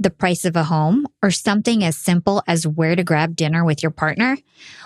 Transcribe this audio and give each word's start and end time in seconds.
The 0.00 0.10
price 0.10 0.44
of 0.44 0.56
a 0.56 0.64
home, 0.64 1.06
or 1.22 1.30
something 1.30 1.84
as 1.84 1.96
simple 1.96 2.42
as 2.48 2.66
where 2.66 2.96
to 2.96 3.04
grab 3.04 3.36
dinner 3.36 3.64
with 3.64 3.82
your 3.82 3.92
partner? 3.92 4.38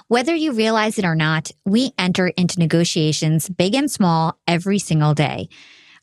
Whether 0.08 0.34
you 0.34 0.52
realize 0.52 0.98
it 0.98 1.04
or 1.04 1.14
not, 1.14 1.50
we 1.64 1.92
enter 1.96 2.26
into 2.26 2.58
negotiations, 2.58 3.48
big 3.48 3.74
and 3.74 3.90
small, 3.90 4.38
every 4.46 4.78
single 4.78 5.14
day. 5.14 5.48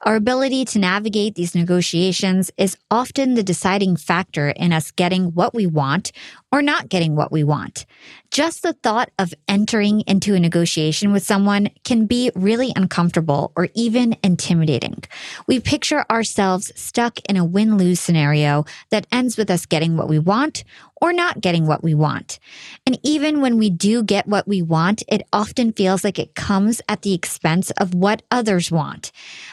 Our 0.04 0.16
ability 0.16 0.66
to 0.66 0.80
navigate 0.80 1.36
these 1.36 1.54
negotiations 1.54 2.50
is 2.58 2.76
often 2.90 3.36
the 3.36 3.44
deciding 3.44 3.98
factor 3.98 4.50
in 4.50 4.74
us 4.74 4.90
getting 4.90 5.26
what 5.36 5.54
we 5.54 5.68
want 5.68 6.12
or 6.52 6.62
not 6.62 6.90
getting 6.90 7.16
what 7.16 7.32
we 7.32 7.44
want. 7.44 7.86
Just 8.30 8.62
the 8.62 8.74
thought 8.74 9.10
of 9.20 9.34
entering 9.48 10.02
into 10.02 10.36
a 10.36 10.40
negotiation 10.40 11.12
with 11.12 11.24
someone 11.24 11.70
can 11.84 12.06
be 12.06 12.32
really 12.36 12.72
uncomfortable 12.76 13.52
or 13.56 13.70
even 13.74 14.16
intimidating. 14.24 15.04
We 15.48 15.60
picture 15.60 16.06
ourselves 16.10 16.72
stuck 16.76 17.20
in 17.30 17.38
a 17.38 17.46
win 17.46 17.78
lose 17.78 18.00
scenario 18.00 18.66
that 18.90 19.08
ends 19.12 19.38
with 19.38 19.50
us 19.50 19.66
getting 19.66 19.98
what 19.98 20.08
we 20.08 20.20
want 20.20 20.64
or 21.02 21.12
not 21.12 21.42
getting 21.42 21.66
what 21.66 21.84
we 21.84 21.96
want. 21.96 22.40
And 22.86 23.00
even 23.04 23.42
when 23.42 23.58
we 23.58 23.70
do 23.70 24.04
get 24.04 24.28
what 24.28 24.48
we 24.48 24.62
want, 24.62 25.02
it 25.08 25.24
often 25.34 25.74
feels 25.74 26.04
like 26.04 26.20
it 26.20 26.36
comes 26.36 26.80
at 26.88 27.02
the 27.02 27.14
expense 27.14 27.72
of 27.72 27.96
what 27.96 28.22
others 28.30 28.72
want. 28.72 29.12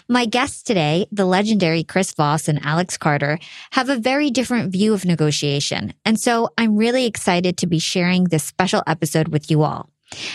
My 0.09 0.27
guests 0.27 0.63
today, 0.63 1.07
the 1.11 1.25
legendary 1.25 1.83
Chris 1.83 2.13
Voss 2.13 2.49
and 2.49 2.65
Alex 2.65 2.99
Carter, 2.99 3.39
have 3.71 3.89
a 3.89 3.97
very 3.97 4.31
different 4.31 4.71
view 4.71 4.93
of 4.93 5.07
negotiation. 5.07 5.95
And 6.05 6.21
so 6.21 6.51
I'm 6.59 6.77
really 6.77 6.88
excited 6.97 7.57
to 7.59 7.67
be 7.67 7.79
sharing 7.79 8.25
this 8.25 8.45
special 8.45 8.83
episode 8.87 9.29
with 9.29 9.51
you 9.51 9.63
all. 9.63 9.91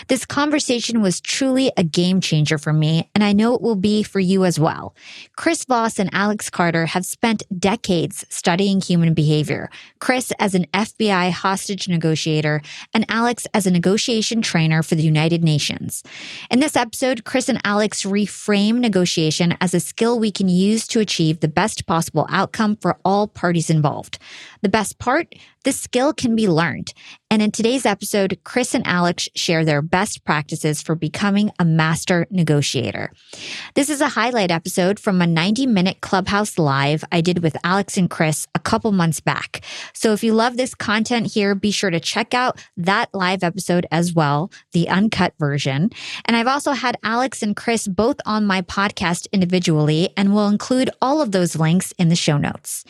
This 0.08 0.26
conversation 0.26 1.02
was 1.02 1.20
truly 1.20 1.72
a 1.76 1.84
game 1.84 2.22
changer 2.22 2.58
for 2.58 2.72
me, 2.72 3.10
and 3.16 3.24
I 3.24 3.34
know 3.34 3.56
it 3.56 3.62
will 3.62 3.76
be 3.76 4.04
for 4.04 4.20
you 4.20 4.46
as 4.46 4.60
well. 4.60 4.96
Chris 5.36 5.66
Voss 5.66 5.98
and 5.98 6.12
Alex 6.14 6.50
Carter 6.50 6.86
have 6.86 7.06
spent 7.06 7.44
decades 7.60 8.24
studying 8.30 8.82
human 8.82 9.14
behavior. 9.16 9.70
Chris 10.00 10.32
as 10.40 10.54
an 10.54 10.66
FBI 10.74 11.32
hostage 11.32 11.88
negotiator, 11.88 12.62
and 12.94 13.06
Alex 13.10 13.48
as 13.54 13.66
a 13.66 13.72
negotiation 13.72 14.42
trainer 14.42 14.84
for 14.84 14.94
the 14.94 15.04
United 15.04 15.44
Nations. 15.44 16.04
In 16.52 16.60
this 16.60 16.76
episode, 16.76 17.24
Chris 17.24 17.50
and 17.50 17.62
Alex 17.64 18.04
reframe 18.04 18.76
negotiation 18.76 19.58
as 19.60 19.74
a 19.74 19.80
skill 19.80 20.20
we 20.20 20.32
can 20.32 20.50
use 20.50 20.88
to 20.88 21.00
achieve 21.00 21.40
the 21.40 21.48
best 21.48 21.88
possible 21.88 22.28
outcome 22.30 22.76
for 22.76 23.00
all 23.04 23.28
parties 23.28 23.72
involved. 23.72 24.20
The 24.62 24.70
best 24.70 25.00
part? 25.00 25.34
This 25.64 25.80
skill 25.80 26.14
can 26.14 26.36
be 26.36 26.48
learned. 26.48 26.94
And 27.34 27.42
in 27.42 27.52
today's 27.52 27.86
episode, 27.86 28.38
Chris 28.44 28.76
and 28.76 28.86
Alex 28.86 29.28
share 29.34 29.66
their 29.66 29.82
best 29.82 30.24
practices 30.24 30.84
for 30.84 30.94
becoming 30.94 31.50
a 31.58 31.66
master 31.66 32.28
negotiator. 32.30 33.12
This 33.74 33.90
is 33.90 34.02
a 34.02 34.10
highlight 34.10 34.52
episode 34.52 35.00
from 35.00 35.20
a 35.20 35.26
90 35.26 35.66
minute 35.66 36.02
Clubhouse 36.02 36.60
Live 36.60 37.04
I 37.12 37.22
did 37.22 37.42
with 37.42 37.58
Alex 37.64 37.98
and 37.98 38.08
Chris 38.08 38.46
a 38.54 38.60
couple 38.60 38.92
months 38.92 39.20
back. 39.20 39.62
So 39.94 40.14
if 40.14 40.24
you 40.24 40.34
love 40.34 40.58
this 40.58 40.76
content 40.76 41.34
here, 41.34 41.56
be 41.56 41.72
sure 41.72 41.90
to 41.90 42.00
check 42.00 42.36
out 42.36 42.64
that 42.78 43.10
live 43.14 43.44
episode 43.44 43.88
as 43.90 44.14
well, 44.14 44.52
the 44.74 44.88
uncut 44.90 45.34
version. 45.40 45.90
And 46.26 46.38
I've 46.38 46.46
also 46.48 46.74
had 46.74 46.98
Alex 47.04 47.42
and 47.42 47.56
Chris 47.56 47.88
both 47.88 48.18
on 48.28 48.46
my 48.46 48.62
podcast 48.62 49.26
individually, 49.32 50.14
and 50.16 50.36
we'll 50.36 50.50
include 50.50 50.92
all 51.02 51.20
of 51.20 51.32
those 51.32 51.56
links 51.56 51.94
in 51.98 52.10
the 52.10 52.16
show 52.16 52.38
notes. 52.38 52.86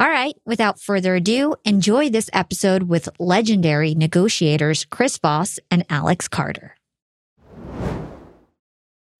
All 0.00 0.08
right, 0.08 0.34
without 0.44 0.80
further 0.80 1.14
ado, 1.14 1.54
enjoy 1.64 2.10
this 2.14 2.30
episode 2.32 2.84
with 2.84 3.08
legendary 3.18 3.92
negotiators 3.92 4.84
Chris 4.84 5.18
Voss 5.18 5.58
and 5.68 5.84
Alex 5.90 6.28
Carter. 6.28 6.76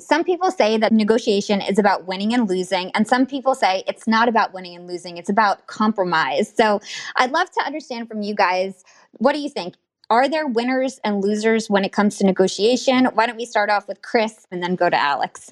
Some 0.00 0.22
people 0.22 0.52
say 0.52 0.78
that 0.78 0.92
negotiation 0.92 1.60
is 1.60 1.80
about 1.80 2.06
winning 2.06 2.32
and 2.32 2.48
losing, 2.48 2.92
and 2.92 3.08
some 3.08 3.26
people 3.26 3.56
say 3.56 3.82
it's 3.88 4.06
not 4.06 4.28
about 4.28 4.54
winning 4.54 4.76
and 4.76 4.86
losing, 4.86 5.16
it's 5.16 5.28
about 5.28 5.66
compromise. 5.66 6.54
So 6.56 6.80
I'd 7.16 7.32
love 7.32 7.50
to 7.58 7.64
understand 7.66 8.06
from 8.06 8.22
you 8.22 8.32
guys 8.32 8.84
what 9.14 9.32
do 9.32 9.40
you 9.40 9.48
think? 9.48 9.74
Are 10.08 10.28
there 10.28 10.46
winners 10.46 11.00
and 11.02 11.20
losers 11.20 11.68
when 11.68 11.84
it 11.84 11.90
comes 11.90 12.18
to 12.18 12.24
negotiation? 12.24 13.06
Why 13.06 13.26
don't 13.26 13.36
we 13.36 13.44
start 13.44 13.70
off 13.70 13.88
with 13.88 14.02
Chris 14.02 14.46
and 14.52 14.62
then 14.62 14.76
go 14.76 14.88
to 14.88 14.96
Alex? 14.96 15.50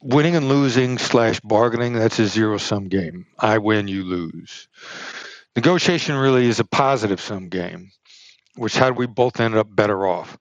Winning 0.00 0.36
and 0.36 0.48
losing 0.48 0.96
slash 0.96 1.40
bargaining, 1.40 1.94
that's 1.94 2.20
a 2.20 2.28
zero 2.28 2.56
sum 2.56 2.86
game. 2.86 3.26
I 3.40 3.58
win, 3.58 3.88
you 3.88 4.04
lose. 4.04 4.68
Negotiation 5.58 6.14
really 6.14 6.46
is 6.46 6.60
a 6.60 6.64
positive 6.64 7.20
sum 7.20 7.48
game, 7.48 7.90
which 8.54 8.74
do 8.74 8.92
we 8.92 9.08
both 9.08 9.40
end 9.40 9.56
up 9.56 9.66
better 9.68 10.06
off? 10.06 10.38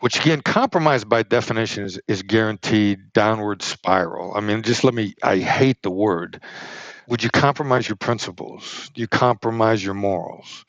Which 0.00 0.18
again, 0.18 0.40
compromise 0.40 1.04
by 1.04 1.22
definition 1.22 1.84
is, 1.84 2.00
is 2.08 2.22
guaranteed 2.22 3.12
downward 3.12 3.62
spiral. 3.62 4.34
I 4.34 4.40
mean, 4.40 4.62
just 4.62 4.82
let 4.82 4.92
me, 4.92 5.14
I 5.22 5.38
hate 5.38 5.80
the 5.82 5.90
word. 5.92 6.40
Would 7.06 7.22
you 7.22 7.30
compromise 7.30 7.88
your 7.88 7.94
principles? 7.94 8.90
Do 8.92 9.00
you 9.00 9.06
compromise 9.06 9.84
your 9.84 9.94
morals? 9.94 10.64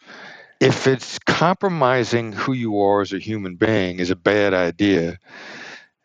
If 0.60 0.86
it's 0.86 1.18
compromising 1.18 2.34
who 2.34 2.54
you 2.54 2.82
are 2.82 3.02
as 3.02 3.14
a 3.14 3.18
human 3.18 3.56
being 3.56 3.98
is 3.98 4.12
a 4.12 4.16
bad 4.16 4.54
idea, 4.54 5.18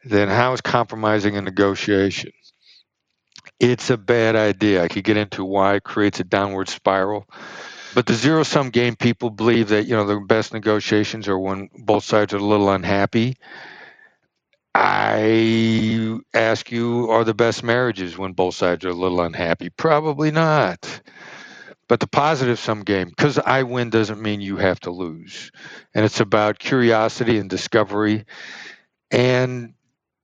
then 0.03 0.29
how 0.29 0.55
is 0.55 0.63
compromising 0.63 1.37
a 1.37 1.43
negotiation? 1.43 2.33
It's 3.59 3.91
a 3.91 3.97
bad 3.97 4.37
idea. 4.37 4.83
I 4.83 4.89
could 4.89 5.05
get 5.05 5.17
into 5.17 5.45
why 5.45 5.77
it 5.77 5.85
creates 5.85 6.21
a 6.21 6.25
downward 6.25 6.69
spiral. 6.69 7.27
But 7.95 8.05
the 8.05 8.15
zero 8.15 8.43
sum 8.43 8.69
game, 8.69 8.97
people 8.97 9.31
believe 9.31 9.71
that, 9.71 9.85
you 9.85 9.97
know, 9.97 10.07
the 10.07 10.21
best 10.21 10.53
negotiations 10.53 11.29
are 11.29 11.39
when 11.39 11.71
both 11.75 12.05
sides 12.05 12.35
are 12.35 12.39
a 12.39 12.41
little 12.41 12.69
unhappy. 12.69 13.39
I 14.75 16.19
ask 16.35 16.71
you, 16.71 17.11
are 17.11 17.25
the 17.25 17.33
best 17.33 17.63
marriages 17.65 18.19
when 18.19 18.33
both 18.35 18.55
sides 18.55 18.85
are 18.85 18.91
a 18.91 18.95
little 18.95 19.23
unhappy? 19.23 19.71
Probably 19.71 20.31
not. 20.31 21.01
But 21.89 22.01
the 22.01 22.07
positive 22.07 22.59
sum 22.59 22.83
game, 22.83 23.09
because 23.09 23.39
I 23.39 23.63
win 23.63 23.89
doesn't 23.89 24.21
mean 24.21 24.43
you 24.43 24.59
have 24.59 24.81
to 24.81 24.91
lose. 24.91 25.51
And 25.95 26.05
it's 26.05 26.21
about 26.21 26.59
curiosity 26.59 27.39
and 27.39 27.49
discovery 27.49 28.27
and 29.11 29.73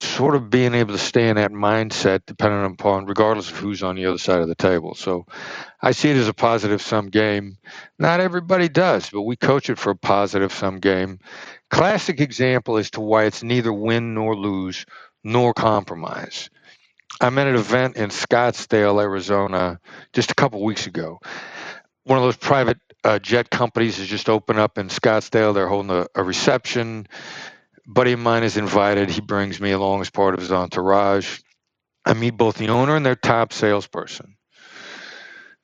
sort 0.03 0.35
of 0.35 0.51
being 0.51 0.75
able 0.75 0.93
to 0.93 0.99
stay 0.99 1.29
in 1.29 1.37
that 1.37 1.53
mindset 1.53 2.23
depending 2.27 2.65
upon 2.65 3.07
regardless 3.07 3.51
of 3.51 3.57
who's 3.57 3.83
on 3.83 3.97
the 3.97 4.07
other 4.07 4.19
side 4.19 4.41
of 4.41 4.49
the 4.49 4.55
table. 4.55 4.95
So 4.95 5.27
i 5.81 5.93
see 5.93 6.11
it 6.11 6.17
as 6.17 6.29
a 6.29 6.35
positive 6.35 6.83
sum 6.83 7.09
game. 7.09 7.57
Not 7.99 8.21
everybody 8.21 8.69
does 8.69 9.11
but 9.11 9.23
we 9.23 9.37
coach 9.37 9.71
it 9.71 9.79
for 9.79 9.91
a 9.91 9.97
positive 9.97 10.53
sum 10.53 10.79
game. 10.79 11.19
Classic 11.71 12.21
example 12.21 12.77
as 12.77 12.91
to 12.93 13.01
why 13.01 13.25
it's 13.25 13.43
neither 13.43 13.73
win 13.73 14.15
nor 14.15 14.37
lose 14.37 14.85
nor 15.25 15.55
compromise. 15.55 16.51
I'm 17.21 17.39
at 17.39 17.47
an 17.47 17.55
event 17.55 17.97
in 17.97 18.11
scottsdale 18.11 19.01
arizona 19.01 19.79
just 20.13 20.31
a 20.31 20.35
couple 20.35 20.65
weeks 20.65 20.87
ago. 20.87 21.21
One 22.05 22.19
of 22.19 22.25
those 22.25 22.37
private 22.37 22.79
uh, 23.05 23.19
jet 23.19 23.51
companies 23.51 23.99
has 23.99 24.09
just 24.09 24.29
opened 24.29 24.59
up 24.59 24.79
in 24.79 24.89
scottsdale. 24.89 25.55
They're 25.55 25.69
holding 25.69 25.91
a, 25.91 26.07
a 26.15 26.23
reception 26.23 27.07
buddy 27.87 28.13
of 28.13 28.21
mine 28.21 28.43
is 28.43 28.57
invited. 28.57 29.11
He 29.11 29.21
brings 29.21 29.61
me 29.61 29.73
along 29.73 30.01
as 30.01 30.11
part 30.11 30.35
of 30.35 30.41
his 30.41 30.53
entourage. 30.53 31.41
I 32.05 32.15
meet 32.15 32.37
both 32.37 32.57
the 32.57 32.69
owner 32.69 32.97
and 32.97 33.07
their 33.07 33.17
top 33.17 33.53
salesperson. 33.53 34.37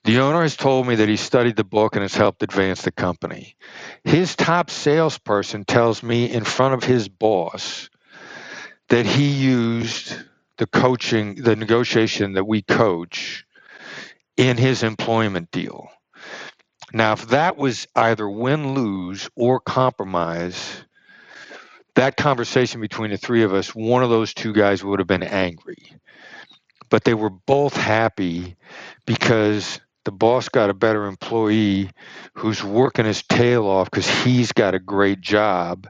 The 0.04 0.20
owner 0.20 0.42
has 0.42 0.56
told 0.56 0.86
me 0.86 0.94
that 0.94 1.08
he 1.08 1.16
studied 1.16 1.56
the 1.56 1.64
book 1.64 1.94
and 1.94 2.02
has 2.02 2.14
helped 2.14 2.42
advance 2.42 2.82
the 2.82 2.92
company. 2.92 3.56
His 4.04 4.36
top 4.36 4.70
salesperson 4.70 5.64
tells 5.64 6.02
me 6.02 6.30
in 6.30 6.44
front 6.44 6.74
of 6.74 6.84
his 6.84 7.08
boss 7.08 7.90
that 8.88 9.04
he 9.04 9.28
used 9.28 10.16
the 10.56 10.66
coaching, 10.66 11.36
the 11.36 11.56
negotiation 11.56 12.34
that 12.34 12.46
we 12.46 12.62
coach 12.62 13.44
in 14.36 14.56
his 14.56 14.82
employment 14.82 15.50
deal. 15.50 15.90
Now, 16.92 17.12
if 17.12 17.28
that 17.28 17.58
was 17.58 17.86
either 17.94 18.28
win 18.28 18.74
lose 18.74 19.28
or 19.36 19.60
compromise, 19.60 20.84
that 21.98 22.16
conversation 22.16 22.80
between 22.80 23.10
the 23.10 23.16
three 23.16 23.42
of 23.42 23.52
us, 23.52 23.74
one 23.74 24.04
of 24.04 24.10
those 24.10 24.32
two 24.32 24.52
guys 24.52 24.84
would 24.84 25.00
have 25.00 25.08
been 25.08 25.24
angry. 25.24 25.96
But 26.90 27.02
they 27.02 27.14
were 27.14 27.28
both 27.28 27.76
happy 27.76 28.56
because 29.04 29.80
the 30.04 30.12
boss 30.12 30.48
got 30.48 30.70
a 30.70 30.74
better 30.74 31.06
employee 31.06 31.90
who's 32.34 32.62
working 32.62 33.04
his 33.04 33.24
tail 33.24 33.66
off 33.66 33.90
because 33.90 34.08
he's 34.22 34.52
got 34.52 34.74
a 34.74 34.78
great 34.78 35.20
job 35.20 35.88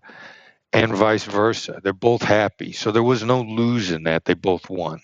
and 0.73 0.95
vice 0.95 1.25
versa. 1.25 1.79
They're 1.83 1.93
both 1.93 2.23
happy. 2.23 2.73
So 2.73 2.91
there 2.91 3.03
was 3.03 3.23
no 3.23 3.43
losing 3.43 4.05
that. 4.05 4.25
They 4.25 4.33
both 4.35 4.71
won. 4.71 5.01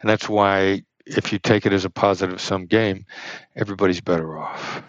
And 0.00 0.10
that's 0.10 0.28
why, 0.28 0.82
if 1.06 1.32
you 1.32 1.38
take 1.38 1.66
it 1.66 1.72
as 1.72 1.84
a 1.84 1.90
positive 1.90 2.40
sum 2.40 2.66
game, 2.66 3.06
everybody's 3.54 4.00
better 4.00 4.36
off. 4.36 4.82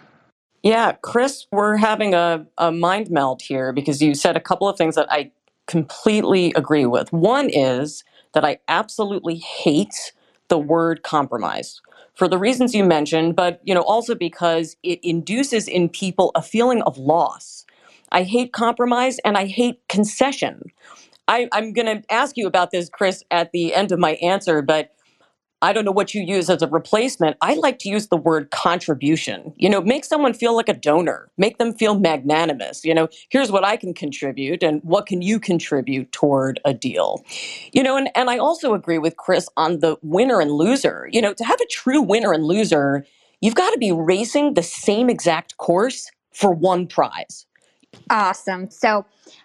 Yeah, 0.64 0.92
Chris, 1.00 1.46
we're 1.52 1.76
having 1.76 2.12
a, 2.12 2.44
a 2.58 2.72
mind 2.72 3.08
meld 3.08 3.40
here 3.40 3.72
because 3.72 4.02
you 4.02 4.14
said 4.14 4.36
a 4.36 4.40
couple 4.40 4.68
of 4.68 4.76
things 4.76 4.96
that 4.96 5.06
I 5.10 5.30
completely 5.70 6.52
agree 6.56 6.86
with. 6.86 7.12
One 7.12 7.50
is 7.50 8.04
that 8.34 8.44
I 8.44 8.58
absolutely 8.68 9.36
hate 9.36 10.12
the 10.48 10.58
word 10.58 11.04
compromise 11.04 11.82
for 12.14 12.28
the 12.28 12.38
reasons 12.38 12.74
you 12.74 12.84
mentioned, 12.84 13.36
but 13.36 13.60
you 13.64 13.74
know 13.74 13.82
also 13.82 14.16
because 14.16 14.76
it 14.84 15.00
induces 15.04 15.68
in 15.68 15.88
people 15.90 16.32
a 16.36 16.42
feeling 16.42 16.82
of 16.82 16.98
loss. 16.98 17.66
I 18.12 18.24
hate 18.24 18.52
compromise 18.52 19.20
and 19.20 19.38
I 19.38 19.46
hate 19.46 19.80
concession. 19.88 20.64
I, 21.28 21.48
I'm 21.52 21.74
going 21.74 21.86
to 21.86 22.04
ask 22.14 22.36
you 22.38 22.46
about 22.46 22.72
this, 22.72 22.90
Chris, 22.90 23.24
at 23.30 23.52
the 23.52 23.74
end 23.74 23.92
of 23.92 24.00
my 24.00 24.12
answer, 24.16 24.62
but 24.62 24.92
I 25.62 25.72
don't 25.72 25.84
know 25.84 25.92
what 25.92 26.14
you 26.14 26.22
use 26.22 26.48
as 26.48 26.62
a 26.62 26.66
replacement. 26.66 27.36
I 27.40 27.54
like 27.54 27.78
to 27.80 27.88
use 27.88 28.08
the 28.08 28.16
word 28.16 28.50
contribution. 28.50 29.52
You 29.56 29.68
know, 29.68 29.80
make 29.80 30.04
someone 30.04 30.32
feel 30.32 30.56
like 30.56 30.68
a 30.68 30.74
donor, 30.74 31.30
make 31.36 31.58
them 31.58 31.74
feel 31.74 31.98
magnanimous. 31.98 32.84
You 32.84 32.94
know, 32.94 33.08
here's 33.28 33.52
what 33.52 33.64
I 33.64 33.76
can 33.76 33.92
contribute 33.92 34.62
and 34.62 34.82
what 34.82 35.06
can 35.06 35.20
you 35.22 35.38
contribute 35.38 36.12
toward 36.12 36.60
a 36.64 36.72
deal. 36.72 37.22
You 37.72 37.82
know, 37.82 37.96
and, 37.96 38.10
and 38.14 38.30
I 38.30 38.38
also 38.38 38.74
agree 38.74 38.98
with 38.98 39.16
Chris 39.16 39.48
on 39.56 39.80
the 39.80 39.96
winner 40.02 40.40
and 40.40 40.52
loser. 40.52 41.08
You 41.12 41.20
know, 41.20 41.34
to 41.34 41.44
have 41.44 41.60
a 41.60 41.66
true 41.66 42.00
winner 42.00 42.32
and 42.32 42.44
loser, 42.44 43.04
you've 43.40 43.54
got 43.54 43.70
to 43.70 43.78
be 43.78 43.92
racing 43.92 44.54
the 44.54 44.62
same 44.62 45.10
exact 45.10 45.58
course 45.58 46.10
for 46.32 46.52
one 46.52 46.86
prize. 46.86 47.46
Awesome. 48.08 48.70
So 48.70 49.04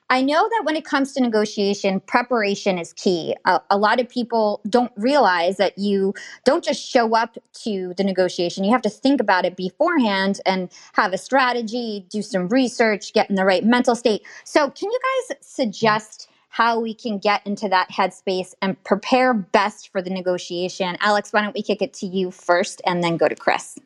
I 0.10 0.22
know 0.22 0.48
that 0.48 0.66
when 0.66 0.76
it 0.76 0.86
comes 0.86 1.14
to 1.14 1.22
negotiation, 1.22 2.00
preparation 2.00 2.78
is 2.78 2.94
key. 2.94 3.36
A, 3.46 3.60
a, 3.72 3.78
lot 3.78 4.00
of 4.00 4.08
people 4.08 4.62
don't 4.70 4.92
realize 4.98 5.58
that 5.58 5.80
you 5.80 6.14
don't 6.44 6.64
just 6.64 6.80
show 6.88 7.16
up 7.16 7.38
to 7.64 7.94
the 7.98 8.04
negotiation. 8.04 8.64
You 8.64 8.72
have 8.72 8.84
to 8.84 8.90
think 8.90 9.20
about 9.20 9.46
it 9.46 9.56
beforehand 9.56 10.42
and 10.46 10.72
have 10.94 11.12
a 11.12 11.18
strategy, 11.18 12.06
do 12.10 12.22
some 12.22 12.48
research, 12.50 13.14
get 13.14 13.32
in 13.32 13.36
the 13.36 13.46
right 13.46 13.64
mental 13.64 13.96
state. 13.96 14.22
So, 14.44 14.70
can 14.70 14.92
you 14.92 15.00
guys 15.30 15.38
suggest? 15.42 16.30
How 16.50 16.80
we 16.80 16.94
can 16.94 17.18
get 17.18 17.46
into 17.46 17.68
that 17.68 17.90
headspace 17.90 18.54
and 18.62 18.82
prepare 18.86 19.34
best 19.34 19.92
for 19.92 20.02
the 20.02 20.10
negotiation. 20.10 20.96
Alex, 21.02 21.34
why 21.34 21.42
don't 21.42 21.54
we 21.54 21.62
kick 21.62 21.82
it 21.82 21.92
to 21.96 22.06
you 22.06 22.32
first 22.32 22.82
and 22.86 23.04
then 23.04 23.18
go 23.18 23.28
to 23.28 23.36
Chris? 23.36 23.78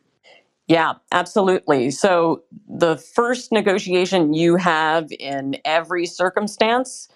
Yeah, 0.70 0.96
absolutely. 1.14 1.92
So 1.92 2.44
the 2.70 2.98
first 2.98 3.54
negotiation 3.54 4.34
you 4.36 4.58
have 4.58 5.10
in 5.20 5.58
every 5.66 6.08
circumstance 6.08 7.10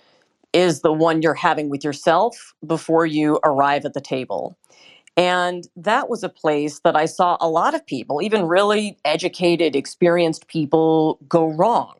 is 0.53 0.81
the 0.81 0.94
one 0.94 1.21
you're 1.21 1.35
having 1.35 1.69
with 1.69 1.83
yourself 1.83 2.53
before 2.65 3.05
you 3.05 3.39
arrive 3.45 3.85
at 3.85 3.94
the 3.94 4.01
table. 4.01 4.57
And 5.17 5.67
that 5.77 6.09
was 6.09 6.23
a 6.23 6.29
place 6.29 6.79
that 6.81 6.95
I 6.95 7.05
saw 7.05 7.38
a 7.41 7.50
lot 7.50 7.75
of 7.75 7.85
people, 7.85 8.21
even 8.21 8.45
really 8.45 8.97
educated, 9.05 9.75
experienced 9.75 10.47
people, 10.47 11.19
go 11.27 11.47
wrong. 11.47 11.95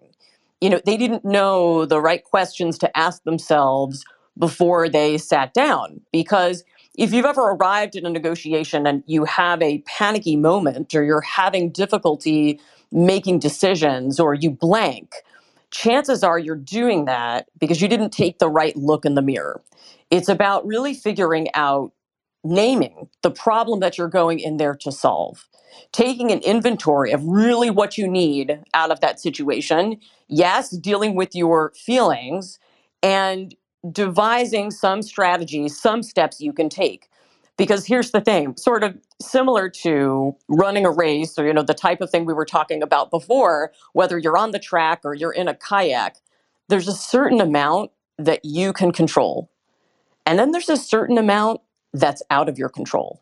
You 0.62 0.72
know, 0.72 0.82
they 0.86 0.98
didn't 0.98 1.26
know 1.26 1.86
the 1.86 2.02
right 2.02 2.24
questions 2.24 2.78
to 2.80 2.98
ask 2.98 3.24
themselves 3.24 4.06
before 4.38 4.90
they 4.90 5.18
sat 5.18 5.54
down 5.54 6.02
because 6.12 6.64
if 6.98 7.12
you've 7.14 7.26
ever 7.26 7.42
arrived 7.42 7.96
in 7.96 8.06
a 8.06 8.10
negotiation 8.10 8.86
and 8.86 9.04
you 9.08 9.26
have 9.26 9.62
a 9.62 9.80
panicky 9.80 10.36
moment 10.36 10.94
or 10.94 11.04
you're 11.04 11.22
having 11.22 11.72
difficulty 11.72 12.60
making 12.92 13.40
decisions 13.40 14.20
or 14.20 14.34
you 14.34 14.52
blank, 14.52 15.16
chances 15.72 16.24
are 16.24 16.38
you're 16.38 16.56
doing 16.56 17.06
that 17.06 17.48
because 17.60 17.82
you 17.82 17.88
didn't 17.88 18.12
take 18.12 18.38
the 18.40 18.50
right 18.50 18.76
look 18.76 19.06
in 19.06 19.16
the 19.16 19.22
mirror. 19.22 19.62
It's 20.12 20.30
about 20.30 20.66
really 20.68 20.94
figuring 20.94 21.48
out 21.56 21.92
naming 22.44 23.10
the 23.24 23.32
problem 23.32 23.80
that 23.80 23.98
you're 23.98 24.08
going 24.08 24.40
in 24.40 24.58
there 24.58 24.76
to 24.76 24.92
solve, 24.92 25.48
taking 25.92 26.32
an 26.32 26.40
inventory 26.40 27.12
of 27.12 27.24
really 27.26 27.72
what 27.72 27.98
you 27.98 28.08
need 28.08 28.60
out 28.76 28.92
of 28.92 29.00
that 29.00 29.20
situation. 29.20 30.00
Yes, 30.28 30.70
dealing 30.70 31.16
with 31.16 31.34
your 31.34 31.72
feelings 31.76 32.60
and 33.02 33.56
devising 33.92 34.72
some 34.72 35.02
strategies, 35.02 35.80
some 35.80 36.04
steps 36.04 36.40
you 36.42 36.54
can 36.54 36.70
take. 36.70 37.10
Because 37.56 37.86
here's 37.86 38.12
the 38.12 38.22
thing, 38.22 38.58
sort 38.58 38.84
of 38.84 38.98
similar 39.22 39.70
to 39.70 40.36
running 40.48 40.86
a 40.86 40.92
race 40.92 41.38
or 41.38 41.46
you 41.46 41.54
know 41.54 41.62
the 41.62 41.76
type 41.76 42.02
of 42.02 42.10
thing 42.10 42.26
we 42.26 42.34
were 42.34 42.46
talking 42.46 42.82
about 42.82 43.12
before, 43.12 43.72
whether 43.94 44.18
you're 44.18 44.38
on 44.38 44.52
the 44.52 44.60
track 44.60 45.02
or 45.04 45.14
you're 45.14 45.34
in 45.34 45.48
a 45.48 45.54
kayak, 45.54 46.18
there's 46.70 46.88
a 46.88 46.94
certain 46.94 47.40
amount 47.40 47.92
that 48.18 48.44
you 48.44 48.74
can 48.74 48.92
control. 48.92 49.52
And 50.26 50.40
then 50.40 50.52
there's 50.52 50.70
a 50.70 50.78
certain 50.78 51.18
amount 51.18 51.62
that's 51.94 52.24
out 52.32 52.50
of 52.50 52.58
your 52.58 52.70
control. 52.70 53.22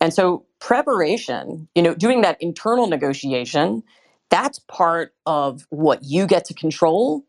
And 0.00 0.12
so 0.12 0.44
preparation, 0.60 1.68
you 1.74 1.82
know, 1.82 1.94
doing 1.94 2.22
that 2.22 2.36
internal 2.40 2.86
negotiation, 2.86 3.82
that's 4.30 4.58
part 4.60 5.14
of 5.26 5.66
what 5.70 6.02
you 6.02 6.26
get 6.26 6.44
to 6.46 6.54
control 6.54 7.24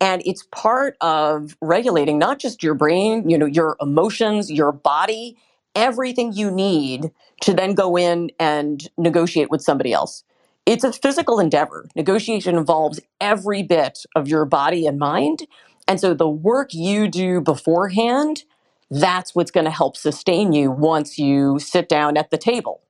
and 0.00 0.22
it's 0.24 0.44
part 0.52 0.96
of 1.00 1.56
regulating 1.60 2.18
not 2.18 2.38
just 2.38 2.62
your 2.62 2.74
brain, 2.74 3.28
you 3.28 3.36
know, 3.36 3.46
your 3.46 3.76
emotions, 3.80 4.50
your 4.50 4.72
body, 4.72 5.36
everything 5.74 6.32
you 6.32 6.50
need 6.50 7.10
to 7.42 7.54
then 7.54 7.74
go 7.74 7.96
in 7.96 8.30
and 8.38 8.88
negotiate 8.96 9.50
with 9.50 9.62
somebody 9.62 9.92
else. 9.92 10.24
It's 10.66 10.84
a 10.84 10.92
physical 10.92 11.40
endeavor. 11.40 11.88
Negotiation 11.96 12.56
involves 12.56 13.00
every 13.20 13.62
bit 13.62 14.04
of 14.14 14.28
your 14.28 14.44
body 14.44 14.86
and 14.86 14.98
mind. 14.98 15.46
And 15.86 15.98
so 15.98 16.14
the 16.14 16.28
work 16.28 16.74
you 16.74 17.08
do 17.08 17.40
beforehand, 17.40 18.44
that's 18.90 19.34
what's 19.34 19.50
going 19.50 19.64
to 19.64 19.70
help 19.70 19.96
sustain 19.96 20.52
you 20.52 20.70
once 20.70 21.18
you 21.18 21.58
sit 21.58 21.88
down 21.88 22.16
at 22.16 22.30
the 22.30 22.38
table. 22.38 22.82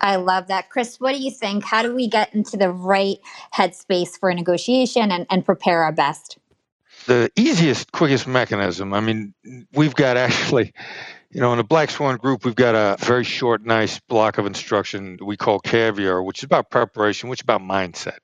I 0.00 0.16
love 0.16 0.48
that. 0.48 0.68
Chris, 0.68 0.98
what 0.98 1.14
do 1.14 1.22
you 1.22 1.30
think? 1.30 1.64
How 1.64 1.82
do 1.82 1.94
we 1.94 2.08
get 2.08 2.34
into 2.34 2.56
the 2.56 2.70
right 2.70 3.18
headspace 3.54 4.18
for 4.18 4.30
a 4.30 4.34
negotiation 4.34 5.12
and, 5.12 5.26
and 5.30 5.44
prepare 5.44 5.84
our 5.84 5.92
best? 5.92 6.38
The 7.06 7.30
easiest, 7.36 7.92
quickest 7.92 8.26
mechanism. 8.26 8.94
I 8.94 9.00
mean, 9.00 9.34
we've 9.72 9.94
got 9.94 10.16
actually, 10.16 10.72
you 11.30 11.40
know, 11.40 11.52
in 11.52 11.58
the 11.58 11.64
Black 11.64 11.90
Swan 11.90 12.16
group, 12.16 12.44
we've 12.44 12.54
got 12.54 12.74
a 12.74 13.02
very 13.04 13.24
short, 13.24 13.64
nice 13.64 13.98
block 14.00 14.38
of 14.38 14.46
instruction 14.46 15.18
we 15.24 15.36
call 15.36 15.60
caviar, 15.60 16.22
which 16.22 16.40
is 16.40 16.44
about 16.44 16.70
preparation, 16.70 17.28
which 17.28 17.40
is 17.40 17.44
about 17.44 17.62
mindset. 17.62 18.18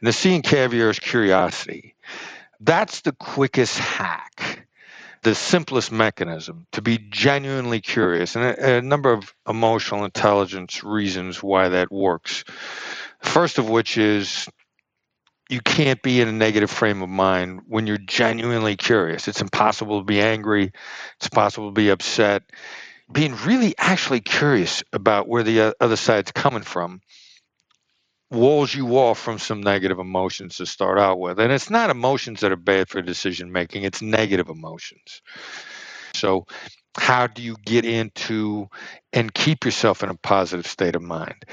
And 0.00 0.12
the 0.12 0.34
in 0.34 0.42
caviar 0.42 0.90
is 0.90 0.98
curiosity. 0.98 1.94
That's 2.60 3.00
the 3.02 3.12
quickest 3.12 3.78
hack, 3.78 4.66
the 5.22 5.34
simplest 5.34 5.90
mechanism 5.92 6.66
to 6.72 6.82
be 6.82 6.98
genuinely 6.98 7.80
curious, 7.80 8.36
and 8.36 8.44
a, 8.44 8.76
a 8.76 8.82
number 8.82 9.12
of 9.12 9.32
emotional 9.48 10.04
intelligence 10.04 10.82
reasons 10.82 11.42
why 11.42 11.68
that 11.70 11.90
works. 11.90 12.44
First 13.20 13.58
of 13.58 13.68
which 13.68 13.98
is 13.98 14.48
you 15.48 15.60
can't 15.60 16.02
be 16.02 16.20
in 16.20 16.28
a 16.28 16.32
negative 16.32 16.70
frame 16.70 17.02
of 17.02 17.08
mind 17.08 17.62
when 17.66 17.86
you're 17.86 17.96
genuinely 17.96 18.76
curious. 18.76 19.28
It's 19.28 19.40
impossible 19.40 20.00
to 20.00 20.04
be 20.04 20.20
angry. 20.20 20.72
It's 21.16 21.28
possible 21.28 21.68
to 21.68 21.74
be 21.74 21.88
upset. 21.90 22.42
Being 23.10 23.34
really 23.46 23.74
actually 23.78 24.20
curious 24.20 24.82
about 24.92 25.28
where 25.28 25.42
the 25.42 25.74
other 25.80 25.96
side's 25.96 26.32
coming 26.32 26.62
from 26.62 27.00
walls 28.30 28.74
you 28.74 28.98
off 28.98 29.18
from 29.18 29.38
some 29.38 29.60
negative 29.60 29.98
emotions 29.98 30.56
to 30.56 30.66
start 30.66 30.98
out 30.98 31.18
with. 31.18 31.40
And 31.40 31.52
it's 31.52 31.70
not 31.70 31.90
emotions 31.90 32.40
that 32.40 32.52
are 32.52 32.56
bad 32.56 32.88
for 32.88 33.00
decision 33.02 33.52
making, 33.52 33.84
it's 33.84 34.02
negative 34.02 34.48
emotions. 34.48 35.22
So, 36.14 36.46
how 36.96 37.26
do 37.28 37.42
you 37.42 37.56
get 37.64 37.84
into 37.84 38.68
and 39.12 39.32
keep 39.32 39.64
yourself 39.64 40.02
in 40.02 40.08
a 40.08 40.14
positive 40.14 40.66
state 40.66 40.96
of 40.96 41.02
mind? 41.02 41.44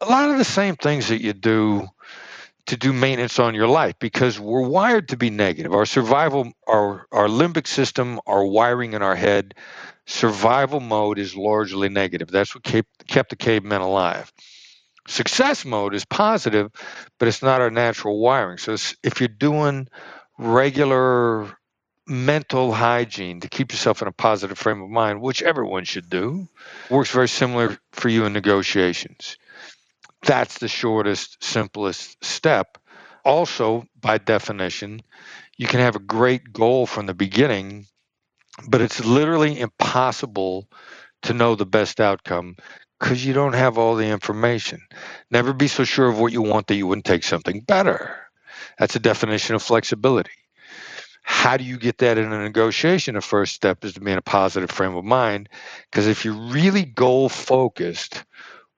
A 0.00 0.06
lot 0.06 0.30
of 0.30 0.38
the 0.38 0.44
same 0.44 0.76
things 0.76 1.08
that 1.08 1.22
you 1.22 1.32
do 1.32 1.86
to 2.66 2.76
do 2.76 2.92
maintenance 2.92 3.38
on 3.38 3.54
your 3.54 3.68
life 3.68 3.94
because 3.98 4.38
we're 4.38 4.66
wired 4.66 5.08
to 5.08 5.16
be 5.16 5.30
negative. 5.30 5.72
Our 5.72 5.86
survival, 5.86 6.52
our, 6.66 7.06
our 7.12 7.28
limbic 7.28 7.66
system, 7.66 8.20
our 8.26 8.44
wiring 8.44 8.94
in 8.94 9.02
our 9.02 9.14
head, 9.14 9.54
survival 10.06 10.80
mode 10.80 11.18
is 11.18 11.36
largely 11.36 11.88
negative. 11.88 12.28
That's 12.28 12.54
what 12.54 12.64
kept, 12.64 13.06
kept 13.06 13.30
the 13.30 13.36
cavemen 13.36 13.80
alive. 13.80 14.32
Success 15.08 15.64
mode 15.64 15.94
is 15.94 16.04
positive, 16.04 16.70
but 17.18 17.28
it's 17.28 17.42
not 17.42 17.60
our 17.60 17.70
natural 17.70 18.18
wiring. 18.20 18.58
So 18.58 18.76
if 19.02 19.20
you're 19.20 19.28
doing 19.28 19.88
regular 20.38 21.56
mental 22.08 22.72
hygiene 22.72 23.40
to 23.40 23.48
keep 23.48 23.72
yourself 23.72 24.02
in 24.02 24.08
a 24.08 24.12
positive 24.12 24.58
frame 24.58 24.82
of 24.82 24.90
mind, 24.90 25.20
which 25.20 25.42
everyone 25.42 25.84
should 25.84 26.08
do, 26.08 26.48
works 26.90 27.10
very 27.10 27.28
similar 27.28 27.78
for 27.92 28.08
you 28.08 28.24
in 28.24 28.32
negotiations. 28.32 29.36
That's 30.26 30.58
the 30.58 30.68
shortest, 30.68 31.42
simplest 31.42 32.22
step. 32.24 32.78
Also, 33.24 33.86
by 34.00 34.18
definition, 34.18 35.00
you 35.56 35.66
can 35.66 35.80
have 35.80 35.96
a 35.96 36.00
great 36.00 36.52
goal 36.52 36.86
from 36.86 37.06
the 37.06 37.14
beginning, 37.14 37.86
but 38.68 38.80
it's 38.82 39.04
literally 39.04 39.60
impossible 39.60 40.68
to 41.22 41.34
know 41.34 41.54
the 41.54 41.66
best 41.66 42.00
outcome 42.00 42.56
because 42.98 43.24
you 43.24 43.32
don't 43.34 43.54
have 43.54 43.78
all 43.78 43.96
the 43.96 44.08
information. 44.08 44.80
Never 45.30 45.52
be 45.52 45.68
so 45.68 45.84
sure 45.84 46.08
of 46.08 46.18
what 46.20 46.32
you 46.32 46.42
want 46.42 46.68
that 46.68 46.76
you 46.76 46.86
wouldn't 46.86 47.06
take 47.06 47.24
something 47.24 47.60
better. 47.60 48.16
That's 48.78 48.96
a 48.96 49.00
definition 49.00 49.54
of 49.56 49.62
flexibility. 49.62 50.30
How 51.22 51.56
do 51.56 51.64
you 51.64 51.76
get 51.78 51.98
that 51.98 52.18
in 52.18 52.32
a 52.32 52.42
negotiation? 52.42 53.14
The 53.14 53.20
first 53.20 53.54
step 53.54 53.84
is 53.84 53.94
to 53.94 54.00
be 54.00 54.12
in 54.12 54.18
a 54.18 54.22
positive 54.22 54.70
frame 54.70 54.96
of 54.96 55.04
mind. 55.04 55.48
Because 55.90 56.06
if 56.06 56.24
you're 56.24 56.34
really 56.34 56.84
goal 56.84 57.28
focused, 57.28 58.24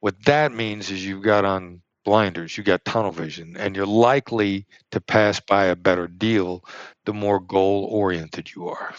what 0.01 0.25
that 0.25 0.53
means 0.53 0.91
is 0.91 1.05
you've 1.05 1.23
got 1.23 1.45
on 1.45 1.83
blinders, 2.05 2.57
you 2.57 2.65
got 2.65 2.85
tunnel 2.85 3.13
vision, 3.13 3.57
and 3.59 3.77
you're 3.77 3.87
likely 3.87 4.67
to 4.91 5.01
pass 5.01 5.41
by 5.41 5.67
a 5.67 5.77
better 5.77 6.07
deal 6.07 6.65
the 7.05 7.13
more 7.13 7.41
goal 7.41 7.85
oriented 7.91 8.51
you 8.55 8.69
are. 8.69 8.95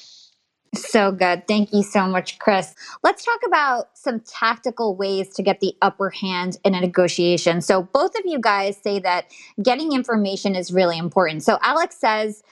So 0.75 1.11
good. 1.11 1.47
Thank 1.47 1.73
you 1.73 1.81
so 1.81 2.05
much, 2.05 2.37
Chris. 2.37 2.75
Let's 3.03 3.25
talk 3.25 3.39
about 3.45 3.89
some 3.95 4.19
tactical 4.19 4.95
ways 4.95 5.29
to 5.29 5.41
get 5.41 5.61
the 5.61 5.73
upper 5.81 6.11
hand 6.11 6.57
in 6.63 6.75
a 6.75 6.81
negotiation. 6.81 7.61
So, 7.61 7.83
both 7.83 8.13
of 8.15 8.21
you 8.25 8.39
guys 8.39 8.77
say 8.77 8.99
that 8.99 9.31
getting 9.63 9.93
information 9.93 10.55
is 10.55 10.71
really 10.71 10.99
important. 10.99 11.41
So, 11.41 11.57
Alex 11.63 11.97
says 11.97 12.43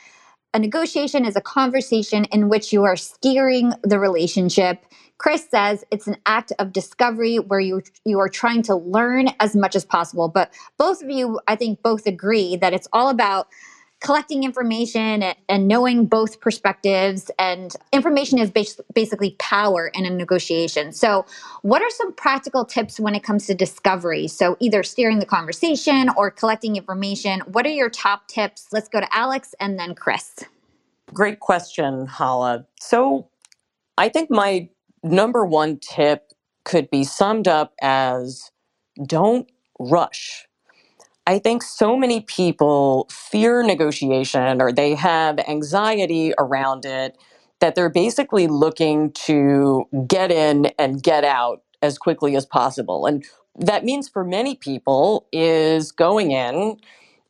a 0.53 0.59
negotiation 0.59 1.25
is 1.25 1.35
a 1.35 1.41
conversation 1.41 2.25
in 2.25 2.49
which 2.49 2.73
you 2.73 2.83
are 2.83 2.95
steering 2.95 3.73
the 3.83 3.99
relationship. 3.99 4.83
Chris 5.17 5.47
says 5.49 5.83
it's 5.91 6.07
an 6.07 6.17
act 6.25 6.51
of 6.59 6.71
discovery 6.71 7.37
where 7.37 7.59
you 7.59 7.81
you 8.05 8.19
are 8.19 8.29
trying 8.29 8.61
to 8.63 8.75
learn 8.75 9.29
as 9.39 9.55
much 9.55 9.75
as 9.75 9.85
possible. 9.85 10.27
But 10.27 10.53
both 10.77 11.01
of 11.01 11.09
you, 11.09 11.39
I 11.47 11.55
think, 11.55 11.81
both 11.81 12.05
agree 12.05 12.55
that 12.57 12.73
it's 12.73 12.87
all 12.93 13.09
about 13.09 13.47
collecting 13.99 14.43
information 14.43 15.23
and, 15.23 15.35
and, 15.49 15.67
knowing 15.67 16.05
both 16.05 16.39
perspectives 16.39 17.31
and 17.39 17.75
information 17.91 18.37
is 18.37 18.51
bas- 18.51 18.79
basically 18.93 19.35
power 19.39 19.87
in 19.87 20.05
a 20.05 20.09
negotiation. 20.09 20.91
So 20.91 21.25
what 21.63 21.81
are 21.81 21.89
some 21.89 22.13
practical 22.13 22.63
tips 22.63 22.99
when 22.99 23.15
it 23.15 23.23
comes 23.23 23.47
to 23.47 23.55
discovery? 23.55 24.27
So 24.27 24.55
either 24.59 24.83
steering 24.83 25.17
the 25.17 25.25
conversation 25.25 26.09
or 26.15 26.29
collecting 26.29 26.75
information 26.75 27.39
what 27.47 27.65
are 27.65 27.71
your 27.71 27.89
top 27.89 28.27
tips? 28.27 28.67
Let's 28.71 28.87
go 28.87 28.99
to 28.99 29.15
alex 29.15 29.55
and 29.59 29.79
then 29.79 29.95
chris. 29.95 30.43
Great 31.13 31.39
question 31.39 32.05
hala. 32.05 32.65
So 32.79 33.29
i 33.97 34.09
think 34.09 34.29
my 34.29 34.69
number 35.03 35.45
one 35.45 35.79
tip 35.79 36.33
could 36.65 36.89
be 36.91 37.03
summed 37.03 37.47
up 37.47 37.73
as 37.81 38.51
don't 39.07 39.49
rush 39.79 40.45
I 41.25 41.39
think 41.39 41.63
so 41.63 41.95
many 41.95 42.21
people 42.21 43.07
fear 43.09 43.63
negotiation 43.63 44.61
or 44.61 44.71
they 44.73 44.93
have 44.95 45.39
anxiety 45.47 46.33
around 46.37 46.85
it 46.85 47.17
that 47.61 47.75
they're 47.75 47.89
basically 47.89 48.47
looking 48.47 49.11
to 49.11 49.85
get 50.07 50.31
in 50.31 50.67
and 50.77 51.01
get 51.01 51.23
out 51.23 51.63
as 51.81 51.97
quickly 51.97 52.35
as 52.35 52.45
possible. 52.45 53.05
And 53.05 53.23
that 53.57 53.85
means 53.85 54.09
for 54.09 54.25
many 54.25 54.55
people 54.55 55.27
is 55.31 55.91
going 55.93 56.31
in 56.31 56.77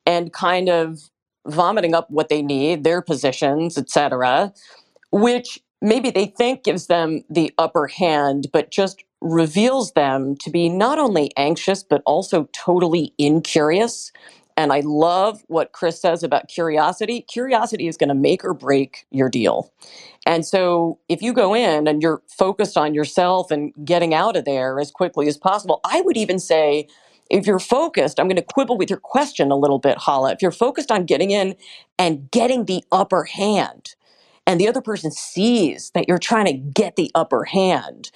and 0.05 0.33
kind 0.33 0.69
of 0.69 1.09
vomiting 1.47 1.95
up 1.95 2.09
what 2.11 2.29
they 2.29 2.41
need, 2.41 2.83
their 2.83 3.01
positions, 3.01 3.77
etc., 3.77 4.53
which 5.11 5.59
maybe 5.81 6.09
they 6.09 6.25
think 6.25 6.63
gives 6.63 6.87
them 6.87 7.23
the 7.29 7.53
upper 7.57 7.87
hand, 7.87 8.47
but 8.51 8.71
just 8.71 9.03
reveals 9.21 9.93
them 9.93 10.35
to 10.37 10.49
be 10.49 10.69
not 10.69 10.99
only 10.99 11.31
anxious, 11.37 11.83
but 11.83 12.01
also 12.05 12.47
totally 12.53 13.13
incurious. 13.17 14.11
And 14.55 14.73
I 14.73 14.81
love 14.81 15.43
what 15.47 15.71
Chris 15.71 16.01
says 16.01 16.23
about 16.23 16.47
curiosity. 16.47 17.21
Curiosity 17.21 17.87
is 17.87 17.97
going 17.97 18.09
to 18.09 18.15
make 18.15 18.43
or 18.43 18.53
break 18.53 19.05
your 19.11 19.29
deal. 19.29 19.71
And 20.25 20.45
so 20.45 20.99
if 21.09 21.21
you 21.21 21.31
go 21.31 21.53
in 21.53 21.87
and 21.87 22.01
you're 22.01 22.21
focused 22.27 22.75
on 22.75 22.93
yourself 22.93 23.51
and 23.51 23.71
getting 23.85 24.13
out 24.13 24.35
of 24.35 24.45
there 24.45 24.79
as 24.79 24.91
quickly 24.91 25.27
as 25.27 25.37
possible, 25.37 25.79
I 25.85 26.01
would 26.01 26.17
even 26.17 26.39
say, 26.39 26.87
if 27.29 27.45
you're 27.45 27.59
focused, 27.59 28.19
I'm 28.19 28.27
going 28.27 28.37
to 28.37 28.41
quibble 28.41 28.77
with 28.77 28.89
your 28.89 28.99
question 28.99 29.51
a 29.51 29.55
little 29.57 29.79
bit, 29.79 29.97
Hala. 29.97 30.31
If 30.31 30.41
you're 30.41 30.51
focused 30.51 30.91
on 30.91 31.05
getting 31.05 31.31
in 31.31 31.55
and 31.99 32.31
getting 32.31 32.65
the 32.65 32.83
upper 32.91 33.25
hand, 33.25 33.95
and 34.47 34.59
the 34.59 34.67
other 34.67 34.81
person 34.81 35.11
sees 35.11 35.91
that 35.93 36.07
you're 36.07 36.17
trying 36.17 36.45
to 36.45 36.53
get 36.53 36.95
the 36.95 37.11
upper 37.13 37.43
hand, 37.43 38.09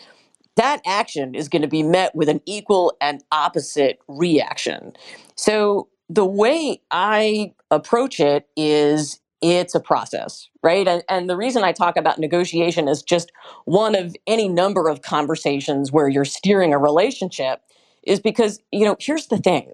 that 0.55 0.81
action 0.85 1.35
is 1.35 1.49
going 1.49 1.61
to 1.61 1.67
be 1.67 1.83
met 1.83 2.15
with 2.15 2.29
an 2.29 2.41
equal 2.45 2.95
and 3.01 3.23
opposite 3.31 3.99
reaction. 4.07 4.93
So 5.35 5.89
the 6.09 6.25
way 6.25 6.81
I 6.89 7.53
approach 7.69 8.19
it 8.19 8.47
is 8.55 9.19
it's 9.41 9.75
a 9.75 9.79
process, 9.79 10.49
right? 10.61 10.87
And, 10.87 11.03
and 11.09 11.29
the 11.29 11.35
reason 11.35 11.63
I 11.63 11.71
talk 11.71 11.97
about 11.97 12.19
negotiation 12.19 12.87
is 12.87 13.01
just 13.01 13.31
one 13.65 13.95
of 13.95 14.15
any 14.27 14.47
number 14.47 14.87
of 14.87 15.01
conversations 15.01 15.91
where 15.91 16.07
you're 16.07 16.25
steering 16.25 16.73
a 16.73 16.77
relationship 16.77 17.61
is 18.03 18.19
because, 18.19 18.59
you 18.71 18.85
know, 18.85 18.95
here's 18.99 19.27
the 19.27 19.37
thing 19.37 19.71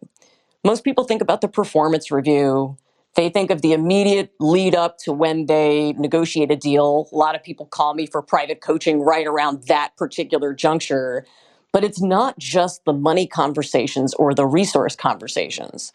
most 0.63 0.83
people 0.83 1.03
think 1.03 1.21
about 1.21 1.41
the 1.41 1.47
performance 1.47 2.11
review 2.11 2.77
they 3.17 3.29
think 3.29 3.50
of 3.50 3.63
the 3.63 3.74
immediate 3.74 4.31
lead 4.39 4.75
up 4.75 5.00
to 5.00 5.12
when 5.12 5.47
they 5.47 5.93
negotiate 5.93 6.51
a 6.51 6.55
deal. 6.55 7.09
A 7.12 7.15
lot 7.15 7.36
of 7.36 7.43
people 7.43 7.65
call 7.65 7.95
me 7.95 8.05
for 8.05 8.21
private 8.21 8.62
coaching 8.62 9.01
right 9.01 9.25
around 9.25 9.63
that 9.63 9.97
particular 9.97 10.53
juncture. 10.53 11.25
But 11.74 11.83
it's 11.83 12.01
not 12.01 12.38
just 12.38 12.86
the 12.86 12.93
money 12.93 13.25
conversations 13.25 14.13
or 14.13 14.36
the 14.36 14.45
resource 14.45 14.95
conversations, 14.95 15.91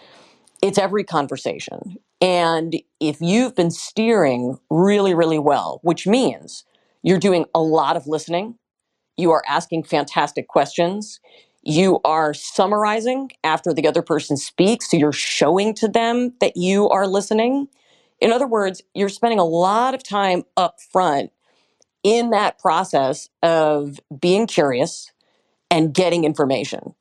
it's 0.63 0.79
every 0.79 1.05
conversation. 1.05 1.97
And 2.21 2.75
if 3.01 3.21
you've 3.21 3.55
been 3.55 3.71
steering 3.71 4.59
really, 4.69 5.15
really 5.15 5.39
well, 5.39 5.81
which 5.83 6.07
means 6.07 6.65
you're 7.03 7.19
doing 7.19 7.47
a 7.55 7.61
lot 7.61 7.97
of 7.97 8.07
listening, 8.07 8.57
you 9.17 9.31
are 9.31 9.43
asking 9.49 9.85
fantastic 9.85 10.49
questions, 10.49 11.21
you 11.63 12.01
are 12.05 12.35
summarizing 12.35 13.31
after 13.45 13.73
the 13.73 13.87
other 13.87 14.03
person 14.03 14.37
speaks. 14.37 14.91
So 14.91 14.97
you're 14.97 15.13
showing 15.13 15.75
to 15.75 15.89
them 15.89 16.35
that 16.41 16.57
you 16.57 16.89
are 16.89 17.07
listening. 17.07 17.69
In 18.21 18.33
other 18.33 18.47
words, 18.47 18.83
you're 18.95 19.09
spending 19.09 19.39
a 19.39 19.45
lot 19.45 19.95
of 19.95 20.03
time 20.03 20.45
up 20.57 20.81
front 20.81 21.31
in 22.03 22.31
that 22.31 22.59
process 22.59 23.29
of 23.43 24.01
being 24.21 24.47
curious 24.47 25.13
and 25.71 25.95
getting 25.95 26.25
information. 26.25 26.95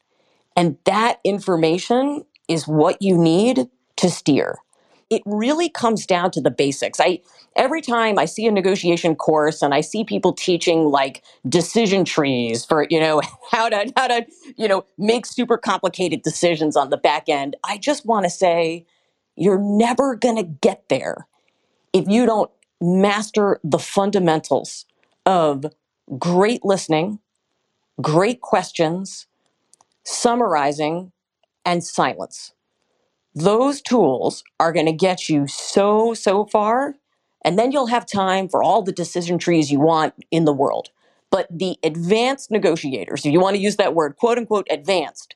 And 0.56 0.78
that 0.86 1.20
information 1.24 2.24
is 2.48 2.68
what 2.68 3.02
you 3.02 3.18
need 3.18 3.68
to 3.98 4.10
steer 4.10 4.58
it 5.12 5.22
really 5.26 5.68
comes 5.70 6.06
down 6.06 6.32
to 6.32 6.42
the 6.42 6.50
basics. 6.50 7.00
I 7.00 7.20
every 7.58 7.82
time 7.82 8.18
I 8.18 8.26
see 8.26 8.48
a 8.48 8.52
negotiation 8.52 9.14
course 9.14 9.62
and 9.62 9.74
I 9.74 9.82
see 9.82 10.06
people 10.06 10.32
teaching 10.32 10.86
like 10.86 11.22
decision 11.48 12.06
trees 12.06 12.64
for, 12.64 12.88
you 12.90 13.00
know, 13.00 13.22
how 13.52 13.70
to 13.70 13.92
how 13.96 14.08
to, 14.08 14.26
you 14.56 14.68
know, 14.68 14.86
make 14.98 15.26
super 15.26 15.58
complicated 15.58 16.24
decisions 16.24 16.78
on 16.78 16.90
the 16.90 16.98
back 16.98 17.28
end, 17.28 17.58
I 17.66 17.78
just 17.78 18.06
want 18.06 18.24
to 18.24 18.30
say 18.30 18.86
you're 19.36 19.60
never 19.60 20.16
going 20.16 20.38
to 20.38 20.44
get 20.44 20.88
there 20.88 21.28
if 21.94 22.08
you 22.08 22.26
don't 22.26 22.50
master 22.80 23.60
the 23.66 23.80
fundamentals 23.80 24.86
of 25.26 25.66
great 26.18 26.64
listening, 26.64 27.20
great 28.02 28.40
questions, 28.40 29.28
summarizing, 30.06 31.12
and 31.66 31.84
silence 31.84 32.54
those 33.34 33.82
tools 33.82 34.44
are 34.60 34.74
going 34.74 34.86
to 34.86 34.94
get 34.94 35.30
you 35.30 35.48
so, 35.48 36.14
so 36.14 36.46
far. 36.46 36.96
And 37.44 37.58
then 37.58 37.72
you'll 37.72 37.88
have 37.88 38.06
time 38.06 38.48
for 38.48 38.62
all 38.62 38.82
the 38.82 38.92
decision 38.92 39.38
trees 39.38 39.72
you 39.72 39.80
want 39.80 40.14
in 40.30 40.46
the 40.46 40.54
world. 40.54 40.90
But 41.32 41.48
the 41.50 41.78
advanced 41.84 42.52
negotiators, 42.52 43.26
if 43.26 43.32
you 43.32 43.40
want 43.40 43.56
to 43.56 43.62
use 43.62 43.78
that 43.78 43.96
word, 43.96 44.18
quote 44.18 44.38
unquote, 44.38 44.68
advanced, 44.70 45.36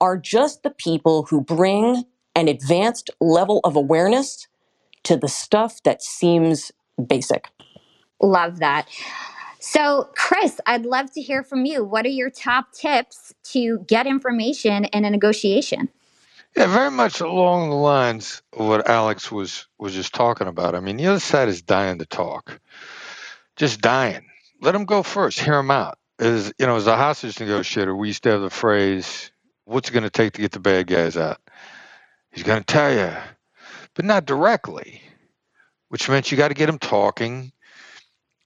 are 0.00 0.16
just 0.16 0.62
the 0.62 0.70
people 0.70 1.24
who 1.24 1.40
bring 1.40 2.04
an 2.34 2.48
advanced 2.48 3.10
level 3.20 3.60
of 3.64 3.76
awareness 3.76 4.48
to 5.04 5.16
the 5.16 5.28
stuff 5.28 5.82
that 5.82 6.02
seems 6.02 6.72
basic. 7.06 7.48
Love 8.20 8.58
that. 8.58 8.88
So, 9.60 10.08
Chris, 10.14 10.60
I'd 10.66 10.86
love 10.86 11.12
to 11.12 11.20
hear 11.20 11.42
from 11.42 11.64
you. 11.64 11.84
What 11.84 12.06
are 12.06 12.10
your 12.10 12.30
top 12.30 12.72
tips 12.72 13.34
to 13.52 13.80
get 13.88 14.06
information 14.06 14.84
in 14.86 15.04
a 15.04 15.10
negotiation? 15.10 15.88
Yeah, 16.56 16.66
very 16.66 16.90
much 16.90 17.20
along 17.20 17.70
the 17.70 17.76
lines 17.76 18.42
of 18.52 18.66
what 18.66 18.88
Alex 18.88 19.30
was 19.32 19.66
was 19.78 19.94
just 19.94 20.14
talking 20.14 20.48
about. 20.48 20.74
I 20.74 20.80
mean, 20.80 20.96
the 20.96 21.06
other 21.08 21.20
side 21.20 21.48
is 21.48 21.62
dying 21.62 21.98
to 21.98 22.06
talk, 22.06 22.60
just 23.56 23.80
dying. 23.80 24.26
Let 24.62 24.72
them 24.72 24.84
go 24.86 25.02
first. 25.02 25.40
Hear 25.40 25.54
them 25.56 25.70
out. 25.70 25.98
As 26.18 26.52
you 26.58 26.66
know, 26.66 26.76
as 26.76 26.86
a 26.86 26.96
hostage 26.96 27.40
negotiator, 27.40 27.94
we 27.96 28.08
used 28.08 28.24
to 28.24 28.30
have 28.30 28.42
the 28.42 28.50
phrase, 28.50 29.32
"What's 29.64 29.90
it 29.90 29.92
going 29.92 30.04
to 30.04 30.10
take 30.10 30.34
to 30.34 30.42
get 30.42 30.52
the 30.52 30.60
bad 30.60 30.86
guys 30.88 31.16
out?" 31.16 31.40
He's 32.32 32.44
going 32.44 32.60
to 32.60 32.66
tell 32.66 32.92
you, 32.94 33.12
but 33.94 34.04
not 34.04 34.26
directly. 34.26 35.02
which 35.88 36.08
meant 36.08 36.30
you 36.30 36.38
got 36.38 36.48
to 36.48 36.54
get 36.54 36.66
them 36.66 36.78
talking. 36.78 37.52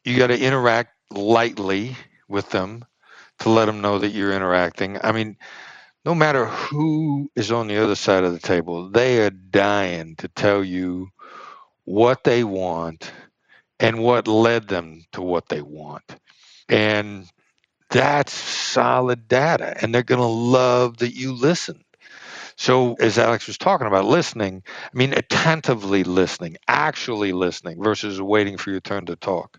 You 0.04 0.18
got 0.18 0.28
to 0.28 0.40
interact 0.40 0.92
lightly 1.10 1.96
with 2.28 2.50
them 2.50 2.84
to 3.40 3.48
let 3.50 3.66
them 3.66 3.80
know 3.80 3.98
that 3.98 4.10
you're 4.10 4.32
interacting. 4.32 4.98
I 5.02 5.12
mean, 5.12 5.36
no 6.04 6.14
matter 6.14 6.46
who 6.46 7.30
is 7.36 7.52
on 7.52 7.68
the 7.68 7.82
other 7.82 7.94
side 7.94 8.24
of 8.24 8.32
the 8.32 8.40
table, 8.40 8.88
they 8.90 9.24
are 9.24 9.30
dying 9.30 10.16
to 10.16 10.28
tell 10.28 10.64
you 10.64 11.08
what 11.84 12.24
they 12.24 12.44
want 12.44 13.12
and 13.78 14.02
what 14.02 14.28
led 14.28 14.68
them 14.68 15.04
to 15.12 15.22
what 15.22 15.48
they 15.48 15.62
want. 15.62 16.04
And 16.68 17.26
that's 17.90 18.32
solid 18.32 19.28
data. 19.28 19.76
And 19.82 19.94
they're 19.94 20.02
going 20.02 20.20
to 20.20 20.26
love 20.26 20.98
that 20.98 21.14
you 21.14 21.32
listen. 21.32 21.84
So, 22.56 22.94
as 22.94 23.18
Alex 23.18 23.46
was 23.46 23.58
talking 23.58 23.86
about 23.86 24.04
listening, 24.04 24.62
I 24.66 24.96
mean, 24.96 25.14
attentively 25.14 26.04
listening, 26.04 26.56
actually 26.68 27.32
listening 27.32 27.82
versus 27.82 28.20
waiting 28.20 28.58
for 28.58 28.70
your 28.70 28.80
turn 28.80 29.06
to 29.06 29.16
talk. 29.16 29.58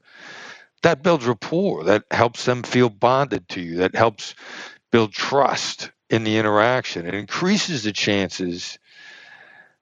That 0.84 1.02
builds 1.04 1.26
rapport. 1.26 1.84
That 1.86 2.04
helps 2.12 2.46
them 2.46 2.64
feel 2.64 2.90
bonded 2.90 3.50
to 3.50 3.62
you. 3.62 3.78
That 3.78 3.96
helps 3.96 4.36
build 4.92 5.12
trust 5.12 5.92
in 6.14 6.24
the 6.24 6.38
interaction. 6.38 7.08
It 7.08 7.16
increases 7.16 7.84
the 7.84 7.92
chances 7.92 8.78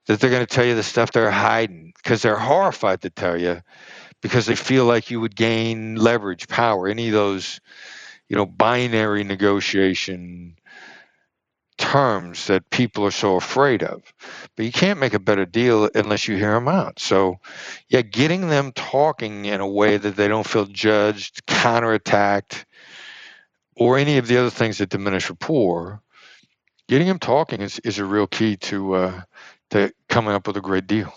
that 0.06 0.18
they're 0.18 0.30
going 0.30 0.46
to 0.46 0.54
tell 0.54 0.64
you 0.64 0.74
the 0.74 0.82
stuff 0.82 1.12
they're 1.12 1.30
hiding 1.30 1.92
because 2.02 2.22
they're 2.22 2.38
horrified 2.38 3.02
to 3.02 3.10
tell 3.10 3.38
you 3.38 3.60
because 4.22 4.46
they 4.46 4.54
feel 4.54 4.86
like 4.86 5.10
you 5.10 5.20
would 5.20 5.36
gain 5.36 5.96
leverage, 5.96 6.48
power, 6.48 6.88
any 6.88 7.08
of 7.08 7.12
those, 7.12 7.60
you 8.30 8.36
know, 8.36 8.46
binary 8.46 9.24
negotiation 9.24 10.56
terms 11.76 12.46
that 12.46 12.70
people 12.70 13.04
are 13.04 13.10
so 13.10 13.36
afraid 13.36 13.82
of. 13.82 14.02
But 14.56 14.64
you 14.64 14.72
can't 14.72 15.00
make 15.00 15.12
a 15.12 15.18
better 15.18 15.44
deal 15.44 15.90
unless 15.94 16.28
you 16.28 16.36
hear 16.36 16.54
them 16.54 16.68
out. 16.68 16.98
So, 16.98 17.40
yeah, 17.88 18.00
getting 18.00 18.48
them 18.48 18.72
talking 18.72 19.44
in 19.44 19.60
a 19.60 19.68
way 19.68 19.98
that 19.98 20.16
they 20.16 20.28
don't 20.28 20.48
feel 20.48 20.64
judged, 20.64 21.44
counterattacked, 21.46 22.64
or 23.76 23.98
any 23.98 24.16
of 24.16 24.28
the 24.28 24.38
other 24.38 24.50
things 24.50 24.78
that 24.78 24.88
diminish 24.88 25.28
rapport, 25.28 26.00
getting 26.92 27.08
them 27.08 27.18
talking 27.18 27.62
is, 27.62 27.78
is 27.84 27.98
a 27.98 28.04
real 28.04 28.26
key 28.26 28.54
to 28.54 28.92
uh, 28.92 29.22
to 29.70 29.90
coming 30.10 30.34
up 30.34 30.46
with 30.46 30.58
a 30.58 30.60
great 30.60 30.86
deal. 30.86 31.10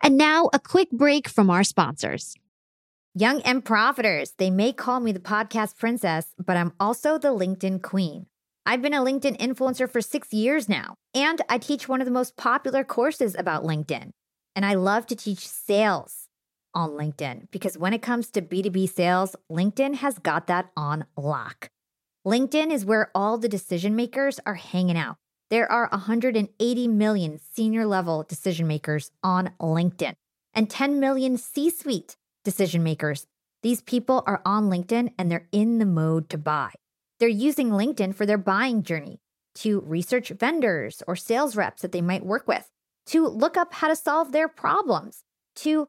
And 0.00 0.16
now 0.16 0.48
a 0.52 0.60
quick 0.60 0.88
break 0.92 1.28
from 1.28 1.50
our 1.50 1.64
sponsors. 1.64 2.36
Young 3.12 3.42
and 3.42 3.64
Profiters, 3.64 4.34
they 4.38 4.50
may 4.50 4.72
call 4.72 5.00
me 5.00 5.10
the 5.10 5.18
podcast 5.18 5.78
princess, 5.78 6.32
but 6.38 6.56
I'm 6.56 6.72
also 6.78 7.18
the 7.18 7.34
LinkedIn 7.34 7.82
queen. 7.82 8.26
I've 8.66 8.82
been 8.82 8.94
a 8.94 9.02
LinkedIn 9.02 9.36
influencer 9.38 9.90
for 9.90 10.00
six 10.00 10.32
years 10.32 10.68
now, 10.68 10.94
and 11.12 11.42
I 11.48 11.58
teach 11.58 11.88
one 11.88 12.00
of 12.00 12.04
the 12.04 12.12
most 12.12 12.36
popular 12.36 12.84
courses 12.84 13.34
about 13.36 13.64
LinkedIn. 13.64 14.10
And 14.54 14.64
I 14.64 14.74
love 14.74 15.08
to 15.08 15.16
teach 15.16 15.48
sales 15.48 16.28
on 16.72 16.90
LinkedIn 16.90 17.50
because 17.50 17.76
when 17.76 17.94
it 17.94 18.02
comes 18.02 18.30
to 18.30 18.42
B2B 18.42 18.88
sales, 18.88 19.34
LinkedIn 19.50 19.96
has 19.96 20.20
got 20.20 20.46
that 20.46 20.70
on 20.76 21.04
lock. 21.16 21.68
LinkedIn 22.26 22.72
is 22.72 22.86
where 22.86 23.10
all 23.14 23.36
the 23.36 23.50
decision 23.50 23.94
makers 23.94 24.40
are 24.46 24.54
hanging 24.54 24.96
out. 24.96 25.16
There 25.50 25.70
are 25.70 25.90
180 25.90 26.88
million 26.88 27.38
senior 27.52 27.84
level 27.84 28.22
decision 28.22 28.66
makers 28.66 29.10
on 29.22 29.50
LinkedIn 29.60 30.14
and 30.54 30.70
10 30.70 31.00
million 31.00 31.36
C 31.36 31.68
suite 31.68 32.16
decision 32.42 32.82
makers. 32.82 33.26
These 33.62 33.82
people 33.82 34.22
are 34.26 34.40
on 34.46 34.70
LinkedIn 34.70 35.12
and 35.18 35.30
they're 35.30 35.48
in 35.52 35.76
the 35.76 35.84
mode 35.84 36.30
to 36.30 36.38
buy. 36.38 36.70
They're 37.20 37.28
using 37.28 37.68
LinkedIn 37.68 38.14
for 38.14 38.24
their 38.24 38.38
buying 38.38 38.82
journey 38.82 39.20
to 39.56 39.80
research 39.80 40.30
vendors 40.30 41.02
or 41.06 41.16
sales 41.16 41.56
reps 41.56 41.82
that 41.82 41.92
they 41.92 42.00
might 42.00 42.24
work 42.24 42.48
with, 42.48 42.70
to 43.06 43.28
look 43.28 43.58
up 43.58 43.74
how 43.74 43.88
to 43.88 43.96
solve 43.96 44.32
their 44.32 44.48
problems, 44.48 45.24
to 45.56 45.88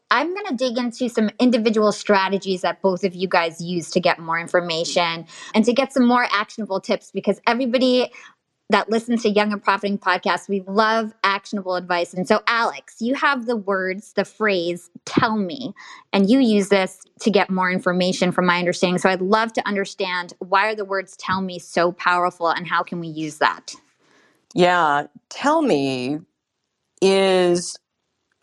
I'm 0.11 0.33
going 0.33 0.45
to 0.47 0.55
dig 0.55 0.77
into 0.77 1.07
some 1.07 1.29
individual 1.39 1.93
strategies 1.93 2.61
that 2.61 2.81
both 2.81 3.05
of 3.05 3.15
you 3.15 3.29
guys 3.29 3.61
use 3.61 3.89
to 3.91 4.01
get 4.01 4.19
more 4.19 4.37
information 4.37 5.25
and 5.55 5.63
to 5.63 5.71
get 5.71 5.93
some 5.93 6.05
more 6.05 6.27
actionable 6.31 6.81
tips 6.81 7.11
because 7.11 7.39
everybody 7.47 8.11
that 8.69 8.89
listens 8.89 9.23
to 9.23 9.29
Young 9.29 9.53
and 9.53 9.63
Profiting 9.63 9.97
podcast, 9.97 10.49
we 10.49 10.63
love 10.67 11.13
actionable 11.23 11.75
advice. 11.75 12.13
And 12.13 12.27
so, 12.27 12.41
Alex, 12.47 12.97
you 12.99 13.15
have 13.15 13.45
the 13.45 13.55
words, 13.55 14.13
the 14.13 14.25
phrase, 14.25 14.89
tell 15.05 15.37
me, 15.37 15.73
and 16.13 16.29
you 16.29 16.39
use 16.39 16.69
this 16.69 16.99
to 17.21 17.29
get 17.29 17.49
more 17.49 17.71
information 17.71 18.31
from 18.31 18.45
my 18.45 18.59
understanding. 18.59 18.97
So, 18.97 19.09
I'd 19.09 19.21
love 19.21 19.53
to 19.53 19.67
understand 19.67 20.33
why 20.39 20.67
are 20.67 20.75
the 20.75 20.85
words 20.85 21.15
tell 21.17 21.41
me 21.41 21.59
so 21.59 21.91
powerful 21.91 22.49
and 22.49 22.67
how 22.67 22.83
can 22.83 22.99
we 22.99 23.07
use 23.07 23.37
that? 23.37 23.75
Yeah, 24.53 25.07
tell 25.29 25.61
me 25.61 26.19
is 27.01 27.77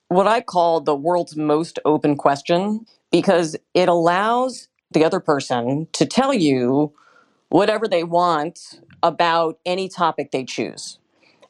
what 0.08 0.26
I 0.26 0.40
call 0.40 0.80
the 0.80 0.96
world's 0.96 1.36
most 1.36 1.78
open 1.84 2.16
question 2.16 2.86
because 3.10 3.56
it 3.74 3.88
allows 3.88 4.68
the 4.92 5.04
other 5.04 5.20
person 5.20 5.88
to 5.92 6.06
tell 6.06 6.34
you 6.34 6.92
whatever 7.50 7.88
they 7.88 8.04
want 8.04 8.80
about 9.02 9.58
any 9.66 9.88
topic 9.88 10.30
they 10.30 10.44
choose. 10.44 10.98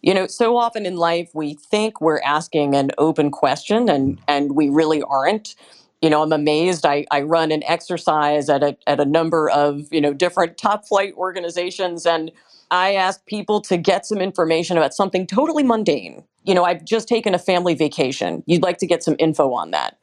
You 0.03 0.15
know, 0.15 0.27
so 0.27 0.57
often 0.57 0.87
in 0.87 0.97
life 0.97 1.31
we 1.35 1.55
think 1.55 2.01
we're 2.01 2.21
asking 2.21 2.75
an 2.75 2.93
open 2.99 3.31
question 3.31 3.89
and 3.89 4.21
and 4.29 4.55
we 4.55 4.69
really 4.69 5.03
aren't. 5.03 5.57
You 6.03 6.11
know, 6.11 6.23
I'm 6.23 6.33
amazed. 6.33 6.87
I, 6.87 7.07
I 7.11 7.23
run 7.23 7.51
an 7.53 7.65
exercise 7.65 8.49
at 8.49 8.63
a 8.63 8.77
at 8.87 9.01
a 9.01 9.05
number 9.05 9.51
of, 9.51 9.89
you 9.93 10.01
know, 10.01 10.15
different 10.15 10.57
top 10.57 10.87
flight 10.87 11.15
organizations 11.17 12.07
and 12.07 12.31
I 12.71 12.95
ask 12.95 13.25
people 13.27 13.61
to 13.63 13.77
get 13.77 14.07
some 14.07 14.19
information 14.19 14.77
about 14.77 14.95
something 14.95 15.27
totally 15.27 15.63
mundane. 15.63 16.25
You 16.45 16.55
know, 16.55 16.65
I've 16.65 16.85
just 16.85 17.09
taken 17.09 17.35
a 17.35 17.39
family 17.39 17.75
vacation. 17.75 18.43
You'd 18.47 18.63
like 18.63 18.79
to 18.79 18.87
get 18.87 19.03
some 19.03 19.17
info 19.19 19.53
on 19.53 19.71
that. 19.71 19.99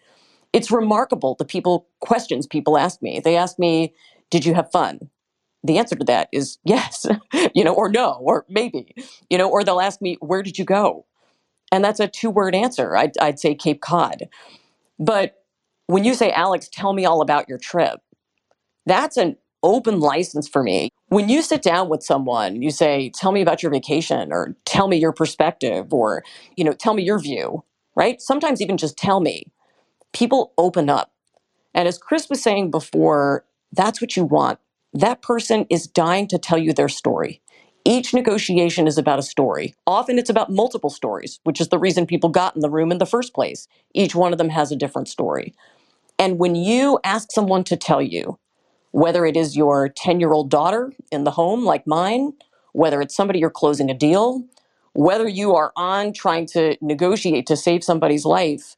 It's 0.54 0.72
remarkable 0.72 1.36
the 1.38 1.46
people 1.46 1.88
questions 2.00 2.48
people 2.48 2.78
ask 2.78 3.02
me. 3.02 3.20
They 3.20 3.36
ask 3.36 3.60
me, 3.60 3.94
"Did 4.30 4.46
you 4.46 4.54
have 4.54 4.72
fun?" 4.72 5.10
The 5.64 5.78
answer 5.78 5.96
to 5.96 6.06
that 6.06 6.30
is 6.32 6.58
yes, 6.64 7.06
you 7.54 7.64
know, 7.64 7.74
or 7.74 7.90
no, 7.90 8.20
or 8.22 8.46
maybe, 8.50 8.96
you 9.30 9.38
know, 9.38 9.50
or 9.50 9.64
they'll 9.64 9.82
ask 9.82 10.02
me, 10.02 10.18
"Where 10.22 10.44
did 10.44 10.58
you 10.58 10.66
go?" 10.66 11.06
And 11.72 11.84
that's 11.84 12.00
a 12.00 12.08
two-word 12.08 12.56
answer. 12.56 12.96
I'd, 12.96 13.18
I'd 13.20 13.40
say 13.40 13.56
Cape 13.56 13.82
Cod. 13.82 14.30
But 15.00 15.44
when 15.88 16.04
you 16.04 16.14
say, 16.14 16.32
"Alex, 16.32 16.70
tell 16.72 16.94
me 16.94 17.06
all 17.06 17.22
about 17.22 17.50
your 17.50 17.58
trip," 17.58 18.00
that's 18.86 19.18
an 19.18 19.38
open 19.66 20.00
license 20.02 20.48
for 20.50 20.64
me. 20.64 20.92
When 21.10 21.30
you 21.30 21.44
sit 21.44 21.64
down 21.64 21.90
with 21.90 22.04
someone, 22.04 22.62
you 22.64 22.72
say, 22.72 23.12
"Tell 23.12 23.34
me 23.34 23.42
about 23.42 23.64
your 23.64 23.72
vacation," 23.74 24.34
or 24.34 24.56
"Tell 24.66 24.88
me 24.90 24.98
your 24.98 25.14
perspective," 25.14 25.94
or 25.94 26.24
you 26.58 26.66
know, 26.66 26.74
"Tell 26.74 26.96
me 26.96 27.04
your 27.04 27.20
view." 27.20 27.66
Right? 27.96 28.22
Sometimes 28.22 28.62
even 28.62 28.78
just 28.78 28.98
tell 28.98 29.22
me. 29.22 29.46
People 30.14 30.54
open 30.58 30.90
up 30.90 31.12
and 31.74 31.88
as 31.88 31.98
Chris 31.98 32.30
was 32.30 32.42
saying 32.42 32.72
before, 32.72 33.46
that's 33.72 34.02
what 34.02 34.16
you 34.16 34.26
want. 34.26 34.60
That 34.94 35.22
person 35.22 35.66
is 35.70 35.88
dying 35.88 36.28
to 36.30 36.38
tell 36.38 36.58
you 36.58 36.74
their 36.74 36.90
story. 36.90 37.42
Each 37.86 38.14
negotiation 38.14 38.88
is 38.88 38.98
about 38.98 39.20
a 39.20 39.24
story. 39.24 39.74
Often 39.88 40.20
it's 40.20 40.30
about 40.30 40.52
multiple 40.52 40.90
stories, 40.90 41.40
which 41.44 41.62
is 41.62 41.70
the 41.70 41.80
reason 41.80 42.06
people 42.06 42.30
got 42.30 42.56
in 42.56 42.62
the 42.62 42.70
room 42.70 42.92
in 42.92 43.00
the 43.00 43.06
first 43.06 43.34
place. 43.34 43.68
Each 43.94 44.16
one 44.16 44.34
of 44.34 44.38
them 44.38 44.50
has 44.50 44.72
a 44.72 44.76
different 44.76 45.08
story. 45.08 45.56
And 46.20 46.40
when 46.40 46.56
you 46.56 47.00
ask 47.04 47.32
someone 47.32 47.64
to 47.66 47.78
tell 47.78 48.02
you, 48.02 48.40
whether 48.96 49.26
it 49.26 49.36
is 49.36 49.58
your 49.58 49.90
10 49.90 50.22
year 50.22 50.32
old 50.32 50.50
daughter 50.50 50.94
in 51.12 51.26
the 51.26 51.32
home 51.32 51.66
like 51.66 51.86
mine, 51.86 52.32
whether 52.72 53.02
it's 53.02 53.14
somebody 53.14 53.40
you're 53.40 53.50
closing 53.50 53.90
a 53.90 53.94
deal, 53.94 54.42
whether 54.94 55.28
you 55.28 55.54
are 55.54 55.74
on 55.76 56.14
trying 56.14 56.46
to 56.46 56.78
negotiate 56.80 57.46
to 57.46 57.58
save 57.58 57.84
somebody's 57.84 58.24
life, 58.24 58.78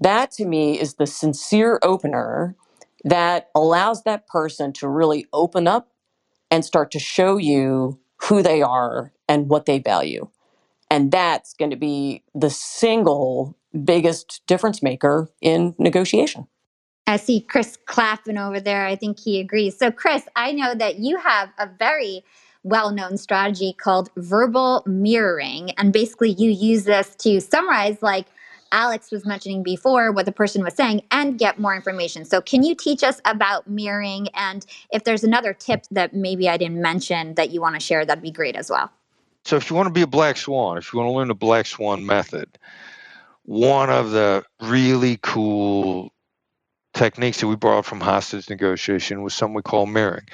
that 0.00 0.32
to 0.32 0.44
me 0.44 0.80
is 0.80 0.94
the 0.94 1.06
sincere 1.06 1.78
opener 1.84 2.56
that 3.04 3.48
allows 3.54 4.02
that 4.02 4.26
person 4.26 4.72
to 4.72 4.88
really 4.88 5.28
open 5.32 5.68
up 5.68 5.92
and 6.50 6.64
start 6.64 6.90
to 6.90 6.98
show 6.98 7.36
you 7.36 8.00
who 8.22 8.42
they 8.42 8.62
are 8.62 9.12
and 9.28 9.48
what 9.48 9.66
they 9.66 9.78
value. 9.78 10.28
And 10.90 11.12
that's 11.12 11.54
going 11.54 11.70
to 11.70 11.76
be 11.76 12.24
the 12.34 12.50
single 12.50 13.56
biggest 13.84 14.42
difference 14.48 14.82
maker 14.82 15.30
in 15.40 15.76
negotiation. 15.78 16.48
I 17.06 17.16
see 17.16 17.40
Chris 17.40 17.78
clapping 17.86 18.36
over 18.36 18.58
there. 18.58 18.86
I 18.86 18.96
think 18.96 19.18
he 19.18 19.38
agrees. 19.38 19.78
So, 19.78 19.90
Chris, 19.90 20.24
I 20.34 20.52
know 20.52 20.74
that 20.74 20.98
you 20.98 21.18
have 21.18 21.50
a 21.58 21.68
very 21.78 22.24
well 22.64 22.90
known 22.90 23.16
strategy 23.16 23.72
called 23.72 24.10
verbal 24.16 24.82
mirroring. 24.86 25.70
And 25.72 25.92
basically, 25.92 26.32
you 26.32 26.50
use 26.50 26.84
this 26.84 27.14
to 27.16 27.40
summarize, 27.40 28.02
like, 28.02 28.26
Alex 28.72 29.12
was 29.12 29.24
mentioning 29.24 29.62
before 29.62 30.10
what 30.10 30.26
the 30.26 30.32
person 30.32 30.64
was 30.64 30.74
saying 30.74 31.00
and 31.12 31.38
get 31.38 31.60
more 31.60 31.76
information. 31.76 32.24
So, 32.24 32.40
can 32.40 32.64
you 32.64 32.74
teach 32.74 33.04
us 33.04 33.20
about 33.24 33.68
mirroring? 33.68 34.28
And 34.34 34.66
if 34.92 35.04
there's 35.04 35.22
another 35.22 35.52
tip 35.52 35.84
that 35.92 36.12
maybe 36.12 36.48
I 36.48 36.56
didn't 36.56 36.82
mention 36.82 37.34
that 37.34 37.50
you 37.50 37.60
want 37.60 37.76
to 37.76 37.80
share, 37.80 38.04
that'd 38.04 38.22
be 38.22 38.32
great 38.32 38.56
as 38.56 38.68
well. 38.68 38.90
So, 39.44 39.56
if 39.56 39.70
you 39.70 39.76
want 39.76 39.86
to 39.86 39.92
be 39.92 40.02
a 40.02 40.08
black 40.08 40.36
swan, 40.36 40.76
if 40.76 40.92
you 40.92 40.98
want 40.98 41.08
to 41.08 41.12
learn 41.12 41.28
the 41.28 41.34
black 41.34 41.66
swan 41.66 42.04
method, 42.04 42.58
one 43.44 43.90
of 43.90 44.10
the 44.10 44.44
really 44.60 45.20
cool 45.22 46.10
techniques 46.96 47.40
that 47.40 47.46
we 47.46 47.56
borrowed 47.56 47.86
from 47.86 48.00
hostage 48.00 48.50
negotiation 48.50 49.22
was 49.22 49.34
something 49.34 49.54
we 49.54 49.62
call 49.62 49.86
mirroring. 49.86 50.26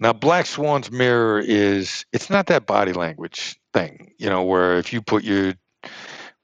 Now, 0.00 0.14
black 0.14 0.46
swan's 0.46 0.90
mirror 0.90 1.38
is 1.38 2.06
it's 2.12 2.30
not 2.30 2.46
that 2.46 2.66
body 2.66 2.92
language 2.92 3.60
thing, 3.72 4.12
you 4.18 4.30
know, 4.30 4.44
where 4.44 4.78
if 4.78 4.92
you 4.92 5.02
put 5.02 5.24
your 5.24 5.54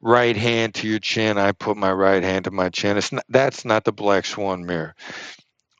right 0.03 0.37
hand 0.37 0.75
to 0.75 0.89
your 0.89 0.99
chin, 0.99 1.39
I 1.39 1.53
put 1.53 1.77
my 1.77 1.91
right 1.91 2.23
hand 2.23 2.45
to 2.45 2.51
my 2.51 2.69
chin. 2.69 2.99
It's 2.99 3.13
not, 3.13 3.25
that's 3.31 3.65
not 3.65 3.85
the 3.85 3.93
black 3.93 4.27
swan 4.27 4.67
mirror. 4.67 4.95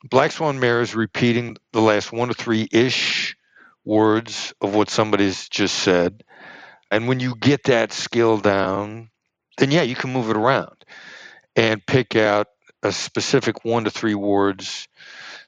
Black 0.09 0.31
swan 0.31 0.59
mirror 0.59 0.81
is 0.81 0.95
repeating 0.95 1.57
the 1.71 1.81
last 1.81 2.11
one 2.11 2.29
to 2.29 2.33
three 2.33 2.67
ish 2.71 3.37
words 3.85 4.53
of 4.59 4.73
what 4.75 4.89
somebody's 4.89 5.47
just 5.49 5.75
said. 5.75 6.23
And 6.89 7.07
when 7.07 7.19
you 7.19 7.35
get 7.35 7.63
that 7.65 7.93
skill 7.93 8.37
down, 8.37 9.09
then 9.59 9.71
yeah, 9.71 9.83
you 9.83 9.95
can 9.95 10.11
move 10.11 10.29
it 10.31 10.37
around 10.37 10.83
and 11.55 11.85
pick 11.85 12.15
out 12.15 12.47
a 12.87 12.91
specific 12.91 13.63
one 13.63 13.83
to 13.83 13.91
three 13.91 14.15
words 14.15 14.87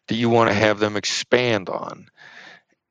that 0.07 0.15
you 0.15 0.29
want 0.29 0.49
to 0.49 0.55
have 0.55 0.79
them 0.79 0.95
expand 0.97 1.69
on. 1.69 2.07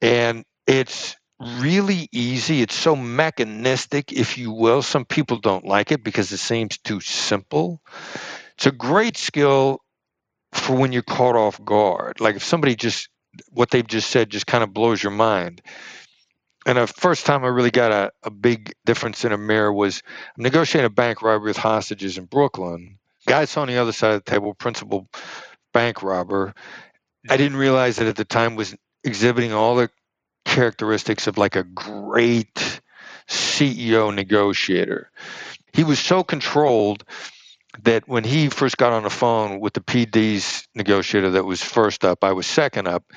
And 0.00 0.44
it's 0.66 1.16
really 1.40 2.08
easy. 2.12 2.62
It's 2.62 2.74
so 2.74 2.96
mechanistic, 2.96 4.12
if 4.12 4.38
you 4.38 4.52
will. 4.52 4.82
Some 4.82 5.04
people 5.04 5.38
don't 5.38 5.64
like 5.64 5.92
it 5.92 6.02
because 6.02 6.32
it 6.32 6.38
seems 6.38 6.78
too 6.78 7.00
simple. 7.00 7.80
It's 8.56 8.66
a 8.66 8.72
great 8.72 9.16
skill 9.16 9.80
for 10.52 10.76
when 10.76 10.92
you're 10.92 11.02
caught 11.02 11.36
off 11.36 11.64
guard. 11.64 12.20
Like 12.20 12.36
if 12.36 12.44
somebody 12.44 12.74
just, 12.74 13.08
what 13.50 13.70
they've 13.70 13.86
just 13.86 14.10
said 14.10 14.30
just 14.30 14.46
kind 14.46 14.64
of 14.64 14.72
blows 14.72 15.02
your 15.02 15.12
mind. 15.12 15.62
And 16.66 16.76
the 16.76 16.86
first 16.86 17.24
time 17.24 17.44
I 17.44 17.48
really 17.48 17.70
got 17.70 17.92
a, 17.92 18.10
a 18.22 18.30
big 18.30 18.74
difference 18.84 19.24
in 19.24 19.32
a 19.32 19.38
mirror 19.38 19.72
was 19.72 20.02
negotiating 20.36 20.86
a 20.86 20.90
bank 20.90 21.22
robbery 21.22 21.50
with 21.50 21.56
hostages 21.56 22.18
in 22.18 22.24
Brooklyn. 22.24 22.98
Guys 23.28 23.58
on 23.58 23.68
the 23.68 23.76
other 23.76 23.92
side 23.92 24.14
of 24.14 24.24
the 24.24 24.30
table, 24.30 24.54
principal 24.54 25.06
bank 25.74 26.02
robber. 26.02 26.54
I 27.28 27.36
didn't 27.36 27.58
realize 27.58 27.96
that 27.96 28.06
at 28.06 28.16
the 28.16 28.24
time 28.24 28.56
was 28.56 28.74
exhibiting 29.04 29.52
all 29.52 29.76
the 29.76 29.90
characteristics 30.46 31.26
of 31.26 31.36
like 31.36 31.54
a 31.54 31.62
great 31.62 32.80
CEO 33.28 34.14
negotiator. 34.14 35.10
He 35.74 35.84
was 35.84 35.98
so 35.98 36.24
controlled 36.24 37.04
that 37.82 38.08
when 38.08 38.24
he 38.24 38.48
first 38.48 38.78
got 38.78 38.94
on 38.94 39.02
the 39.02 39.10
phone 39.10 39.60
with 39.60 39.74
the 39.74 39.80
PD's 39.82 40.66
negotiator 40.74 41.30
that 41.32 41.44
was 41.44 41.62
first 41.62 42.06
up, 42.06 42.24
I 42.24 42.32
was 42.32 42.46
second 42.46 42.88
up. 42.88 43.12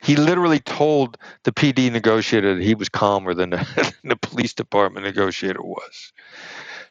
He 0.00 0.14
literally 0.14 0.60
told 0.60 1.18
the 1.42 1.52
PD 1.52 1.90
negotiator 1.90 2.54
that 2.54 2.62
he 2.62 2.76
was 2.76 2.88
calmer 2.88 3.34
than 3.34 3.50
the, 3.50 3.94
the 4.04 4.16
police 4.16 4.54
department 4.54 5.04
negotiator 5.06 5.60
was. 5.60 6.12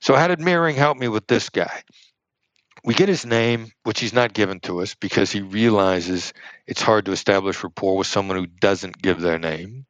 So, 0.01 0.15
how 0.15 0.27
did 0.27 0.41
mirroring 0.41 0.75
help 0.75 0.97
me 0.97 1.07
with 1.07 1.27
this 1.27 1.49
guy? 1.49 1.83
We 2.83 2.93
get 2.93 3.09
his 3.09 3.25
name, 3.25 3.71
which 3.83 3.99
he's 3.99 4.13
not 4.13 4.33
given 4.33 4.59
to 4.61 4.81
us 4.81 4.95
because 4.95 5.31
he 5.31 5.41
realizes 5.41 6.33
it's 6.67 6.81
hard 6.81 7.05
to 7.05 7.11
establish 7.11 7.63
rapport 7.63 7.97
with 7.97 8.07
someone 8.07 8.37
who 8.37 8.47
doesn't 8.47 9.01
give 9.01 9.19
their 9.19 9.39
name. 9.39 9.85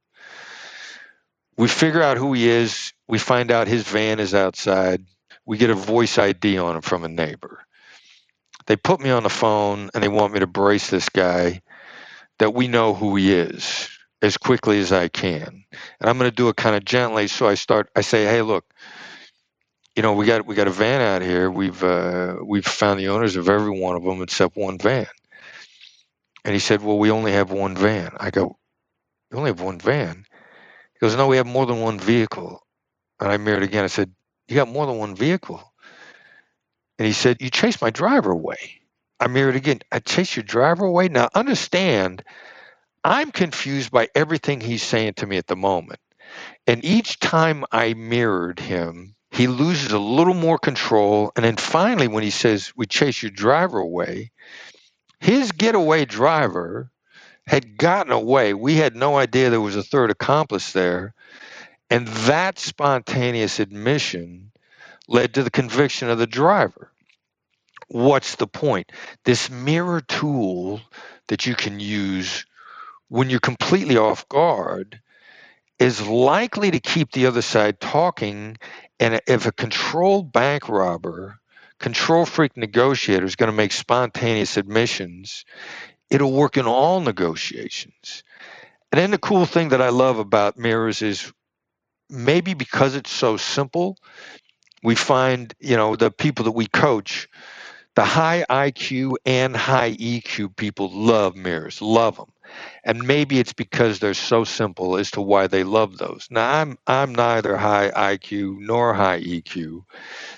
We 1.58 1.68
figure 1.68 2.02
out 2.02 2.18
who 2.18 2.34
he 2.34 2.48
is. 2.48 2.94
We 3.08 3.20
find 3.20 3.52
out 3.52 3.68
his 3.68 3.84
van 3.84 4.20
is 4.20 4.34
outside. 4.34 5.04
We 5.46 5.58
get 5.58 5.70
a 5.70 5.76
voice 5.76 6.18
ID 6.18 6.58
on 6.58 6.78
him 6.78 6.82
from 6.82 7.04
a 7.04 7.10
neighbor. 7.10 7.66
They 8.66 8.76
put 8.76 9.02
me 9.02 9.10
on 9.10 9.24
the 9.24 9.30
phone 9.30 9.90
and 9.94 10.04
they 10.04 10.08
want 10.08 10.34
me 10.34 10.40
to 10.40 10.48
brace 10.48 10.90
this 10.90 11.10
guy 11.10 11.62
that 12.38 12.54
we 12.54 12.68
know 12.68 12.94
who 12.94 13.16
he 13.16 13.34
is 13.34 13.90
as 14.22 14.38
quickly 14.38 14.80
as 14.80 14.92
I 14.92 15.08
can. 15.08 15.66
And 16.00 16.10
I'm 16.10 16.18
going 16.18 16.30
to 16.30 16.36
do 16.36 16.50
it 16.50 16.56
kind 16.56 16.76
of 16.76 16.86
gently. 16.86 17.28
So 17.28 17.48
I 17.48 17.56
start, 17.56 17.90
I 17.96 18.02
say, 18.02 18.26
hey, 18.26 18.42
look, 18.42 18.66
you 20.00 20.04
know, 20.04 20.14
we 20.14 20.26
got 20.26 20.46
we 20.46 20.56
got 20.56 20.70
a 20.70 20.72
van 20.72 21.02
out 21.02 21.22
here. 21.22 21.52
We've 21.52 21.84
uh, 21.84 22.38
we've 22.42 22.66
found 22.66 23.02
the 23.02 23.10
owners 23.10 23.36
of 23.36 23.50
every 23.50 23.78
one 23.78 23.98
of 23.98 24.04
them 24.06 24.22
except 24.22 24.56
one 24.56 24.78
van. 24.78 25.08
And 26.46 26.54
he 26.54 26.60
said, 26.60 26.82
"Well, 26.82 26.98
we 26.98 27.12
only 27.12 27.34
have 27.34 27.52
one 27.52 27.76
van." 27.76 28.12
I 28.18 28.32
go, 28.32 28.58
"You 29.30 29.38
only 29.38 29.50
have 29.50 29.60
one 29.60 29.78
van?" 29.78 30.24
He 30.94 31.00
goes, 31.02 31.18
"No, 31.18 31.28
we 31.28 31.36
have 31.36 31.48
more 31.48 31.66
than 31.66 31.82
one 31.82 32.00
vehicle." 32.00 32.66
And 33.20 33.30
I 33.30 33.36
mirrored 33.36 33.64
again. 33.64 33.84
I 33.84 33.88
said, 33.88 34.10
"You 34.48 34.56
got 34.56 34.70
more 34.70 34.86
than 34.86 34.98
one 35.00 35.18
vehicle?" 35.18 35.62
And 36.98 37.06
he 37.06 37.12
said, 37.12 37.42
"You 37.42 37.50
chased 37.50 37.82
my 37.82 37.90
driver 37.90 38.32
away." 38.32 38.80
I 39.20 39.28
mirrored 39.28 39.58
again. 39.58 39.82
I 39.92 40.00
chased 40.00 40.38
your 40.38 40.44
driver 40.44 40.86
away. 40.86 41.10
Now 41.10 41.28
understand, 41.36 42.24
I'm 43.04 43.32
confused 43.32 43.92
by 43.92 44.08
everything 44.16 44.62
he's 44.62 44.82
saying 44.82 45.16
to 45.16 45.28
me 45.28 45.36
at 45.36 45.48
the 45.48 45.58
moment. 45.58 46.00
And 46.66 46.86
each 46.86 47.20
time 47.20 47.66
I 47.74 47.96
mirrored 47.96 48.62
him, 48.62 49.18
he 49.40 49.48
loses 49.48 49.94
a 49.94 50.00
little 50.00 50.34
more 50.34 50.60
control. 50.60 51.32
And 51.34 51.46
then 51.46 51.56
finally, 51.56 52.10
when 52.10 52.24
he 52.24 52.30
says, 52.30 52.74
We 52.76 52.88
chase 52.88 53.24
your 53.24 53.32
driver 53.32 53.80
away, 53.80 54.32
his 55.22 55.54
getaway 55.54 56.04
driver 56.04 56.92
had 57.48 57.78
gotten 57.78 58.12
away. 58.12 58.54
We 58.54 58.76
had 58.76 58.98
no 58.98 59.18
idea 59.18 59.50
there 59.50 59.62
was 59.62 59.78
a 59.78 59.82
third 59.82 60.12
accomplice 60.12 60.74
there. 60.74 61.14
And 61.90 62.06
that 62.28 62.60
spontaneous 62.60 63.62
admission 63.62 64.52
led 65.08 65.36
to 65.36 65.44
the 65.44 65.52
conviction 65.52 66.10
of 66.10 66.18
the 66.18 66.28
driver. 66.28 66.92
What's 67.88 68.36
the 68.36 68.48
point? 68.48 68.92
This 69.24 69.50
mirror 69.50 70.02
tool 70.02 70.82
that 71.30 71.46
you 71.46 71.56
can 71.56 71.80
use 71.80 72.46
when 73.08 73.30
you're 73.30 73.40
completely 73.40 73.96
off 73.96 74.28
guard 74.28 75.00
is 75.80 76.08
likely 76.08 76.72
to 76.72 76.80
keep 76.82 77.12
the 77.14 77.28
other 77.28 77.44
side 77.44 77.80
talking. 77.82 78.58
And 79.00 79.22
if 79.28 79.48
a 79.48 79.54
controlled 79.54 80.34
bank 80.34 80.70
robber, 80.70 81.40
control 81.80 82.26
freak 82.26 82.58
negotiator 82.58 83.26
is 83.26 83.38
going 83.38 83.52
to 83.52 83.58
make 83.58 83.74
spontaneous 83.74 84.58
admissions, 84.58 85.46
it'll 86.10 86.34
work 86.34 86.58
in 86.58 86.68
all 86.68 87.02
negotiations. 87.02 88.24
And 88.92 89.00
then 89.00 89.12
the 89.12 89.20
cool 89.20 89.46
thing 89.46 89.70
that 89.70 89.82
I 89.82 89.90
love 89.90 90.20
about 90.20 90.58
mirrors 90.58 91.02
is 91.04 91.32
maybe 92.10 92.56
because 92.56 92.96
it's 92.96 93.12
so 93.12 93.38
simple, 93.38 93.98
we 94.84 94.96
find, 94.96 95.54
you 95.60 95.78
know, 95.78 95.96
the 95.96 96.12
people 96.12 96.46
that 96.46 96.52
we 96.54 96.68
coach, 96.68 97.30
the 97.96 98.06
high 98.06 98.46
IQ 98.50 99.16
and 99.26 99.56
high 99.56 99.94
EQ 99.94 100.56
people 100.58 100.92
love 100.92 101.36
mirrors, 101.36 101.82
love 101.82 102.18
them. 102.18 102.28
And 102.84 103.06
maybe 103.06 103.40
it's 103.40 103.54
because 103.54 104.00
they're 104.00 104.14
so 104.14 104.44
simple 104.44 104.98
as 104.98 105.12
to 105.12 105.22
why 105.22 105.48
they 105.48 105.64
love 105.64 105.98
those. 105.98 106.28
Now, 106.30 106.62
I'm 106.62 106.78
I'm 106.88 107.14
neither 107.14 107.58
high 107.58 107.92
IQ 107.92 108.58
nor 108.60 108.94
high 108.94 109.22
EQ, 109.22 109.84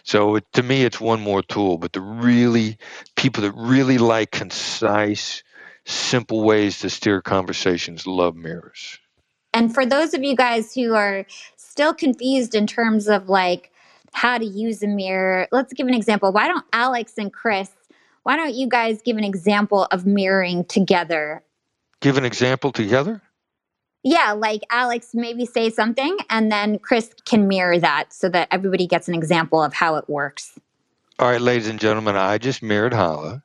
so 0.04 0.36
it, 0.36 0.46
to 0.54 0.64
me, 0.64 0.84
it's 0.84 1.00
one 1.00 1.22
more 1.22 1.42
tool. 1.42 1.78
But 1.78 1.94
the 1.94 2.02
really 2.02 2.78
people 3.16 3.44
that 3.44 3.54
really 3.54 3.98
like 3.98 4.32
concise, 4.32 5.44
simple 5.86 6.44
ways 6.44 6.80
to 6.80 6.90
steer 6.90 7.22
conversations 7.22 8.08
love 8.08 8.36
mirrors. 8.36 9.00
And 9.54 9.74
for 9.74 9.86
those 9.86 10.14
of 10.14 10.24
you 10.24 10.36
guys 10.36 10.74
who 10.74 10.94
are 10.94 11.26
still 11.58 11.94
confused 11.94 12.56
in 12.56 12.68
terms 12.68 13.08
of 13.08 13.30
like 13.30 13.72
how 14.14 14.38
to 14.38 14.46
use 14.46 14.82
a 14.84 14.88
mirror, 14.88 15.48
let's 15.52 15.74
give 15.74 15.88
an 15.88 15.94
example. 15.94 16.32
Why 16.32 16.48
don't 16.48 16.66
Alex 16.74 17.14
and 17.18 17.32
Chris, 17.32 17.70
why 18.24 18.36
don't 18.36 18.54
you 18.54 18.68
guys 18.68 19.02
give 19.02 19.18
an 19.18 19.24
example 19.24 19.86
of 19.92 20.06
mirroring 20.06 20.66
together? 20.66 21.44
Give 22.02 22.18
an 22.18 22.26
example 22.26 22.72
together? 22.72 23.22
Yeah, 24.04 24.32
like 24.32 24.62
Alex 24.72 25.12
maybe 25.14 25.46
say 25.46 25.70
something 25.70 26.18
and 26.30 26.52
then 26.52 26.80
Chris 26.80 27.12
can 27.26 27.48
mirror 27.48 27.78
that 27.80 28.12
so 28.12 28.30
that 28.30 28.48
everybody 28.52 28.88
gets 28.88 29.08
an 29.08 29.14
example 29.14 29.64
of 29.64 29.74
how 29.74 29.96
it 29.96 30.10
works. 30.10 30.60
All 31.20 31.30
right, 31.30 31.40
ladies 31.40 31.68
and 31.68 31.80
gentlemen, 31.80 32.16
I 32.16 32.40
just 32.40 32.64
mirrored 32.64 32.94
Hala. 32.94 33.44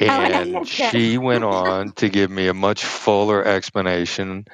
Oh, 0.00 0.04
And 0.06 0.66
she 0.68 1.18
went 1.18 1.44
on 1.44 1.92
to 1.92 2.08
give 2.08 2.30
me 2.30 2.48
a 2.48 2.54
much 2.54 2.82
fuller 2.82 3.44
explanation 3.44 4.46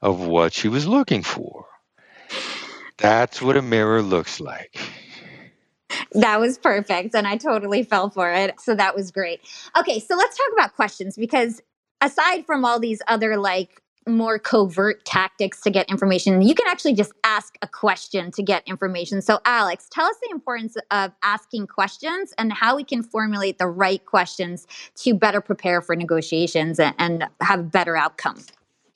of 0.00 0.20
what 0.26 0.54
she 0.54 0.68
was 0.68 0.86
looking 0.86 1.22
for. 1.22 1.66
That's 2.96 3.42
what 3.42 3.58
a 3.58 3.62
mirror 3.62 4.00
looks 4.00 4.40
like. 4.40 4.78
That 6.12 6.40
was 6.40 6.56
perfect. 6.56 7.14
And 7.14 7.26
I 7.26 7.36
totally 7.36 7.82
fell 7.82 8.08
for 8.08 8.32
it. 8.32 8.58
So 8.60 8.74
that 8.74 8.94
was 8.94 9.10
great. 9.10 9.40
Okay. 9.78 10.00
So 10.00 10.16
let's 10.16 10.36
talk 10.36 10.46
about 10.54 10.74
questions 10.74 11.16
because 11.16 11.60
aside 12.04 12.44
from 12.44 12.64
all 12.64 12.78
these 12.78 13.00
other 13.08 13.36
like 13.36 13.80
more 14.06 14.38
covert 14.38 15.02
tactics 15.06 15.62
to 15.62 15.70
get 15.70 15.88
information, 15.88 16.42
you 16.42 16.54
can 16.54 16.66
actually 16.68 16.92
just 16.92 17.12
ask 17.24 17.56
a 17.62 17.66
question 17.66 18.30
to 18.32 18.42
get 18.42 18.62
information. 18.66 19.22
So, 19.22 19.40
Alex, 19.46 19.88
tell 19.90 20.04
us 20.04 20.16
the 20.22 20.30
importance 20.30 20.76
of 20.90 21.12
asking 21.22 21.68
questions 21.68 22.34
and 22.36 22.52
how 22.52 22.76
we 22.76 22.84
can 22.84 23.02
formulate 23.02 23.58
the 23.58 23.66
right 23.66 24.04
questions 24.04 24.66
to 24.96 25.14
better 25.14 25.40
prepare 25.40 25.80
for 25.80 25.96
negotiations 25.96 26.78
and, 26.78 26.94
and 26.98 27.24
have 27.40 27.72
better 27.72 27.96
outcome. 27.96 28.40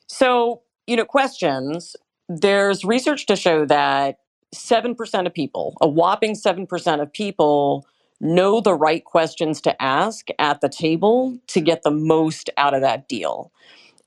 So, 0.07 0.61
you 0.87 0.97
know, 0.97 1.07
questions, 1.07 1.97
there's 2.29 2.85
research 2.85 3.25
to 3.27 3.37
show 3.37 3.65
that 3.65 4.19
7% 4.55 5.27
of 5.27 5.33
people, 5.33 5.77
a 5.81 5.89
whopping 5.89 6.35
7% 6.35 7.03
of 7.03 7.13
people, 7.13 7.87
know 8.21 8.61
the 8.61 8.75
right 8.75 9.05
questions 9.05 9.61
to 9.63 9.83
ask 9.83 10.29
at 10.39 10.61
the 10.61 10.69
table 10.69 11.39
to 11.49 11.61
get 11.61 11.83
the 11.83 11.91
most 11.91 12.51
out 12.57 12.75
of 12.75 12.81
that 12.81 13.09
deal. 13.09 13.53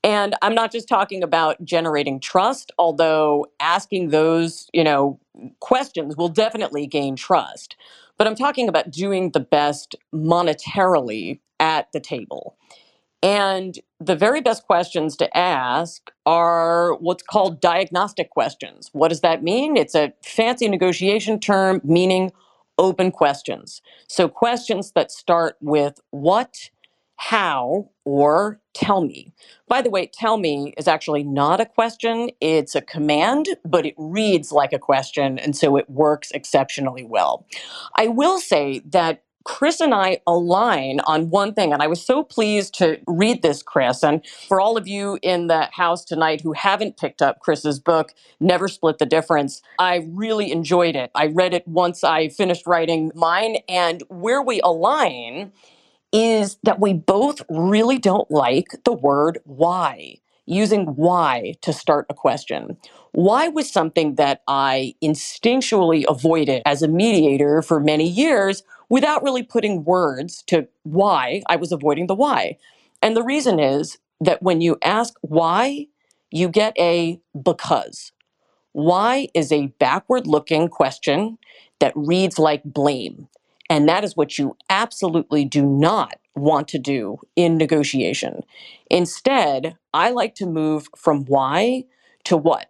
And 0.04 0.34
I'm 0.42 0.54
not 0.54 0.72
just 0.72 0.88
talking 0.88 1.22
about 1.22 1.64
generating 1.64 2.18
trust, 2.18 2.72
although 2.78 3.46
asking 3.60 4.08
those, 4.08 4.68
you 4.72 4.82
know, 4.82 5.20
questions 5.60 6.16
will 6.16 6.28
definitely 6.28 6.86
gain 6.86 7.14
trust. 7.14 7.76
But 8.18 8.26
I'm 8.26 8.34
talking 8.34 8.68
about 8.68 8.90
doing 8.90 9.30
the 9.30 9.40
best 9.40 9.94
monetarily 10.12 11.38
at 11.60 11.90
the 11.92 12.00
table. 12.00 12.56
And 13.22 13.78
the 14.00 14.16
very 14.16 14.40
best 14.40 14.66
questions 14.66 15.16
to 15.18 15.36
ask 15.36 16.10
are 16.26 16.94
what's 16.94 17.22
called 17.22 17.60
diagnostic 17.60 18.30
questions. 18.30 18.90
What 18.92 19.08
does 19.08 19.20
that 19.20 19.44
mean? 19.44 19.76
It's 19.76 19.94
a 19.94 20.12
fancy 20.24 20.68
negotiation 20.68 21.38
term 21.38 21.80
meaning 21.84 22.32
open 22.82 23.10
questions. 23.10 23.80
So, 24.08 24.28
questions 24.28 24.92
that 24.92 25.10
start 25.10 25.56
with 25.62 26.00
what, 26.10 26.70
how, 27.16 27.88
or 28.04 28.60
tell 28.74 29.02
me. 29.02 29.32
By 29.68 29.80
the 29.80 29.90
way, 29.90 30.10
tell 30.12 30.36
me 30.36 30.74
is 30.76 30.88
actually 30.88 31.22
not 31.22 31.60
a 31.60 31.66
question, 31.66 32.30
it's 32.40 32.74
a 32.74 32.82
command, 32.82 33.46
but 33.64 33.86
it 33.86 33.94
reads 33.96 34.50
like 34.50 34.72
a 34.72 34.78
question, 34.78 35.38
and 35.38 35.56
so 35.56 35.76
it 35.76 35.88
works 35.88 36.32
exceptionally 36.32 37.04
well. 37.04 37.46
I 37.96 38.08
will 38.08 38.40
say 38.40 38.82
that 38.86 39.22
Chris 39.44 39.80
and 39.80 39.94
I 39.94 40.20
align 40.26 41.00
on 41.00 41.30
one 41.30 41.54
thing, 41.54 41.72
and 41.72 41.82
I 41.82 41.86
was 41.86 42.04
so 42.04 42.22
pleased 42.22 42.74
to 42.78 43.00
read 43.06 43.42
this, 43.42 43.62
Chris. 43.62 44.02
And 44.02 44.24
for 44.48 44.60
all 44.60 44.76
of 44.76 44.88
you 44.88 45.18
in 45.22 45.46
the 45.46 45.68
house 45.72 46.04
tonight 46.04 46.40
who 46.42 46.52
haven't 46.52 46.96
picked 46.96 47.22
up 47.22 47.40
Chris's 47.40 47.78
book, 47.78 48.14
Never 48.40 48.68
Split 48.68 48.98
the 48.98 49.06
Difference, 49.06 49.62
I 49.78 50.06
really 50.10 50.52
enjoyed 50.52 50.96
it. 50.96 51.10
I 51.14 51.26
read 51.26 51.54
it 51.54 51.66
once 51.66 52.04
I 52.04 52.28
finished 52.28 52.66
writing 52.66 53.10
mine, 53.14 53.58
and 53.68 54.02
where 54.08 54.42
we 54.42 54.60
align 54.62 55.52
is 56.12 56.58
that 56.62 56.80
we 56.80 56.92
both 56.92 57.42
really 57.48 57.98
don't 57.98 58.30
like 58.30 58.68
the 58.84 58.92
word 58.92 59.38
why, 59.44 60.16
using 60.46 60.86
why 60.96 61.54
to 61.62 61.72
start 61.72 62.06
a 62.10 62.14
question. 62.14 62.76
Why 63.12 63.48
was 63.48 63.70
something 63.70 64.16
that 64.16 64.42
I 64.48 64.94
instinctually 65.02 66.04
avoided 66.08 66.62
as 66.66 66.82
a 66.82 66.88
mediator 66.88 67.62
for 67.62 67.80
many 67.80 68.08
years 68.08 68.62
without 68.92 69.22
really 69.22 69.42
putting 69.42 69.84
words 69.84 70.42
to 70.42 70.68
why 70.82 71.40
I 71.48 71.56
was 71.56 71.72
avoiding 71.72 72.08
the 72.08 72.14
why. 72.14 72.58
And 73.00 73.16
the 73.16 73.22
reason 73.22 73.58
is 73.58 73.96
that 74.20 74.42
when 74.42 74.60
you 74.60 74.76
ask 74.84 75.14
why, 75.22 75.86
you 76.30 76.50
get 76.50 76.74
a 76.78 77.18
because. 77.42 78.12
Why 78.72 79.28
is 79.32 79.50
a 79.50 79.68
backward 79.78 80.26
looking 80.26 80.68
question 80.68 81.38
that 81.80 81.94
reads 81.96 82.38
like 82.38 82.64
blame. 82.64 83.28
And 83.70 83.88
that 83.88 84.04
is 84.04 84.14
what 84.14 84.38
you 84.38 84.58
absolutely 84.68 85.46
do 85.46 85.64
not 85.64 86.16
want 86.36 86.68
to 86.68 86.78
do 86.78 87.16
in 87.34 87.56
negotiation. 87.56 88.42
Instead, 88.90 89.78
I 89.94 90.10
like 90.10 90.34
to 90.34 90.46
move 90.46 90.90
from 90.98 91.24
why 91.24 91.84
to 92.24 92.36
what. 92.36 92.66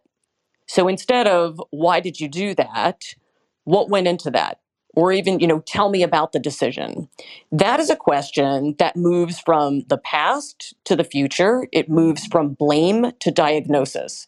So 0.68 0.86
instead 0.86 1.26
of 1.26 1.60
why 1.70 1.98
did 1.98 2.20
you 2.20 2.28
do 2.28 2.54
that, 2.54 3.16
what 3.64 3.90
went 3.90 4.06
into 4.06 4.30
that? 4.30 4.61
Or 4.94 5.12
even, 5.12 5.40
you 5.40 5.46
know, 5.46 5.60
tell 5.60 5.88
me 5.88 6.02
about 6.02 6.32
the 6.32 6.38
decision. 6.38 7.08
That 7.50 7.80
is 7.80 7.88
a 7.88 7.96
question 7.96 8.74
that 8.78 8.96
moves 8.96 9.40
from 9.40 9.84
the 9.88 9.96
past 9.98 10.74
to 10.84 10.94
the 10.96 11.04
future. 11.04 11.66
It 11.72 11.88
moves 11.88 12.26
from 12.26 12.50
blame 12.54 13.12
to 13.20 13.30
diagnosis. 13.30 14.26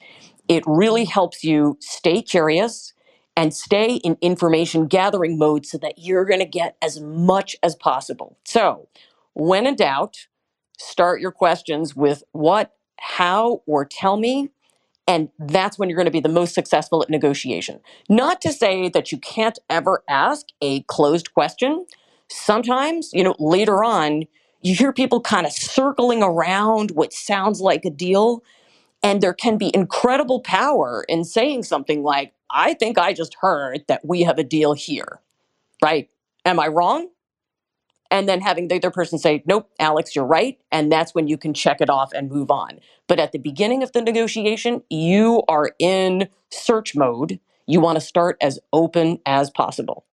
It 0.48 0.62
really 0.66 1.04
helps 1.04 1.44
you 1.44 1.76
stay 1.80 2.22
curious 2.22 2.92
and 3.36 3.52
stay 3.52 3.96
in 3.96 4.16
information 4.20 4.86
gathering 4.86 5.38
mode 5.38 5.66
so 5.66 5.78
that 5.78 5.94
you're 5.98 6.24
going 6.24 6.40
to 6.40 6.46
get 6.46 6.76
as 6.80 7.00
much 7.00 7.56
as 7.62 7.74
possible. 7.74 8.38
So, 8.44 8.88
when 9.34 9.66
in 9.66 9.76
doubt, 9.76 10.28
start 10.78 11.20
your 11.20 11.32
questions 11.32 11.96
with 11.96 12.22
what, 12.32 12.72
how, 12.98 13.62
or 13.66 13.84
tell 13.84 14.16
me. 14.16 14.50
And 15.06 15.28
that's 15.38 15.78
when 15.78 15.88
you're 15.88 15.96
going 15.96 16.06
to 16.06 16.10
be 16.10 16.20
the 16.20 16.28
most 16.28 16.54
successful 16.54 17.02
at 17.02 17.10
negotiation. 17.10 17.80
Not 18.08 18.40
to 18.42 18.52
say 18.52 18.88
that 18.88 19.12
you 19.12 19.18
can't 19.18 19.58
ever 19.68 20.02
ask 20.08 20.46
a 20.62 20.82
closed 20.82 21.34
question. 21.34 21.86
Sometimes, 22.28 23.10
you 23.12 23.22
know, 23.22 23.36
later 23.38 23.84
on, 23.84 24.24
you 24.62 24.74
hear 24.74 24.92
people 24.92 25.20
kind 25.20 25.46
of 25.46 25.52
circling 25.52 26.22
around 26.22 26.92
what 26.92 27.12
sounds 27.12 27.60
like 27.60 27.84
a 27.84 27.90
deal. 27.90 28.42
And 29.02 29.20
there 29.20 29.34
can 29.34 29.58
be 29.58 29.70
incredible 29.74 30.40
power 30.40 31.04
in 31.06 31.24
saying 31.24 31.64
something 31.64 32.02
like, 32.02 32.32
I 32.50 32.72
think 32.72 32.96
I 32.96 33.12
just 33.12 33.36
heard 33.40 33.84
that 33.88 34.06
we 34.06 34.22
have 34.22 34.38
a 34.38 34.44
deal 34.44 34.72
here, 34.72 35.20
right? 35.82 36.08
Am 36.46 36.58
I 36.58 36.68
wrong? 36.68 37.08
And 38.14 38.28
then 38.28 38.40
having 38.40 38.68
the 38.68 38.76
other 38.76 38.92
person 38.92 39.18
say, 39.18 39.42
Nope, 39.44 39.68
Alex, 39.80 40.14
you're 40.14 40.24
right. 40.24 40.56
And 40.70 40.90
that's 40.90 41.16
when 41.16 41.26
you 41.26 41.36
can 41.36 41.52
check 41.52 41.80
it 41.80 41.90
off 41.90 42.12
and 42.12 42.30
move 42.30 42.48
on. 42.48 42.78
But 43.08 43.18
at 43.18 43.32
the 43.32 43.38
beginning 43.38 43.82
of 43.82 43.90
the 43.90 44.00
negotiation, 44.00 44.84
you 44.88 45.42
are 45.48 45.72
in 45.80 46.28
search 46.52 46.94
mode. 46.94 47.40
You 47.66 47.80
want 47.80 47.96
to 47.96 48.00
start 48.00 48.36
as 48.40 48.60
open 48.72 49.18
as 49.26 49.50
possible. 49.50 50.06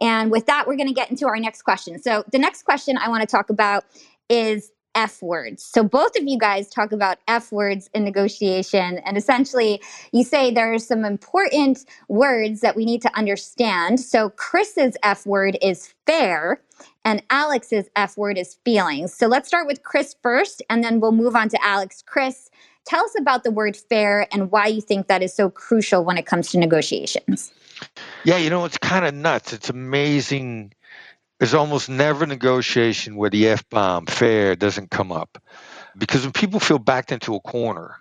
And 0.00 0.32
with 0.32 0.46
that, 0.46 0.66
we're 0.66 0.74
going 0.74 0.88
to 0.88 0.94
get 0.94 1.08
into 1.08 1.28
our 1.28 1.38
next 1.38 1.62
question. 1.62 2.02
So, 2.02 2.24
the 2.32 2.38
next 2.38 2.64
question 2.64 2.98
I 2.98 3.08
want 3.08 3.20
to 3.20 3.28
talk 3.28 3.48
about 3.48 3.84
is 4.28 4.72
F 4.96 5.22
words. 5.22 5.62
So, 5.62 5.84
both 5.84 6.16
of 6.16 6.26
you 6.26 6.38
guys 6.38 6.68
talk 6.68 6.90
about 6.90 7.18
F 7.28 7.52
words 7.52 7.88
in 7.94 8.02
negotiation. 8.02 8.98
And 8.98 9.16
essentially, 9.16 9.80
you 10.10 10.24
say 10.24 10.50
there 10.50 10.72
are 10.72 10.78
some 10.78 11.04
important 11.04 11.84
words 12.08 12.62
that 12.62 12.74
we 12.74 12.84
need 12.84 13.02
to 13.02 13.16
understand. 13.16 14.00
So, 14.00 14.30
Chris's 14.30 14.96
F 15.04 15.26
word 15.26 15.56
is 15.62 15.94
fair, 16.06 16.60
and 17.04 17.22
Alex's 17.30 17.88
F 17.94 18.16
word 18.16 18.38
is 18.38 18.54
feelings. 18.64 19.14
So, 19.14 19.28
let's 19.28 19.46
start 19.46 19.68
with 19.68 19.84
Chris 19.84 20.16
first, 20.22 20.62
and 20.68 20.82
then 20.82 20.98
we'll 20.98 21.12
move 21.12 21.36
on 21.36 21.48
to 21.50 21.64
Alex. 21.64 22.02
Chris, 22.04 22.50
Tell 22.86 23.04
us 23.04 23.18
about 23.18 23.42
the 23.42 23.50
word 23.50 23.76
fair 23.76 24.28
and 24.32 24.48
why 24.52 24.68
you 24.68 24.80
think 24.80 25.08
that 25.08 25.20
is 25.20 25.34
so 25.34 25.50
crucial 25.50 26.04
when 26.04 26.16
it 26.16 26.24
comes 26.24 26.52
to 26.52 26.58
negotiations. 26.58 27.52
Yeah, 28.22 28.36
you 28.36 28.48
know, 28.48 28.64
it's 28.64 28.78
kind 28.78 29.04
of 29.04 29.12
nuts. 29.12 29.52
It's 29.52 29.68
amazing. 29.68 30.72
There's 31.38 31.54
almost 31.54 31.88
never 31.88 32.24
a 32.24 32.26
negotiation 32.26 33.16
where 33.16 33.30
the 33.30 33.48
F 33.48 33.68
bomb, 33.68 34.06
fair, 34.06 34.56
doesn't 34.56 34.90
come 34.90 35.12
up. 35.12 35.38
Because 35.96 36.22
when 36.22 36.32
people 36.32 36.60
feel 36.60 36.78
backed 36.78 37.12
into 37.12 37.34
a 37.34 37.40
corner, 37.40 37.96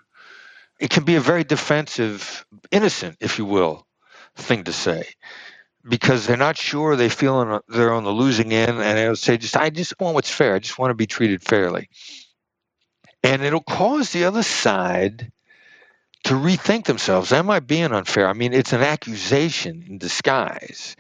it 0.80 0.90
can 0.90 1.04
be 1.04 1.16
a 1.16 1.22
very 1.22 1.44
defensive, 1.44 2.46
innocent, 2.72 3.18
if 3.20 3.38
you 3.38 3.46
will, 3.46 3.86
thing 4.36 4.64
to 4.66 4.74
say. 4.74 5.08
Because 5.88 6.26
they're 6.26 6.38
not 6.38 6.58
sure, 6.58 6.96
they 6.96 7.10
feel 7.10 7.62
they're 7.68 7.94
on 7.94 8.04
the 8.04 8.12
losing 8.12 8.54
end, 8.54 8.82
and 8.82 8.98
they'll 8.98 9.16
say, 9.16 9.38
"Just 9.38 9.56
I 9.56 9.70
just 9.70 9.94
want 10.00 10.16
what's 10.16 10.32
fair. 10.32 10.56
I 10.56 10.60
just 10.60 10.80
want 10.80 10.92
to 10.92 10.96
be 10.96 11.06
treated 11.06 11.44
fairly." 11.44 11.90
And 13.24 13.44
it'll 13.44 13.62
cause 13.62 14.12
the 14.12 14.26
other 14.26 14.44
side 14.44 15.32
to 16.26 16.34
rethink 16.34 16.86
themselves. 16.86 17.32
Am 17.32 17.50
I 17.50 17.60
being 17.60 17.92
unfair? 17.94 18.28
I 18.28 18.34
mean, 18.34 18.54
it's 18.54 18.74
an 18.74 18.82
accusation 18.82 19.86
in 19.88 19.98
disguise. 20.00 20.96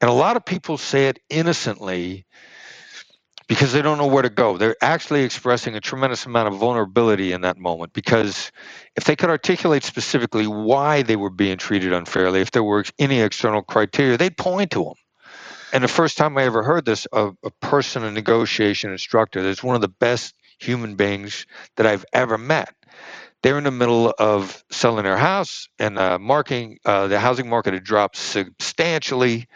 And 0.00 0.10
a 0.10 0.14
lot 0.14 0.36
of 0.36 0.44
people 0.44 0.78
say 0.78 1.08
it 1.08 1.18
innocently 1.28 2.24
because 3.48 3.72
they 3.72 3.82
don't 3.82 3.98
know 3.98 4.06
where 4.06 4.22
to 4.22 4.30
go. 4.30 4.58
They're 4.58 4.76
actually 4.82 5.22
expressing 5.24 5.74
a 5.74 5.80
tremendous 5.80 6.26
amount 6.26 6.48
of 6.48 6.60
vulnerability 6.60 7.32
in 7.32 7.40
that 7.40 7.56
moment 7.56 7.94
because 7.94 8.52
if 8.94 9.04
they 9.04 9.16
could 9.16 9.30
articulate 9.30 9.82
specifically 9.82 10.46
why 10.46 11.02
they 11.02 11.16
were 11.16 11.30
being 11.30 11.56
treated 11.56 11.92
unfairly, 11.92 12.40
if 12.40 12.50
there 12.50 12.62
were 12.62 12.84
any 12.98 13.20
external 13.20 13.62
criteria, 13.62 14.18
they'd 14.18 14.36
point 14.36 14.70
to 14.72 14.84
them. 14.84 14.94
And 15.72 15.82
the 15.82 15.88
first 15.88 16.16
time 16.16 16.38
I 16.38 16.44
ever 16.44 16.62
heard 16.62 16.84
this, 16.84 17.06
a, 17.12 17.30
a 17.42 17.50
person, 17.60 18.04
a 18.04 18.10
negotiation 18.10 18.90
instructor, 18.90 19.42
that's 19.42 19.62
one 19.62 19.74
of 19.74 19.80
the 19.80 19.88
best 19.88 20.34
human 20.60 20.94
beings 20.94 21.46
that 21.76 21.86
I've 21.86 22.04
ever 22.12 22.38
met. 22.38 22.74
They're 23.42 23.58
in 23.58 23.64
the 23.64 23.70
middle 23.70 24.12
of 24.18 24.64
selling 24.70 25.04
their 25.04 25.16
house, 25.16 25.68
and 25.78 25.98
uh, 25.98 26.18
marking 26.18 26.78
uh, 26.84 27.06
the 27.06 27.20
housing 27.20 27.48
market 27.48 27.74
had 27.74 27.84
dropped 27.84 28.16
substantially. 28.16 29.46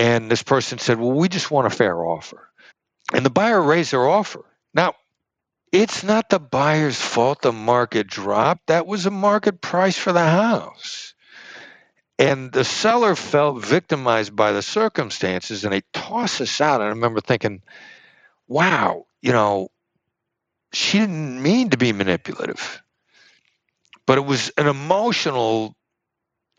And 0.00 0.30
this 0.30 0.42
person 0.42 0.78
said, 0.78 0.98
"Well, 0.98 1.12
we 1.12 1.28
just 1.28 1.50
want 1.50 1.66
a 1.66 1.76
fair 1.76 2.02
offer." 2.02 2.48
And 3.12 3.24
the 3.24 3.28
buyer 3.30 3.60
raised 3.60 3.92
their 3.92 4.08
offer. 4.08 4.46
Now, 4.72 4.94
it's 5.72 6.02
not 6.02 6.30
the 6.30 6.40
buyer's 6.40 6.98
fault 6.98 7.42
the 7.42 7.52
market 7.52 8.06
dropped. 8.06 8.68
That 8.68 8.86
was 8.86 9.04
a 9.04 9.10
market 9.10 9.60
price 9.60 9.98
for 9.98 10.12
the 10.12 10.24
house. 10.24 11.12
And 12.18 12.50
the 12.50 12.64
seller 12.64 13.14
felt 13.14 13.62
victimized 13.62 14.34
by 14.34 14.52
the 14.52 14.62
circumstances 14.62 15.64
and 15.64 15.74
they 15.74 15.82
tossed 15.92 16.40
us 16.40 16.62
out. 16.62 16.80
And 16.80 16.84
I 16.84 16.88
remember 16.88 17.20
thinking, 17.20 17.62
wow, 18.48 19.04
you 19.20 19.32
know, 19.32 19.68
she 20.72 20.98
didn't 20.98 21.42
mean 21.42 21.70
to 21.70 21.76
be 21.76 21.92
manipulative, 21.92 22.82
but 24.06 24.16
it 24.16 24.24
was 24.24 24.50
an 24.56 24.66
emotional 24.66 25.76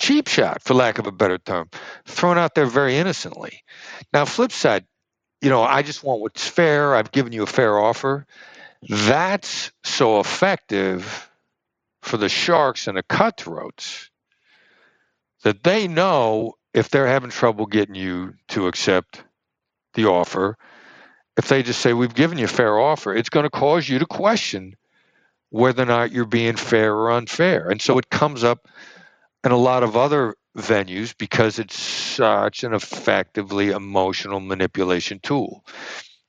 cheap 0.02 0.28
shot, 0.28 0.62
for 0.64 0.74
lack 0.74 0.98
of 0.98 1.08
a 1.08 1.12
better 1.12 1.38
term, 1.38 1.70
thrown 2.06 2.38
out 2.38 2.56
there 2.56 2.66
very 2.66 2.98
innocently. 2.98 3.64
Now, 4.12 4.26
flip 4.26 4.52
side, 4.52 4.86
you 5.42 5.50
know, 5.50 5.64
I 5.64 5.84
just 5.84 6.04
want 6.04 6.22
what's 6.22 6.48
fair. 6.48 6.96
I've 6.96 7.12
given 7.12 7.32
you 7.32 7.44
a 7.44 7.48
fair 7.48 7.78
offer. 7.78 8.26
That's 8.90 9.72
so 9.84 10.20
effective 10.20 11.30
for 12.02 12.18
the 12.18 12.30
sharks 12.30 12.88
and 12.88 12.98
the 12.98 13.04
cutthroats 13.04 14.10
that 15.44 15.64
they 15.64 15.88
know 15.88 16.56
if 16.74 16.90
they're 16.90 17.08
having 17.08 17.30
trouble 17.30 17.68
getting 17.68 17.96
you 17.96 18.34
to 18.50 18.68
accept 18.68 19.24
the 19.94 20.06
offer, 20.06 20.58
if 21.38 21.48
they 21.48 21.64
just 21.64 21.82
say, 21.82 21.94
We've 21.94 22.14
given 22.14 22.38
you 22.38 22.46
a 22.46 22.50
fair 22.50 22.80
offer, 22.80 23.14
it's 23.14 23.30
going 23.30 23.44
to 23.44 23.50
cause 23.50 23.88
you 23.88 24.00
to 24.00 24.06
question 24.06 24.76
whether 25.50 25.84
or 25.84 25.86
not 25.86 26.12
you're 26.12 26.26
being 26.26 26.56
fair 26.56 26.94
or 26.96 27.12
unfair. 27.12 27.70
And 27.70 27.82
so 27.82 27.98
it 27.98 28.10
comes 28.10 28.44
up 28.44 28.68
in 29.44 29.52
a 29.52 29.58
lot 29.58 29.84
of 29.84 29.98
other 29.98 30.36
venues 30.58 31.16
because 31.18 31.60
it's 31.60 31.80
such 31.80 32.64
an 32.64 32.74
effectively 32.74 33.70
emotional 33.70 34.40
manipulation 34.40 35.20
tool. 35.22 35.66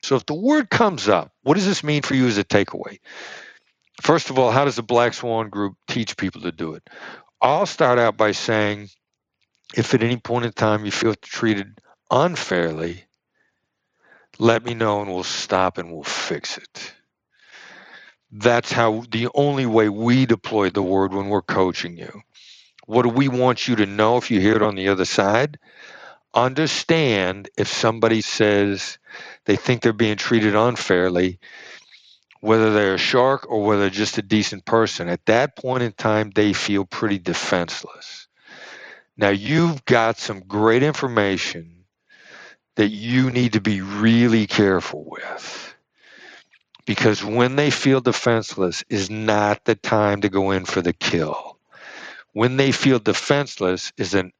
So 0.01 0.15
if 0.15 0.25
the 0.25 0.33
word 0.33 0.69
comes 0.69 1.07
up, 1.07 1.31
what 1.43 1.55
does 1.55 1.65
this 1.65 1.83
mean 1.83 2.01
for 2.01 2.15
you 2.15 2.27
as 2.27 2.37
a 2.37 2.43
takeaway? 2.43 2.99
First 4.01 4.29
of 4.29 4.39
all, 4.39 4.51
how 4.51 4.65
does 4.65 4.75
the 4.75 4.83
Black 4.83 5.13
Swan 5.13 5.49
Group 5.49 5.75
teach 5.87 6.17
people 6.17 6.41
to 6.41 6.51
do 6.51 6.73
it? 6.73 6.89
I'll 7.41 7.65
start 7.65 7.99
out 7.99 8.17
by 8.17 8.31
saying 8.31 8.89
if 9.75 9.93
at 9.93 10.03
any 10.03 10.17
point 10.17 10.45
in 10.45 10.51
time 10.51 10.85
you 10.85 10.91
feel 10.91 11.15
treated 11.15 11.79
unfairly, 12.11 13.03
let 14.39 14.65
me 14.65 14.73
know 14.73 15.01
and 15.01 15.13
we'll 15.13 15.23
stop 15.23 15.77
and 15.77 15.91
we'll 15.91 16.03
fix 16.03 16.57
it. 16.57 16.93
That's 18.31 18.71
how 18.71 19.03
the 19.11 19.29
only 19.35 19.65
way 19.65 19.89
we 19.89 20.25
deploy 20.25 20.69
the 20.69 20.81
word 20.81 21.13
when 21.13 21.29
we're 21.29 21.43
coaching 21.43 21.97
you. 21.97 22.23
What 22.87 23.03
do 23.03 23.09
we 23.09 23.27
want 23.29 23.67
you 23.67 23.77
to 23.77 23.85
know 23.85 24.17
if 24.17 24.31
you 24.31 24.39
hear 24.41 24.55
it 24.55 24.61
on 24.63 24.75
the 24.75 24.89
other 24.89 25.05
side? 25.05 25.59
Understand 26.33 27.49
if 27.57 27.67
somebody 27.67 28.21
says 28.21 28.97
they 29.45 29.55
think 29.55 29.81
they're 29.81 29.93
being 29.93 30.17
treated 30.17 30.55
unfairly, 30.55 31.39
whether 32.41 32.73
they're 32.73 32.95
a 32.95 32.99
shark 32.99 33.49
or 33.49 33.63
whether 33.63 33.81
they're 33.81 33.89
just 33.89 34.17
a 34.17 34.23
decent 34.23 34.65
person. 34.65 35.09
At 35.09 35.25
that 35.27 35.55
point 35.55 35.83
in 35.83 35.93
time, 35.93 36.31
they 36.31 36.53
feel 36.53 36.85
pretty 36.85 37.19
defenseless. 37.19 38.27
Now, 39.17 39.29
you've 39.29 39.85
got 39.85 40.17
some 40.17 40.41
great 40.41 40.83
information 40.83 41.85
that 42.75 42.89
you 42.89 43.31
need 43.31 43.53
to 43.53 43.61
be 43.61 43.81
really 43.81 44.47
careful 44.47 45.05
with 45.09 45.75
because 46.85 47.23
when 47.23 47.55
they 47.57 47.71
feel 47.71 48.01
defenseless 48.01 48.83
is 48.89 49.09
not 49.09 49.65
the 49.65 49.75
time 49.75 50.21
to 50.21 50.29
go 50.29 50.51
in 50.51 50.65
for 50.65 50.81
the 50.81 50.93
kill 50.93 51.52
when 52.33 52.57
they 52.57 52.71
feel 52.71 52.99
defenseless 52.99 53.93
is 53.97 54.13
a 54.13 54.31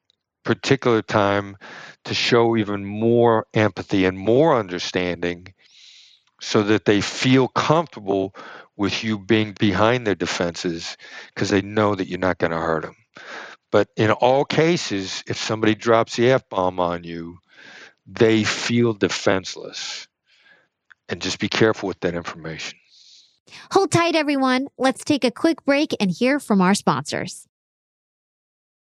particular 0.43 1.01
time 1.01 1.55
to 2.03 2.13
show 2.13 2.57
even 2.57 2.85
more 2.85 3.47
empathy 3.53 4.05
and 4.05 4.17
more 4.17 4.55
understanding 4.55 5.53
so 6.41 6.63
that 6.63 6.85
they 6.85 6.99
feel 6.99 7.47
comfortable 7.47 8.35
with 8.75 9.03
you 9.03 9.17
being 9.17 9.53
behind 9.53 10.05
their 10.05 10.15
defenses 10.15 10.97
because 11.33 11.49
they 11.49 11.61
know 11.61 11.95
that 11.95 12.07
you're 12.07 12.19
not 12.19 12.39
going 12.39 12.51
to 12.51 12.57
hurt 12.57 12.83
them. 12.83 12.95
But 13.71 13.87
in 13.95 14.11
all 14.11 14.43
cases, 14.43 15.23
if 15.27 15.37
somebody 15.37 15.73
drops 15.73 16.15
the 16.15 16.31
F 16.31 16.49
bomb 16.49 16.79
on 16.79 17.03
you, 17.03 17.37
they 18.05 18.43
feel 18.43 18.93
defenseless. 18.93 20.07
And 21.09 21.21
just 21.21 21.39
be 21.39 21.49
careful 21.49 21.87
with 21.87 21.99
that 22.01 22.15
information. 22.15 22.77
Hold 23.71 23.91
tight, 23.91 24.15
everyone. 24.15 24.67
Let's 24.77 25.03
take 25.03 25.23
a 25.23 25.31
quick 25.31 25.63
break 25.63 25.95
and 25.99 26.09
hear 26.09 26.39
from 26.39 26.61
our 26.61 26.73
sponsors. 26.73 27.47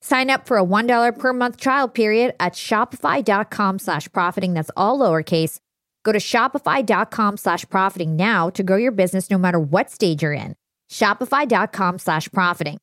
Sign 0.00 0.30
up 0.30 0.46
for 0.46 0.58
a 0.58 0.64
$1 0.64 1.18
per 1.18 1.32
month 1.32 1.56
trial 1.56 1.88
period 1.88 2.34
at 2.40 2.54
shopify.com 2.54 3.78
slash 3.78 4.10
profiting. 4.12 4.54
That's 4.54 4.70
all 4.76 4.98
lowercase. 4.98 5.58
Go 6.02 6.12
to 6.12 6.18
shopify.com 6.18 7.36
slash 7.36 7.68
profiting 7.68 8.16
now 8.16 8.50
to 8.50 8.62
grow 8.62 8.76
your 8.76 8.92
business 8.92 9.30
no 9.30 9.38
matter 9.38 9.60
what 9.60 9.90
stage 9.90 10.22
you're 10.22 10.32
in. 10.32 10.56
Shopify.com 10.90 11.98
slash 11.98 12.28
profiting. 12.32 12.78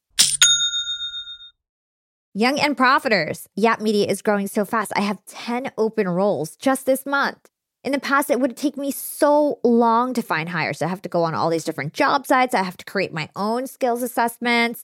Young 2.34 2.60
and 2.60 2.78
Profiters. 2.78 3.48
Yap 3.56 3.82
Media 3.82 4.06
is 4.06 4.22
growing 4.22 4.46
so 4.46 4.64
fast. 4.64 4.92
I 4.96 5.02
have 5.02 5.26
10 5.26 5.72
open 5.76 6.08
roles 6.08 6.56
just 6.56 6.86
this 6.86 7.04
month. 7.04 7.50
In 7.84 7.92
the 7.92 8.00
past, 8.00 8.30
it 8.30 8.40
would 8.40 8.56
take 8.56 8.78
me 8.78 8.92
so 8.92 9.60
long 9.64 10.14
to 10.14 10.22
find 10.22 10.50
hires. 10.50 10.84
I 10.84 10.88
have 10.88 11.02
to 11.02 11.10
go 11.10 11.24
on 11.24 11.34
all 11.34 11.50
these 11.50 11.64
different 11.64 11.94
job 11.94 12.28
sites. 12.28 12.54
I 12.54 12.62
have 12.62 12.78
to 12.78 12.86
create 12.86 13.12
my 13.12 13.30
own 13.36 13.66
skills 13.66 14.04
assessments. 14.04 14.84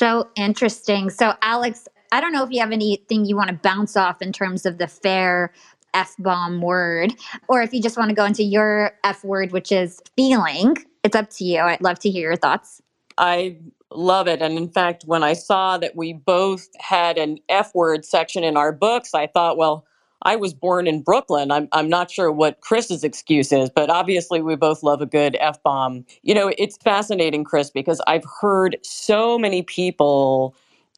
So 0.00 0.30
interesting. 0.34 1.10
So, 1.10 1.34
Alex, 1.42 1.86
I 2.10 2.22
don't 2.22 2.32
know 2.32 2.42
if 2.42 2.50
you 2.50 2.58
have 2.60 2.72
anything 2.72 3.26
you 3.26 3.36
want 3.36 3.50
to 3.50 3.54
bounce 3.54 3.98
off 3.98 4.22
in 4.22 4.32
terms 4.32 4.64
of 4.64 4.78
the 4.78 4.86
fair 4.86 5.52
F 5.92 6.14
bomb 6.18 6.62
word, 6.62 7.12
or 7.48 7.60
if 7.60 7.74
you 7.74 7.82
just 7.82 7.98
want 7.98 8.08
to 8.08 8.14
go 8.14 8.24
into 8.24 8.42
your 8.42 8.92
F 9.04 9.22
word, 9.22 9.52
which 9.52 9.70
is 9.70 10.00
feeling. 10.16 10.74
It's 11.04 11.14
up 11.14 11.28
to 11.32 11.44
you. 11.44 11.60
I'd 11.60 11.82
love 11.82 11.98
to 11.98 12.08
hear 12.08 12.30
your 12.30 12.36
thoughts. 12.36 12.80
I 13.18 13.58
love 13.90 14.26
it. 14.26 14.40
And 14.40 14.56
in 14.56 14.70
fact, 14.70 15.02
when 15.04 15.22
I 15.22 15.34
saw 15.34 15.76
that 15.76 15.94
we 15.94 16.14
both 16.14 16.66
had 16.78 17.18
an 17.18 17.36
F 17.50 17.74
word 17.74 18.06
section 18.06 18.42
in 18.42 18.56
our 18.56 18.72
books, 18.72 19.12
I 19.12 19.26
thought, 19.26 19.58
well, 19.58 19.84
I 20.22 20.36
was 20.36 20.54
born 20.54 20.86
in 20.86 21.02
Brooklyn. 21.02 21.50
I'm, 21.50 21.68
I'm 21.72 21.88
not 21.88 22.10
sure 22.10 22.32
what 22.32 22.60
Chris's 22.60 23.04
excuse 23.04 23.52
is, 23.52 23.70
but 23.70 23.90
obviously 23.90 24.42
we 24.42 24.56
both 24.56 24.82
love 24.82 25.02
a 25.02 25.06
good 25.06 25.36
F 25.40 25.62
bomb. 25.62 26.04
You 26.22 26.34
know, 26.34 26.52
it's 26.58 26.76
fascinating, 26.78 27.44
Chris, 27.44 27.70
because 27.70 28.02
I've 28.06 28.24
heard 28.40 28.78
so 28.82 29.38
many 29.38 29.62
people 29.62 30.54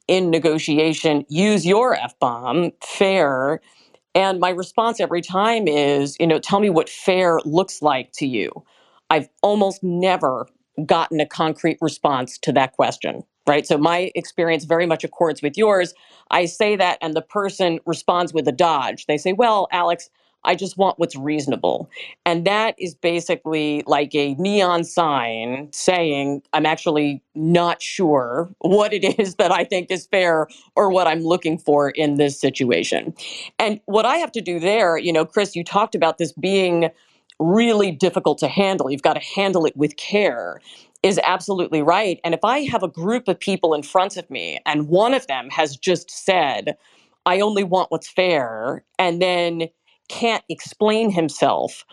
in 0.08 0.30
negotiation 0.30 1.24
use 1.28 1.66
your 1.66 1.94
F 1.96 2.18
bomb, 2.20 2.72
fair. 2.82 3.60
And 4.14 4.40
my 4.40 4.50
response 4.50 5.00
every 5.00 5.22
time 5.22 5.68
is, 5.68 6.16
you 6.20 6.26
know, 6.26 6.38
tell 6.40 6.60
me 6.60 6.70
what 6.70 6.88
fair 6.88 7.40
looks 7.44 7.82
like 7.82 8.12
to 8.14 8.26
you. 8.26 8.52
I've 9.10 9.28
almost 9.42 9.82
never 9.82 10.48
gotten 10.86 11.20
a 11.20 11.26
concrete 11.26 11.78
response 11.80 12.38
to 12.38 12.52
that 12.52 12.72
question, 12.74 13.24
right? 13.46 13.66
So 13.66 13.78
my 13.78 14.10
experience 14.14 14.64
very 14.64 14.86
much 14.86 15.04
accords 15.04 15.42
with 15.42 15.56
yours. 15.56 15.94
I 16.30 16.46
say 16.46 16.76
that, 16.76 16.98
and 17.02 17.14
the 17.14 17.22
person 17.22 17.80
responds 17.86 18.32
with 18.32 18.48
a 18.48 18.52
dodge. 18.52 19.06
They 19.06 19.18
say, 19.18 19.32
Well, 19.32 19.68
Alex, 19.72 20.10
I 20.44 20.54
just 20.54 20.76
want 20.76 20.98
what's 20.98 21.16
reasonable. 21.16 21.88
And 22.26 22.44
that 22.46 22.74
is 22.78 22.94
basically 22.94 23.84
like 23.86 24.14
a 24.14 24.34
neon 24.34 24.84
sign 24.84 25.68
saying, 25.72 26.42
I'm 26.52 26.66
actually 26.66 27.22
not 27.34 27.80
sure 27.80 28.50
what 28.58 28.92
it 28.92 29.04
is 29.20 29.36
that 29.36 29.52
I 29.52 29.64
think 29.64 29.90
is 29.90 30.06
fair 30.06 30.48
or 30.74 30.90
what 30.90 31.06
I'm 31.06 31.20
looking 31.22 31.58
for 31.58 31.90
in 31.90 32.16
this 32.16 32.40
situation. 32.40 33.14
And 33.58 33.80
what 33.86 34.04
I 34.06 34.16
have 34.16 34.32
to 34.32 34.40
do 34.40 34.58
there, 34.58 34.96
you 34.98 35.12
know, 35.12 35.24
Chris, 35.24 35.54
you 35.54 35.64
talked 35.64 35.94
about 35.94 36.18
this 36.18 36.32
being 36.32 36.90
really 37.38 37.90
difficult 37.90 38.38
to 38.38 38.48
handle. 38.48 38.90
You've 38.90 39.02
got 39.02 39.14
to 39.14 39.20
handle 39.20 39.64
it 39.64 39.76
with 39.76 39.96
care 39.96 40.60
is 41.02 41.20
absolutely 41.24 41.82
right. 41.82 42.20
And 42.24 42.34
if 42.34 42.44
I 42.44 42.60
have 42.60 42.82
a 42.82 42.88
group 42.88 43.28
of 43.28 43.38
people 43.38 43.74
in 43.74 43.82
front 43.82 44.16
of 44.16 44.28
me 44.30 44.60
and 44.66 44.88
one 44.88 45.14
of 45.14 45.26
them 45.26 45.50
has 45.50 45.76
just 45.76 46.10
said, 46.10 46.76
I 47.26 47.40
only 47.40 47.64
want 47.64 47.90
what's 47.90 48.08
fair, 48.08 48.84
and 48.98 49.20
then 49.22 49.68
can't 50.08 50.44
explain 50.48 51.10
himself, 51.10 51.84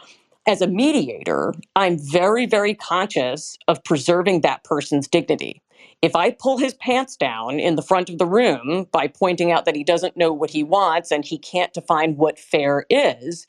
as 0.47 0.61
a 0.61 0.67
mediator, 0.67 1.53
I'm 1.75 1.99
very, 1.99 2.45
very 2.45 2.73
conscious 2.73 3.57
of 3.67 3.83
preserving 3.83 4.41
that 4.41 4.63
person's 4.63 5.07
dignity. 5.07 5.61
If 6.01 6.15
I 6.15 6.31
pull 6.31 6.57
his 6.57 6.73
pants 6.73 7.15
down 7.15 7.59
in 7.59 7.75
the 7.75 7.81
front 7.83 8.09
of 8.09 8.17
the 8.17 8.25
room 8.25 8.87
by 8.91 9.07
pointing 9.07 9.51
out 9.51 9.65
that 9.65 9.75
he 9.75 9.83
doesn't 9.83 10.17
know 10.17 10.33
what 10.33 10.49
he 10.49 10.63
wants 10.63 11.11
and 11.11 11.23
he 11.23 11.37
can't 11.37 11.73
define 11.73 12.15
what 12.15 12.39
fair 12.39 12.85
is, 12.89 13.45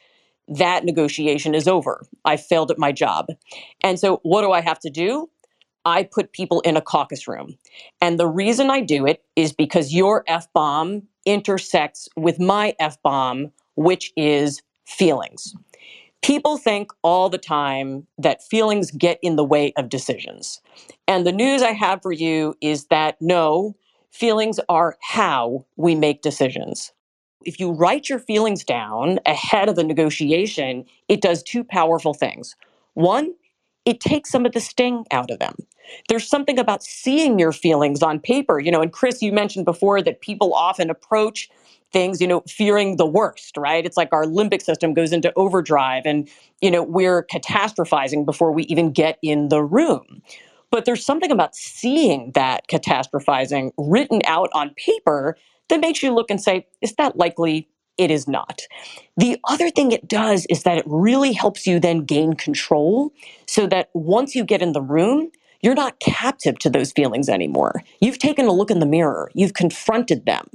that 0.48 0.84
negotiation 0.84 1.54
is 1.54 1.68
over. 1.68 2.04
I 2.24 2.36
failed 2.36 2.70
at 2.70 2.78
my 2.78 2.92
job. 2.92 3.28
And 3.82 3.98
so, 3.98 4.20
what 4.22 4.42
do 4.42 4.52
I 4.52 4.60
have 4.60 4.80
to 4.80 4.90
do? 4.90 5.30
I 5.84 6.04
put 6.04 6.32
people 6.32 6.60
in 6.60 6.76
a 6.76 6.82
caucus 6.82 7.26
room. 7.28 7.56
And 8.00 8.18
the 8.18 8.26
reason 8.26 8.70
I 8.70 8.80
do 8.80 9.06
it 9.06 9.22
is 9.36 9.52
because 9.52 9.94
your 9.94 10.24
F 10.26 10.52
bomb 10.52 11.02
intersects 11.26 12.08
with 12.16 12.38
my 12.40 12.74
F 12.78 13.00
bomb, 13.02 13.52
which 13.76 14.12
is 14.16 14.62
feelings. 14.86 15.54
People 16.22 16.58
think 16.58 16.90
all 17.02 17.30
the 17.30 17.38
time 17.38 18.06
that 18.18 18.42
feelings 18.42 18.90
get 18.90 19.18
in 19.22 19.36
the 19.36 19.44
way 19.44 19.72
of 19.76 19.88
decisions. 19.88 20.60
And 21.08 21.26
the 21.26 21.32
news 21.32 21.62
I 21.62 21.72
have 21.72 22.02
for 22.02 22.12
you 22.12 22.54
is 22.60 22.86
that 22.86 23.16
no, 23.20 23.74
feelings 24.10 24.60
are 24.68 24.98
how 25.00 25.64
we 25.76 25.94
make 25.94 26.22
decisions 26.22 26.92
if 27.44 27.58
you 27.58 27.72
write 27.72 28.08
your 28.08 28.18
feelings 28.18 28.64
down 28.64 29.18
ahead 29.26 29.68
of 29.68 29.76
the 29.76 29.84
negotiation, 29.84 30.84
it 31.08 31.20
does 31.20 31.42
two 31.42 31.64
powerful 31.64 32.14
things. 32.14 32.54
One, 32.94 33.34
it 33.84 34.00
takes 34.00 34.30
some 34.30 34.46
of 34.46 34.52
the 34.52 34.60
sting 34.60 35.04
out 35.10 35.30
of 35.30 35.38
them. 35.38 35.54
There's 36.08 36.28
something 36.28 36.58
about 36.58 36.82
seeing 36.82 37.38
your 37.38 37.52
feelings 37.52 38.02
on 38.02 38.20
paper, 38.20 38.60
you 38.60 38.70
know, 38.70 38.80
and 38.80 38.92
Chris, 38.92 39.22
you 39.22 39.32
mentioned 39.32 39.64
before 39.64 40.02
that 40.02 40.20
people 40.20 40.54
often 40.54 40.90
approach 40.90 41.48
things, 41.92 42.20
you 42.20 42.28
know, 42.28 42.42
fearing 42.46 42.96
the 42.96 43.06
worst, 43.06 43.56
right? 43.56 43.84
It's 43.84 43.96
like 43.96 44.12
our 44.12 44.24
limbic 44.24 44.62
system 44.62 44.94
goes 44.94 45.12
into 45.12 45.32
overdrive 45.34 46.04
and, 46.06 46.28
you 46.60 46.70
know, 46.70 46.82
we're 46.82 47.24
catastrophizing 47.24 48.24
before 48.24 48.52
we 48.52 48.62
even 48.64 48.92
get 48.92 49.18
in 49.22 49.48
the 49.48 49.62
room. 49.62 50.22
But 50.70 50.84
there's 50.84 51.04
something 51.04 51.32
about 51.32 51.56
seeing 51.56 52.30
that 52.32 52.68
catastrophizing 52.68 53.72
written 53.76 54.20
out 54.24 54.50
on 54.52 54.72
paper 54.76 55.36
that 55.68 55.80
makes 55.80 56.02
you 56.02 56.12
look 56.12 56.30
and 56.30 56.40
say, 56.40 56.66
is 56.80 56.94
that 56.94 57.16
likely? 57.16 57.68
It 58.00 58.10
is 58.10 58.26
not. 58.26 58.62
The 59.18 59.36
other 59.44 59.68
thing 59.68 59.92
it 59.92 60.08
does 60.08 60.46
is 60.48 60.62
that 60.62 60.78
it 60.78 60.84
really 60.86 61.34
helps 61.34 61.66
you 61.66 61.78
then 61.78 62.06
gain 62.06 62.32
control 62.32 63.12
so 63.46 63.66
that 63.66 63.90
once 63.92 64.34
you 64.34 64.42
get 64.42 64.62
in 64.62 64.72
the 64.72 64.80
room, 64.80 65.30
you're 65.60 65.74
not 65.74 66.00
captive 66.00 66.58
to 66.60 66.70
those 66.70 66.92
feelings 66.92 67.28
anymore. 67.28 67.82
You've 68.00 68.18
taken 68.18 68.46
a 68.46 68.52
look 68.52 68.70
in 68.70 68.80
the 68.80 68.86
mirror, 68.86 69.30
you've 69.34 69.52
confronted 69.52 70.24
them. 70.24 70.48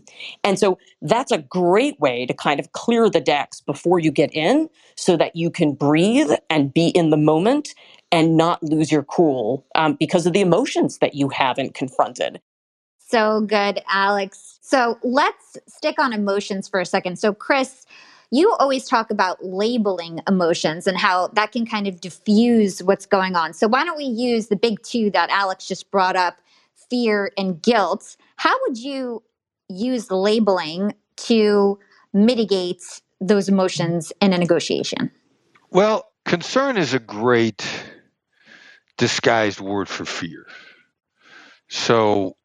And 0.43 0.57
so 0.57 0.79
that's 1.03 1.31
a 1.31 1.37
great 1.37 1.99
way 1.99 2.25
to 2.25 2.33
kind 2.33 2.59
of 2.59 2.71
clear 2.71 3.11
the 3.11 3.21
decks 3.21 3.61
before 3.61 3.99
you 3.99 4.09
get 4.09 4.33
in 4.33 4.67
so 4.95 5.15
that 5.17 5.35
you 5.35 5.51
can 5.51 5.73
breathe 5.73 6.31
and 6.49 6.73
be 6.73 6.87
in 6.87 7.11
the 7.11 7.17
moment 7.17 7.75
and 8.11 8.37
not 8.37 8.63
lose 8.63 8.91
your 8.91 9.03
cool 9.03 9.67
um, 9.75 9.97
because 9.99 10.25
of 10.25 10.33
the 10.33 10.41
emotions 10.41 10.97
that 10.97 11.13
you 11.13 11.29
haven't 11.29 11.75
confronted. 11.75 12.41
So 13.15 13.39
good, 13.39 13.81
Alex. 13.87 14.59
So 14.59 14.99
let's 15.01 15.57
stick 15.69 15.99
on 15.99 16.11
emotions 16.11 16.67
for 16.67 16.81
a 16.81 16.85
second. 16.85 17.17
So, 17.17 17.33
Chris, 17.33 17.85
you 18.29 18.51
always 18.59 18.89
talk 18.89 19.09
about 19.09 19.37
labeling 19.41 20.19
emotions 20.27 20.85
and 20.85 20.97
how 20.97 21.29
that 21.29 21.53
can 21.53 21.65
kind 21.65 21.87
of 21.87 22.01
diffuse 22.01 22.83
what's 22.83 23.05
going 23.05 23.37
on. 23.37 23.53
So, 23.53 23.69
why 23.69 23.85
don't 23.85 23.95
we 23.95 24.03
use 24.03 24.47
the 24.47 24.57
big 24.57 24.81
two 24.81 25.11
that 25.11 25.29
Alex 25.29 25.65
just 25.65 25.91
brought 25.91 26.17
up 26.17 26.41
fear 26.89 27.31
and 27.37 27.61
guilt? 27.61 28.17
How 28.35 28.53
would 28.67 28.77
you 28.77 29.23
use 29.69 30.11
labeling 30.11 30.93
to 31.27 31.79
mitigate 32.11 32.83
those 33.21 33.47
emotions 33.47 34.11
in 34.21 34.33
a 34.33 34.37
negotiation? 34.37 35.09
Well, 35.69 36.11
concern 36.25 36.75
is 36.75 36.93
a 36.93 36.99
great 36.99 37.65
disguised 38.97 39.61
word 39.61 39.87
for 39.87 40.03
fear. 40.03 40.47
So, 41.69 42.35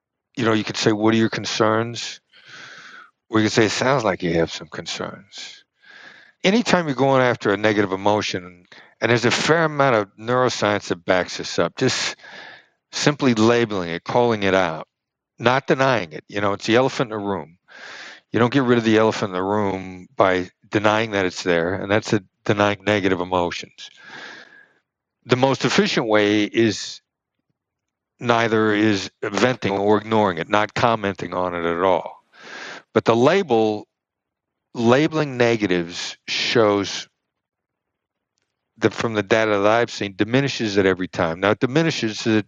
you 0.40 0.46
know, 0.46 0.54
you 0.54 0.64
could 0.64 0.78
say, 0.78 0.92
What 0.92 1.14
are 1.14 1.18
your 1.18 1.30
concerns? 1.30 2.20
Or 3.30 3.40
you 3.40 3.46
could 3.46 3.52
say, 3.52 3.66
It 3.66 3.70
sounds 3.72 4.04
like 4.04 4.22
you 4.22 4.34
have 4.34 4.52
some 4.52 4.68
concerns. 4.68 5.64
Anytime 6.44 6.86
you're 6.86 6.96
going 6.96 7.22
after 7.22 7.52
a 7.52 7.58
negative 7.58 7.92
emotion, 7.92 8.66
and 9.00 9.10
there's 9.10 9.26
a 9.26 9.30
fair 9.32 9.64
amount 9.64 9.96
of 9.96 10.16
neuroscience 10.18 10.88
that 10.88 11.04
backs 11.04 11.38
this 11.38 11.58
up, 11.58 11.76
just 11.76 12.16
simply 12.92 13.34
labeling 13.34 13.90
it, 13.90 14.04
calling 14.04 14.44
it 14.44 14.54
out, 14.54 14.88
not 15.38 15.66
denying 15.66 16.12
it. 16.12 16.24
You 16.28 16.40
know, 16.42 16.54
it's 16.54 16.66
the 16.66 16.76
elephant 16.76 17.12
in 17.12 17.18
the 17.18 17.24
room. 17.26 17.58
You 18.32 18.40
don't 18.40 18.52
get 18.52 18.64
rid 18.64 18.78
of 18.78 18.84
the 18.84 18.98
elephant 18.98 19.30
in 19.30 19.34
the 19.36 19.42
room 19.44 20.08
by 20.16 20.50
denying 20.70 21.12
that 21.12 21.26
it's 21.26 21.44
there, 21.44 21.74
and 21.74 21.90
that's 21.90 22.12
a 22.14 22.22
denying 22.44 22.84
negative 22.84 23.20
emotions 23.20 23.74
the 25.26 25.36
most 25.36 25.66
efficient 25.66 26.08
way 26.08 26.44
is 26.44 27.02
neither 28.20 28.72
is 28.72 29.10
venting 29.22 29.72
or 29.72 29.98
ignoring 29.98 30.38
it, 30.38 30.48
not 30.48 30.74
commenting 30.74 31.34
on 31.34 31.54
it 31.54 31.64
at 31.64 31.82
all. 31.82 32.22
But 32.92 33.04
the 33.04 33.16
label, 33.16 33.86
labeling 34.74 35.36
negatives 35.36 36.16
shows 36.28 37.08
that 38.78 38.94
from 38.94 39.14
the 39.14 39.22
data 39.22 39.50
that 39.50 39.66
I've 39.66 39.90
seen, 39.90 40.16
diminishes 40.16 40.76
it 40.76 40.86
every 40.86 41.08
time. 41.08 41.40
Now, 41.40 41.50
it 41.50 41.60
diminishes 41.60 42.26
it 42.26 42.46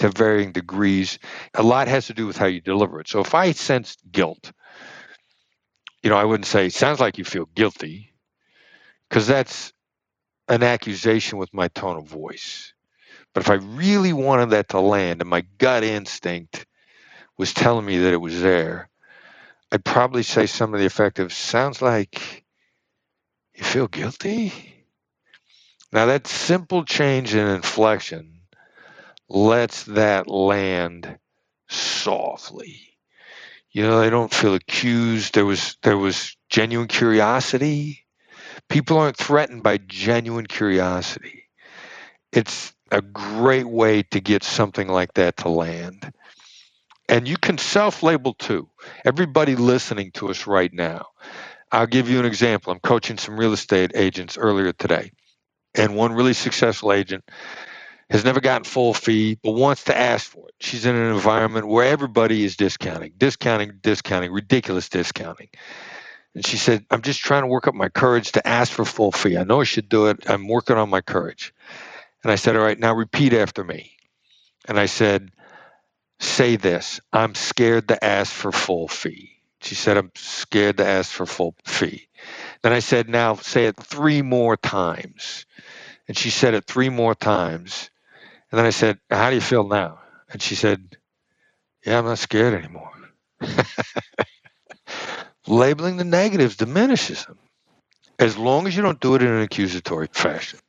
to 0.00 0.10
varying 0.10 0.52
degrees. 0.52 1.18
A 1.54 1.62
lot 1.62 1.88
has 1.88 2.06
to 2.08 2.14
do 2.14 2.26
with 2.26 2.36
how 2.36 2.46
you 2.46 2.60
deliver 2.60 3.00
it. 3.00 3.08
So 3.08 3.20
if 3.20 3.34
I 3.34 3.52
sense 3.52 3.96
guilt, 4.10 4.52
you 6.02 6.10
know, 6.10 6.16
I 6.16 6.24
wouldn't 6.24 6.46
say, 6.46 6.68
sounds 6.68 7.00
like 7.00 7.18
you 7.18 7.24
feel 7.24 7.46
guilty, 7.54 8.12
because 9.08 9.26
that's 9.26 9.72
an 10.48 10.62
accusation 10.62 11.38
with 11.38 11.52
my 11.54 11.68
tone 11.68 11.96
of 11.96 12.06
voice. 12.06 12.72
But 13.38 13.44
if 13.44 13.50
I 13.50 13.66
really 13.76 14.12
wanted 14.12 14.50
that 14.50 14.70
to 14.70 14.80
land 14.80 15.20
and 15.20 15.30
my 15.30 15.42
gut 15.58 15.84
instinct 15.84 16.66
was 17.36 17.54
telling 17.54 17.86
me 17.86 17.98
that 17.98 18.12
it 18.12 18.20
was 18.20 18.40
there, 18.40 18.90
I'd 19.70 19.84
probably 19.84 20.24
say 20.24 20.46
some 20.46 20.74
of 20.74 20.80
the 20.80 20.86
effective 20.86 21.32
sounds 21.32 21.80
like 21.80 22.44
you 23.54 23.62
feel 23.62 23.86
guilty. 23.86 24.52
Now, 25.92 26.06
that 26.06 26.26
simple 26.26 26.84
change 26.84 27.32
in 27.32 27.46
inflection 27.46 28.40
lets 29.28 29.84
that 29.84 30.26
land 30.26 31.20
softly. 31.68 32.80
You 33.70 33.84
know, 33.84 34.00
they 34.00 34.10
don't 34.10 34.34
feel 34.34 34.56
accused. 34.56 35.34
There 35.34 35.46
was 35.46 35.76
there 35.84 35.96
was 35.96 36.36
genuine 36.50 36.88
curiosity 36.88 38.04
People 38.68 38.98
aren't 38.98 39.16
threatened 39.16 39.62
by 39.62 39.78
genuine 39.78 40.46
curiosity. 40.46 41.44
It's 42.32 42.72
a 42.92 43.02
great 43.02 43.68
way 43.68 44.02
to 44.04 44.20
get 44.20 44.44
something 44.44 44.88
like 44.88 45.14
that 45.14 45.38
to 45.38 45.48
land. 45.48 46.12
And 47.08 47.28
you 47.28 47.36
can 47.38 47.58
self 47.58 48.02
label 48.02 48.34
too. 48.34 48.68
Everybody 49.04 49.56
listening 49.56 50.12
to 50.12 50.30
us 50.30 50.46
right 50.46 50.72
now. 50.72 51.08
I'll 51.72 51.86
give 51.86 52.08
you 52.10 52.18
an 52.18 52.26
example. 52.26 52.72
I'm 52.72 52.80
coaching 52.80 53.18
some 53.18 53.38
real 53.38 53.52
estate 53.52 53.92
agents 53.94 54.38
earlier 54.38 54.72
today. 54.72 55.12
And 55.74 55.96
one 55.96 56.12
really 56.14 56.34
successful 56.34 56.92
agent 56.92 57.24
has 58.10 58.24
never 58.24 58.40
gotten 58.40 58.64
full 58.64 58.94
fee, 58.94 59.38
but 59.42 59.52
wants 59.52 59.84
to 59.84 59.96
ask 59.96 60.30
for 60.30 60.48
it. 60.48 60.54
She's 60.60 60.86
in 60.86 60.96
an 60.96 61.12
environment 61.14 61.68
where 61.68 61.86
everybody 61.86 62.44
is 62.44 62.56
discounting, 62.56 63.12
discounting, 63.18 63.72
discounting, 63.82 64.32
ridiculous 64.32 64.88
discounting. 64.88 65.48
And 66.34 66.46
she 66.46 66.56
said, 66.58 66.86
I'm 66.90 67.02
just 67.02 67.20
trying 67.20 67.42
to 67.44 67.48
work 67.48 67.68
up 67.68 67.74
my 67.74 67.90
courage 67.90 68.32
to 68.32 68.48
ask 68.48 68.72
for 68.72 68.84
full 68.84 69.12
fee. 69.12 69.38
I 69.38 69.44
know 69.44 69.60
I 69.60 69.64
should 69.64 69.88
do 69.88 70.06
it. 70.08 70.28
I'm 70.30 70.48
working 70.48 70.76
on 70.76 70.90
my 70.90 71.02
courage. 71.02 71.54
And 72.22 72.32
I 72.32 72.36
said, 72.36 72.56
All 72.56 72.62
right, 72.62 72.78
now 72.78 72.94
repeat 72.94 73.32
after 73.32 73.64
me. 73.64 73.92
And 74.66 74.78
I 74.78 74.86
said, 74.86 75.30
Say 76.20 76.56
this 76.56 77.00
I'm 77.12 77.34
scared 77.34 77.88
to 77.88 78.04
ask 78.04 78.32
for 78.32 78.52
full 78.52 78.88
fee. 78.88 79.32
She 79.62 79.74
said, 79.74 79.96
I'm 79.96 80.12
scared 80.16 80.78
to 80.78 80.86
ask 80.86 81.10
for 81.10 81.26
full 81.26 81.54
fee. 81.64 82.08
Then 82.62 82.72
I 82.72 82.80
said, 82.80 83.08
Now 83.08 83.36
say 83.36 83.66
it 83.66 83.76
three 83.76 84.22
more 84.22 84.56
times. 84.56 85.46
And 86.08 86.16
she 86.16 86.30
said 86.30 86.54
it 86.54 86.64
three 86.64 86.88
more 86.88 87.14
times. 87.14 87.90
And 88.50 88.58
then 88.58 88.66
I 88.66 88.70
said, 88.70 88.98
How 89.10 89.30
do 89.30 89.36
you 89.36 89.42
feel 89.42 89.66
now? 89.68 90.00
And 90.32 90.42
she 90.42 90.54
said, 90.54 90.96
Yeah, 91.86 91.98
I'm 91.98 92.04
not 92.06 92.18
scared 92.18 92.54
anymore. 92.54 92.92
labeling 95.48 95.96
the 95.96 96.04
negatives 96.04 96.56
diminishes 96.56 97.24
them 97.26 97.38
as 98.18 98.36
long 98.38 98.66
as 98.66 98.76
you 98.76 98.82
don't 98.82 99.00
do 99.00 99.14
it 99.14 99.22
in 99.22 99.28
an 99.28 99.42
accusatory 99.42 100.08
fashion. 100.12 100.60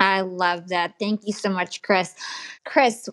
I 0.00 0.22
love 0.22 0.68
that. 0.68 0.94
Thank 0.98 1.26
you 1.26 1.32
so 1.32 1.50
much, 1.50 1.82
Chris. 1.82 2.14
Chris, 2.64 3.08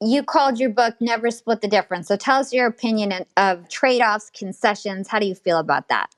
you 0.00 0.22
called 0.22 0.58
your 0.58 0.70
book 0.70 0.94
Never 1.00 1.30
Split 1.30 1.60
the 1.60 1.68
Difference. 1.68 2.08
So 2.08 2.16
tell 2.16 2.38
us 2.38 2.52
your 2.52 2.66
opinion 2.66 3.24
of 3.36 3.68
trade 3.68 4.00
offs, 4.00 4.30
concessions. 4.30 5.08
How 5.08 5.18
do 5.18 5.26
you 5.26 5.34
feel 5.34 5.58
about 5.58 5.88
that? 5.88 6.14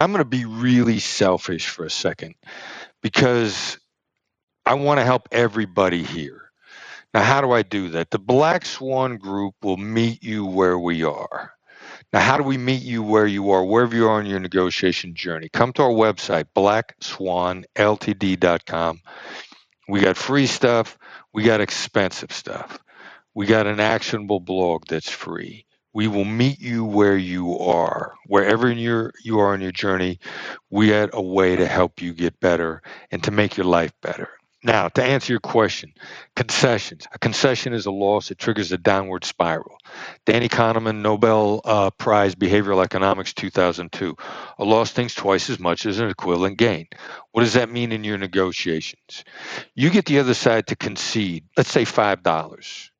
I'm 0.00 0.12
going 0.12 0.22
to 0.22 0.28
be 0.28 0.44
really 0.44 0.98
selfish 0.98 1.68
for 1.68 1.84
a 1.84 1.90
second 1.90 2.34
because 3.02 3.78
I 4.66 4.74
want 4.74 4.98
to 4.98 5.04
help 5.04 5.28
everybody 5.32 6.02
here. 6.02 6.42
Now, 7.12 7.22
how 7.22 7.40
do 7.40 7.50
I 7.52 7.62
do 7.62 7.88
that? 7.90 8.10
The 8.10 8.18
Black 8.18 8.64
Swan 8.64 9.16
Group 9.16 9.54
will 9.62 9.76
meet 9.76 10.22
you 10.22 10.46
where 10.46 10.78
we 10.78 11.02
are. 11.02 11.54
Now, 12.12 12.20
how 12.20 12.36
do 12.38 12.42
we 12.42 12.58
meet 12.58 12.82
you 12.82 13.04
where 13.04 13.26
you 13.26 13.50
are, 13.50 13.64
wherever 13.64 13.94
you 13.94 14.08
are 14.08 14.18
on 14.18 14.26
your 14.26 14.40
negotiation 14.40 15.14
journey? 15.14 15.48
Come 15.52 15.72
to 15.74 15.82
our 15.82 15.90
website, 15.90 16.46
blackswanltd.com. 16.56 19.00
We 19.88 20.00
got 20.00 20.16
free 20.16 20.46
stuff, 20.46 20.98
we 21.32 21.44
got 21.44 21.60
expensive 21.60 22.32
stuff. 22.32 22.78
We 23.34 23.46
got 23.46 23.66
an 23.68 23.78
actionable 23.80 24.40
blog 24.40 24.86
that's 24.88 25.08
free. 25.10 25.66
We 25.92 26.08
will 26.08 26.24
meet 26.24 26.60
you 26.60 26.84
where 26.84 27.16
you 27.16 27.58
are, 27.58 28.14
wherever 28.26 28.70
you 28.70 29.10
you 29.24 29.38
are 29.40 29.52
on 29.52 29.60
your 29.60 29.72
journey. 29.72 30.18
We 30.70 30.88
had 30.88 31.10
a 31.12 31.22
way 31.22 31.54
to 31.56 31.66
help 31.66 32.02
you 32.02 32.12
get 32.12 32.40
better 32.40 32.82
and 33.12 33.22
to 33.24 33.30
make 33.30 33.56
your 33.56 33.66
life 33.66 33.92
better. 34.02 34.28
Now, 34.62 34.88
to 34.88 35.02
answer 35.02 35.32
your 35.32 35.40
question, 35.40 35.94
concessions. 36.36 37.06
A 37.14 37.18
concession 37.18 37.72
is 37.72 37.86
a 37.86 37.90
loss 37.90 38.28
that 38.28 38.38
triggers 38.38 38.72
a 38.72 38.78
downward 38.78 39.24
spiral. 39.24 39.78
Danny 40.26 40.50
Kahneman, 40.50 41.00
Nobel 41.00 41.62
uh, 41.64 41.90
Prize 41.90 42.34
Behavioral 42.34 42.84
Economics 42.84 43.32
2002. 43.32 44.14
A 44.58 44.64
loss 44.64 44.90
thinks 44.90 45.14
twice 45.14 45.48
as 45.48 45.58
much 45.58 45.86
as 45.86 45.98
an 45.98 46.10
equivalent 46.10 46.58
gain. 46.58 46.88
What 47.32 47.42
does 47.42 47.54
that 47.54 47.70
mean 47.70 47.90
in 47.90 48.04
your 48.04 48.18
negotiations? 48.18 49.24
You 49.74 49.88
get 49.88 50.04
the 50.04 50.18
other 50.18 50.34
side 50.34 50.66
to 50.66 50.76
concede, 50.76 51.44
let's 51.56 51.70
say 51.70 51.84
$5. 51.84 52.90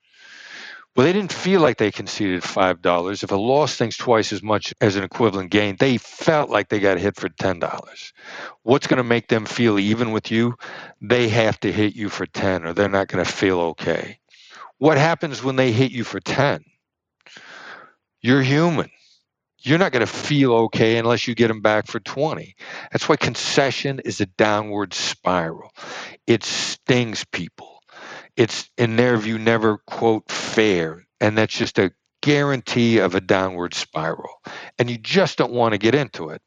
Well, 0.96 1.06
they 1.06 1.12
didn't 1.12 1.32
feel 1.32 1.60
like 1.60 1.78
they 1.78 1.92
conceded 1.92 2.42
$5. 2.42 3.22
If 3.22 3.30
a 3.30 3.36
loss 3.36 3.76
thinks 3.76 3.96
twice 3.96 4.32
as 4.32 4.42
much 4.42 4.74
as 4.80 4.96
an 4.96 5.04
equivalent 5.04 5.50
gain, 5.50 5.76
they 5.78 5.98
felt 5.98 6.50
like 6.50 6.68
they 6.68 6.80
got 6.80 6.98
hit 6.98 7.16
for 7.16 7.28
$10. 7.28 8.12
What's 8.64 8.88
going 8.88 8.98
to 8.98 9.04
make 9.04 9.28
them 9.28 9.46
feel 9.46 9.78
even 9.78 10.10
with 10.10 10.32
you? 10.32 10.56
They 11.00 11.28
have 11.28 11.60
to 11.60 11.70
hit 11.70 11.94
you 11.94 12.08
for 12.08 12.26
10 12.26 12.64
or 12.66 12.72
they're 12.72 12.88
not 12.88 13.06
going 13.06 13.24
to 13.24 13.30
feel 13.30 13.60
okay. 13.60 14.18
What 14.78 14.98
happens 14.98 15.44
when 15.44 15.54
they 15.56 15.70
hit 15.70 15.92
you 15.92 16.02
for 16.02 16.18
10? 16.18 16.64
You're 18.20 18.42
human. 18.42 18.90
You're 19.60 19.78
not 19.78 19.92
going 19.92 20.06
to 20.06 20.12
feel 20.12 20.54
okay 20.54 20.96
unless 20.96 21.28
you 21.28 21.36
get 21.36 21.48
them 21.48 21.60
back 21.60 21.86
for 21.86 22.00
20. 22.00 22.56
That's 22.90 23.08
why 23.08 23.16
concession 23.16 24.00
is 24.04 24.20
a 24.20 24.26
downward 24.26 24.94
spiral. 24.94 25.70
It 26.26 26.42
stings 26.42 27.24
people 27.30 27.69
it's 28.40 28.70
in 28.78 28.96
their 28.96 29.18
view 29.18 29.38
never 29.38 29.76
quote 29.86 30.30
fair. 30.30 31.04
And 31.20 31.36
that's 31.36 31.52
just 31.52 31.78
a 31.78 31.92
guarantee 32.22 32.96
of 32.96 33.14
a 33.14 33.20
downward 33.20 33.74
spiral. 33.74 34.30
And 34.78 34.88
you 34.88 34.96
just 34.96 35.36
don't 35.36 35.52
want 35.52 35.72
to 35.72 35.78
get 35.78 35.94
into 35.94 36.30
it. 36.30 36.40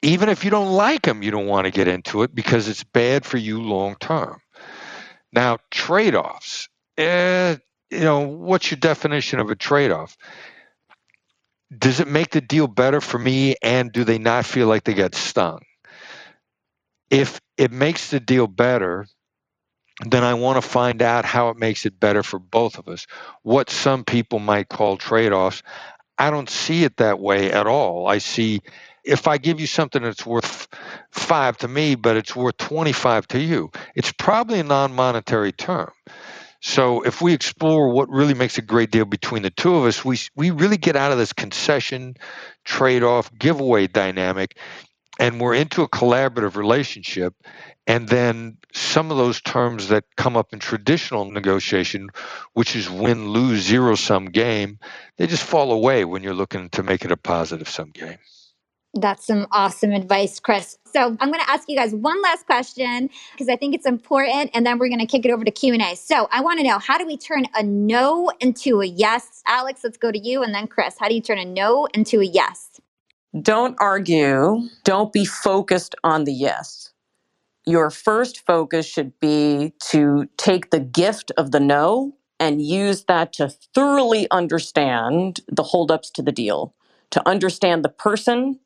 Even 0.00 0.30
if 0.30 0.42
you 0.42 0.50
don't 0.50 0.72
like 0.72 1.02
them 1.02 1.22
you 1.22 1.30
don't 1.30 1.46
want 1.46 1.66
to 1.66 1.70
get 1.70 1.86
into 1.86 2.22
it 2.22 2.34
because 2.34 2.66
it's 2.66 2.82
bad 2.82 3.26
for 3.26 3.36
you 3.36 3.60
long 3.60 3.96
term. 3.96 4.40
Now 5.30 5.58
trade-offs. 5.70 6.70
Eh, 6.96 7.56
you 7.90 8.00
know 8.00 8.20
what's 8.20 8.70
your 8.70 8.78
definition 8.78 9.38
of 9.38 9.50
a 9.50 9.56
trade-off? 9.56 10.16
Does 11.76 12.00
it 12.00 12.08
make 12.08 12.30
the 12.30 12.40
deal 12.40 12.66
better 12.66 13.02
for 13.02 13.18
me 13.18 13.54
and 13.62 13.92
do 13.92 14.04
they 14.04 14.18
not 14.18 14.46
feel 14.46 14.66
like 14.66 14.84
they 14.84 14.94
got 14.94 15.14
stung? 15.14 15.60
If 17.10 17.38
it 17.58 17.70
makes 17.70 18.08
the 18.08 18.18
deal 18.18 18.46
better 18.46 19.06
then 20.06 20.24
I 20.24 20.34
want 20.34 20.62
to 20.62 20.68
find 20.68 21.02
out 21.02 21.24
how 21.24 21.50
it 21.50 21.58
makes 21.58 21.84
it 21.86 22.00
better 22.00 22.22
for 22.22 22.38
both 22.38 22.78
of 22.78 22.88
us. 22.88 23.06
What 23.42 23.70
some 23.70 24.04
people 24.04 24.38
might 24.38 24.68
call 24.68 24.96
trade 24.96 25.32
offs. 25.32 25.62
I 26.18 26.30
don't 26.30 26.50
see 26.50 26.84
it 26.84 26.98
that 26.98 27.18
way 27.18 27.50
at 27.50 27.66
all. 27.66 28.06
I 28.06 28.18
see 28.18 28.60
if 29.04 29.26
I 29.26 29.38
give 29.38 29.60
you 29.60 29.66
something 29.66 30.02
that's 30.02 30.26
worth 30.26 30.68
five 31.10 31.56
to 31.58 31.68
me, 31.68 31.94
but 31.94 32.16
it's 32.16 32.36
worth 32.36 32.56
25 32.58 33.26
to 33.28 33.40
you, 33.40 33.70
it's 33.94 34.12
probably 34.12 34.60
a 34.60 34.64
non 34.64 34.92
monetary 34.92 35.52
term. 35.52 35.90
So 36.62 37.00
if 37.02 37.22
we 37.22 37.32
explore 37.32 37.88
what 37.88 38.10
really 38.10 38.34
makes 38.34 38.58
a 38.58 38.62
great 38.62 38.90
deal 38.90 39.06
between 39.06 39.42
the 39.42 39.50
two 39.50 39.74
of 39.76 39.86
us, 39.86 40.04
we, 40.04 40.18
we 40.36 40.50
really 40.50 40.76
get 40.76 40.94
out 40.94 41.10
of 41.10 41.16
this 41.16 41.32
concession, 41.32 42.16
trade 42.64 43.02
off, 43.02 43.30
giveaway 43.38 43.86
dynamic, 43.86 44.58
and 45.20 45.38
we're 45.40 45.54
into 45.54 45.82
a 45.82 45.88
collaborative 45.88 46.56
relationship 46.56 47.34
and 47.86 48.08
then 48.08 48.56
some 48.72 49.10
of 49.10 49.16
those 49.16 49.40
terms 49.40 49.88
that 49.88 50.04
come 50.16 50.36
up 50.36 50.52
in 50.52 50.58
traditional 50.58 51.30
negotiation, 51.30 52.08
which 52.54 52.74
is 52.74 52.88
win, 52.88 53.28
lose, 53.28 53.60
zero 53.62 53.96
sum 53.96 54.26
game, 54.26 54.78
they 55.18 55.26
just 55.26 55.42
fall 55.42 55.72
away 55.72 56.04
when 56.04 56.22
you're 56.22 56.34
looking 56.34 56.70
to 56.70 56.82
make 56.82 57.04
it 57.04 57.12
a 57.12 57.16
positive 57.16 57.68
sum 57.68 57.90
game. 57.90 58.18
That's 58.94 59.26
some 59.26 59.46
awesome 59.52 59.92
advice, 59.92 60.40
Chris. 60.40 60.78
So 60.92 61.16
I'm 61.20 61.30
going 61.30 61.40
to 61.40 61.50
ask 61.50 61.68
you 61.68 61.76
guys 61.76 61.94
one 61.94 62.20
last 62.22 62.46
question 62.46 63.08
because 63.32 63.48
I 63.48 63.56
think 63.56 63.74
it's 63.74 63.86
important, 63.86 64.50
and 64.54 64.66
then 64.66 64.78
we're 64.78 64.88
going 64.88 65.00
to 65.00 65.06
kick 65.06 65.24
it 65.24 65.30
over 65.30 65.44
to 65.44 65.50
Q 65.50 65.74
and 65.74 65.82
A. 65.82 65.94
So 65.94 66.28
I 66.32 66.40
want 66.40 66.58
to 66.58 66.64
know 66.66 66.78
how 66.78 66.98
do 66.98 67.06
we 67.06 67.16
turn 67.16 67.44
a 67.54 67.62
no 67.62 68.32
into 68.40 68.80
a 68.80 68.86
yes? 68.86 69.42
Alex, 69.46 69.82
let's 69.84 69.96
go 69.96 70.10
to 70.10 70.18
you, 70.18 70.42
and 70.42 70.52
then 70.52 70.66
Chris. 70.66 70.96
How 70.98 71.08
do 71.08 71.14
you 71.14 71.20
turn 71.20 71.38
a 71.38 71.44
no 71.44 71.86
into 71.94 72.20
a 72.20 72.24
yes? 72.24 72.80
Don't 73.38 73.76
argue. 73.80 74.68
Don't 74.84 75.12
be 75.12 75.24
focused 75.24 75.94
on 76.04 76.24
the 76.24 76.32
yes 76.32 76.90
your 77.66 77.90
first 77.90 78.44
focus 78.46 78.86
should 78.86 79.18
be 79.20 79.72
to 79.90 80.28
take 80.36 80.70
the 80.70 80.80
gift 80.80 81.30
of 81.36 81.50
the 81.52 81.60
no 81.60 82.16
and 82.40 82.62
use 82.62 83.04
that 83.04 83.32
to 83.34 83.48
thoroughly 83.74 84.26
understand 84.30 85.40
the 85.48 85.62
holdups 85.62 86.10
to 86.10 86.22
the 86.22 86.32
deal, 86.32 86.74
to 87.10 87.26
understand 87.28 87.84
the 87.84 87.88
person, 87.88 88.58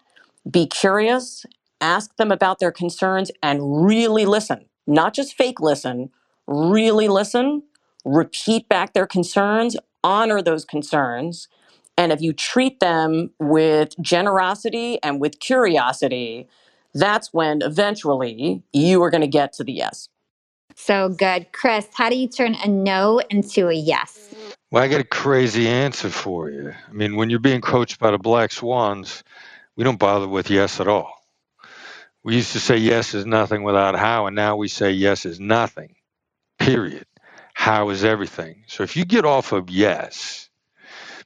be 0.51 0.67
curious, 0.67 1.45
ask 1.81 2.17
them 2.17 2.33
about 2.33 2.61
their 2.61 2.73
concerns, 2.73 3.31
and 3.43 3.85
really 3.85 4.25
listen. 4.25 4.65
Not 4.87 5.15
just 5.15 5.37
fake 5.37 5.61
listen, 5.61 6.11
really 6.47 7.09
listen, 7.09 7.65
repeat 8.05 8.69
back 8.69 8.95
their 8.95 9.07
concerns, 9.07 9.77
honor 10.05 10.41
those 10.41 10.65
concerns. 10.65 11.49
And 11.97 12.13
if 12.13 12.21
you 12.21 12.33
treat 12.33 12.81
them 12.81 13.31
with 13.39 13.95
generosity 14.01 15.03
and 15.03 15.21
with 15.21 15.41
curiosity, 15.41 16.49
that's 16.95 17.33
when 17.33 17.63
eventually 17.63 18.63
you 18.73 19.03
are 19.03 19.11
going 19.11 19.21
to 19.23 19.29
get 19.29 19.53
to 19.55 19.65
the 19.65 19.73
yes. 19.73 20.09
So 20.77 21.09
good. 21.09 21.53
Chris, 21.53 21.89
how 21.95 22.11
do 22.11 22.17
you 22.17 22.29
turn 22.29 22.57
a 22.57 22.69
no 22.69 23.21
into 23.31 23.69
a 23.69 23.75
yes? 23.75 24.35
Well, 24.71 24.83
I 24.83 24.89
got 24.89 25.01
a 25.01 25.05
crazy 25.05 25.69
answer 25.69 26.11
for 26.11 26.51
you. 26.51 26.73
I 26.89 26.93
mean, 26.93 27.17
when 27.17 27.31
you're 27.31 27.41
being 27.41 27.63
coached 27.63 28.01
by 28.01 28.11
the 28.11 28.19
Black 28.19 28.53
Swans, 28.53 29.25
we 29.77 29.85
don't 29.85 29.99
bother 29.99 30.29
with 30.29 30.51
yes 30.51 30.81
at 30.81 30.89
all. 30.89 31.13
We 32.25 32.37
used 32.37 32.53
to 32.53 32.61
say 32.61 32.77
yes 32.79 33.15
is 33.15 33.27
nothing 33.27 33.63
without 33.65 33.97
how, 33.97 34.27
and 34.27 34.37
now 34.37 34.57
we 34.57 34.69
say 34.69 34.93
yes 34.93 35.27
is 35.27 35.41
nothing, 35.41 35.97
period. 36.59 37.07
How 37.55 37.91
is 37.91 38.05
everything. 38.05 38.65
So 38.69 38.83
if 38.85 38.97
you 38.97 39.05
get 39.05 39.25
off 39.25 39.53
of 39.53 39.71
yes, 39.71 40.44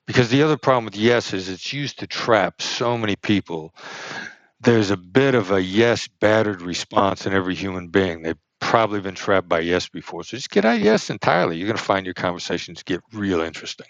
because 0.09 0.31
the 0.31 0.43
other 0.43 0.57
problem 0.57 0.87
with 0.87 0.97
yes 0.97 1.35
is 1.35 1.49
it's 1.49 1.73
used 1.73 2.01
to 2.01 2.09
trap 2.09 2.61
so 2.63 2.99
many 2.99 3.17
people 3.17 3.73
there's 4.61 4.91
a 4.91 4.97
bit 4.97 5.35
of 5.35 5.53
a 5.53 5.63
yes 5.63 6.09
battered 6.21 6.63
response 6.63 7.27
in 7.27 7.33
every 7.33 7.55
human 7.55 7.89
being. 7.89 8.23
They've 8.23 8.39
probably 8.61 9.01
been 9.01 9.15
trapped 9.15 9.49
by 9.49 9.61
yes 9.61 9.89
before. 9.89 10.25
So 10.25 10.37
just 10.37 10.51
get 10.51 10.65
out 10.65 10.77
of 10.77 10.83
yes 10.83 11.11
entirely. 11.11 11.57
You're 11.57 11.69
going 11.69 11.79
to 11.79 11.83
find 11.83 12.07
your 12.07 12.15
conversations 12.15 12.83
get 12.83 13.01
real 13.13 13.41
interesting. 13.41 13.87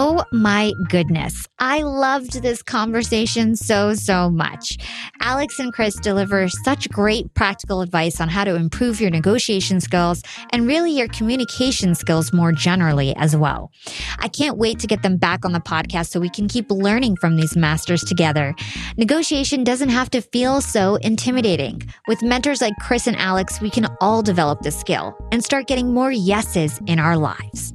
Oh 0.00 0.24
my 0.30 0.74
goodness. 0.88 1.48
I 1.58 1.82
loved 1.82 2.40
this 2.40 2.62
conversation 2.62 3.56
so, 3.56 3.94
so 3.94 4.30
much. 4.30 4.78
Alex 5.20 5.58
and 5.58 5.72
Chris 5.72 5.96
deliver 5.96 6.48
such 6.48 6.88
great 6.90 7.34
practical 7.34 7.80
advice 7.80 8.20
on 8.20 8.28
how 8.28 8.44
to 8.44 8.54
improve 8.54 9.00
your 9.00 9.10
negotiation 9.10 9.80
skills 9.80 10.22
and 10.52 10.68
really 10.68 10.92
your 10.92 11.08
communication 11.08 11.96
skills 11.96 12.32
more 12.32 12.52
generally 12.52 13.12
as 13.16 13.34
well. 13.34 13.72
I 14.20 14.28
can't 14.28 14.56
wait 14.56 14.78
to 14.78 14.86
get 14.86 15.02
them 15.02 15.16
back 15.16 15.44
on 15.44 15.50
the 15.50 15.58
podcast 15.58 16.10
so 16.10 16.20
we 16.20 16.30
can 16.30 16.46
keep 16.46 16.70
learning 16.70 17.16
from 17.16 17.34
these 17.34 17.56
masters 17.56 18.04
together. 18.04 18.54
Negotiation 18.98 19.64
doesn't 19.64 19.88
have 19.88 20.10
to 20.10 20.20
feel 20.20 20.60
so 20.60 20.94
intimidating. 20.94 21.82
With 22.06 22.22
mentors 22.22 22.60
like 22.60 22.74
Chris 22.80 23.08
and 23.08 23.16
Alex, 23.16 23.60
we 23.60 23.68
can 23.68 23.88
all 24.00 24.22
develop 24.22 24.60
the 24.60 24.70
skill 24.70 25.18
and 25.32 25.42
start 25.42 25.66
getting 25.66 25.92
more 25.92 26.12
yeses 26.12 26.80
in 26.86 27.00
our 27.00 27.16
lives. 27.16 27.72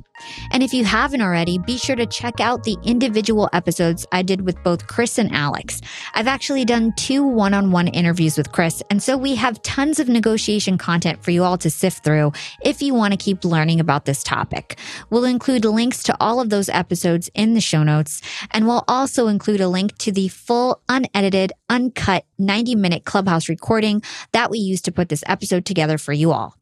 And 0.52 0.64
if 0.64 0.74
you 0.74 0.84
haven't 0.84 1.22
already, 1.22 1.58
be 1.58 1.78
sure 1.78 1.96
to 1.96 2.06
check 2.06 2.40
out 2.40 2.64
the 2.64 2.78
individual 2.84 3.50
episodes 3.54 4.06
I 4.12 4.22
did 4.22 4.42
with 4.42 4.62
both 4.64 4.88
Chris 4.88 5.18
and 5.18 5.34
Alex. 5.34 5.82
I've 6.14 6.28
actually 6.28 6.66
done 6.66 6.94
two 6.96 7.24
one 7.24 7.54
on 7.54 7.72
one 7.72 7.88
interviews 7.88 8.38
with 8.38 8.52
Chris, 8.52 8.84
and 8.90 9.02
so 9.02 9.18
we 9.18 9.36
have 9.36 9.62
tons 9.62 10.00
of 10.00 10.08
negotiation 10.08 10.78
content 10.78 11.24
for 11.24 11.32
you 11.32 11.44
all 11.44 11.58
to 11.58 11.70
sift 11.70 12.04
through 12.04 12.32
if 12.64 12.82
you 12.82 12.94
want 12.94 13.14
to 13.14 13.18
keep 13.18 13.44
learning 13.44 13.80
about 13.80 14.06
this 14.06 14.24
topic. 14.24 14.78
We'll 15.10 15.26
include 15.26 15.66
links 15.66 16.04
to 16.04 16.16
all 16.20 16.40
of 16.40 16.50
those 16.50 16.70
episodes 16.70 17.30
in 17.34 17.54
the 17.54 17.62
show 17.62 17.84
notes, 17.84 18.22
and 18.52 18.68
we'll 18.68 18.84
also 18.88 19.28
include 19.28 19.62
a 19.62 19.68
link 19.68 19.98
to 20.00 20.12
the 20.12 20.28
full, 20.28 20.82
unedited, 20.90 21.52
uncut 21.70 22.26
90 22.38 22.76
minute 22.76 23.06
Clubhouse 23.06 23.50
recording 23.50 24.02
that 24.32 24.52
we 24.52 24.60
used 24.60 24.86
to 24.86 24.92
put 24.92 25.10
this 25.10 25.24
episode 25.28 25.66
together 25.66 25.98
for 25.98 26.14
you 26.14 26.32
all. 26.32 26.56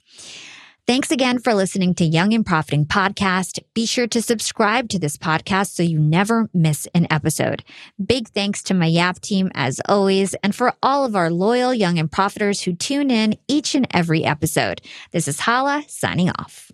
Thanks 0.92 1.10
again 1.10 1.40
for 1.40 1.54
listening 1.54 1.94
to 1.96 2.04
Young 2.04 2.34
and 2.34 2.46
Profiting 2.46 2.86
Podcast. 2.86 3.60
Be 3.74 3.86
sure 3.86 4.08
to 4.08 4.22
subscribe 4.22 4.90
to 4.90 5.00
this 5.00 5.16
podcast 5.16 5.68
so 5.68 5.84
you 5.84 5.98
never 5.98 6.50
miss 6.54 6.86
an 6.94 7.08
episode. 7.10 7.64
Big 8.06 8.28
thanks 8.28 8.62
to 8.64 8.74
my 8.74 8.88
YAP 8.88 9.22
team 9.22 9.50
as 9.56 9.80
always, 9.88 10.34
and 10.44 10.54
for 10.54 10.74
all 10.84 11.06
of 11.06 11.16
our 11.16 11.32
loyal 11.32 11.74
young 11.74 11.98
and 11.98 12.12
profiters 12.12 12.66
who 12.66 12.74
tune 12.74 13.10
in 13.10 13.38
each 13.48 13.74
and 13.74 13.88
every 13.92 14.26
episode. 14.26 14.82
This 15.12 15.30
is 15.30 15.40
Hala 15.40 15.86
signing 15.88 16.30
off. 16.30 16.71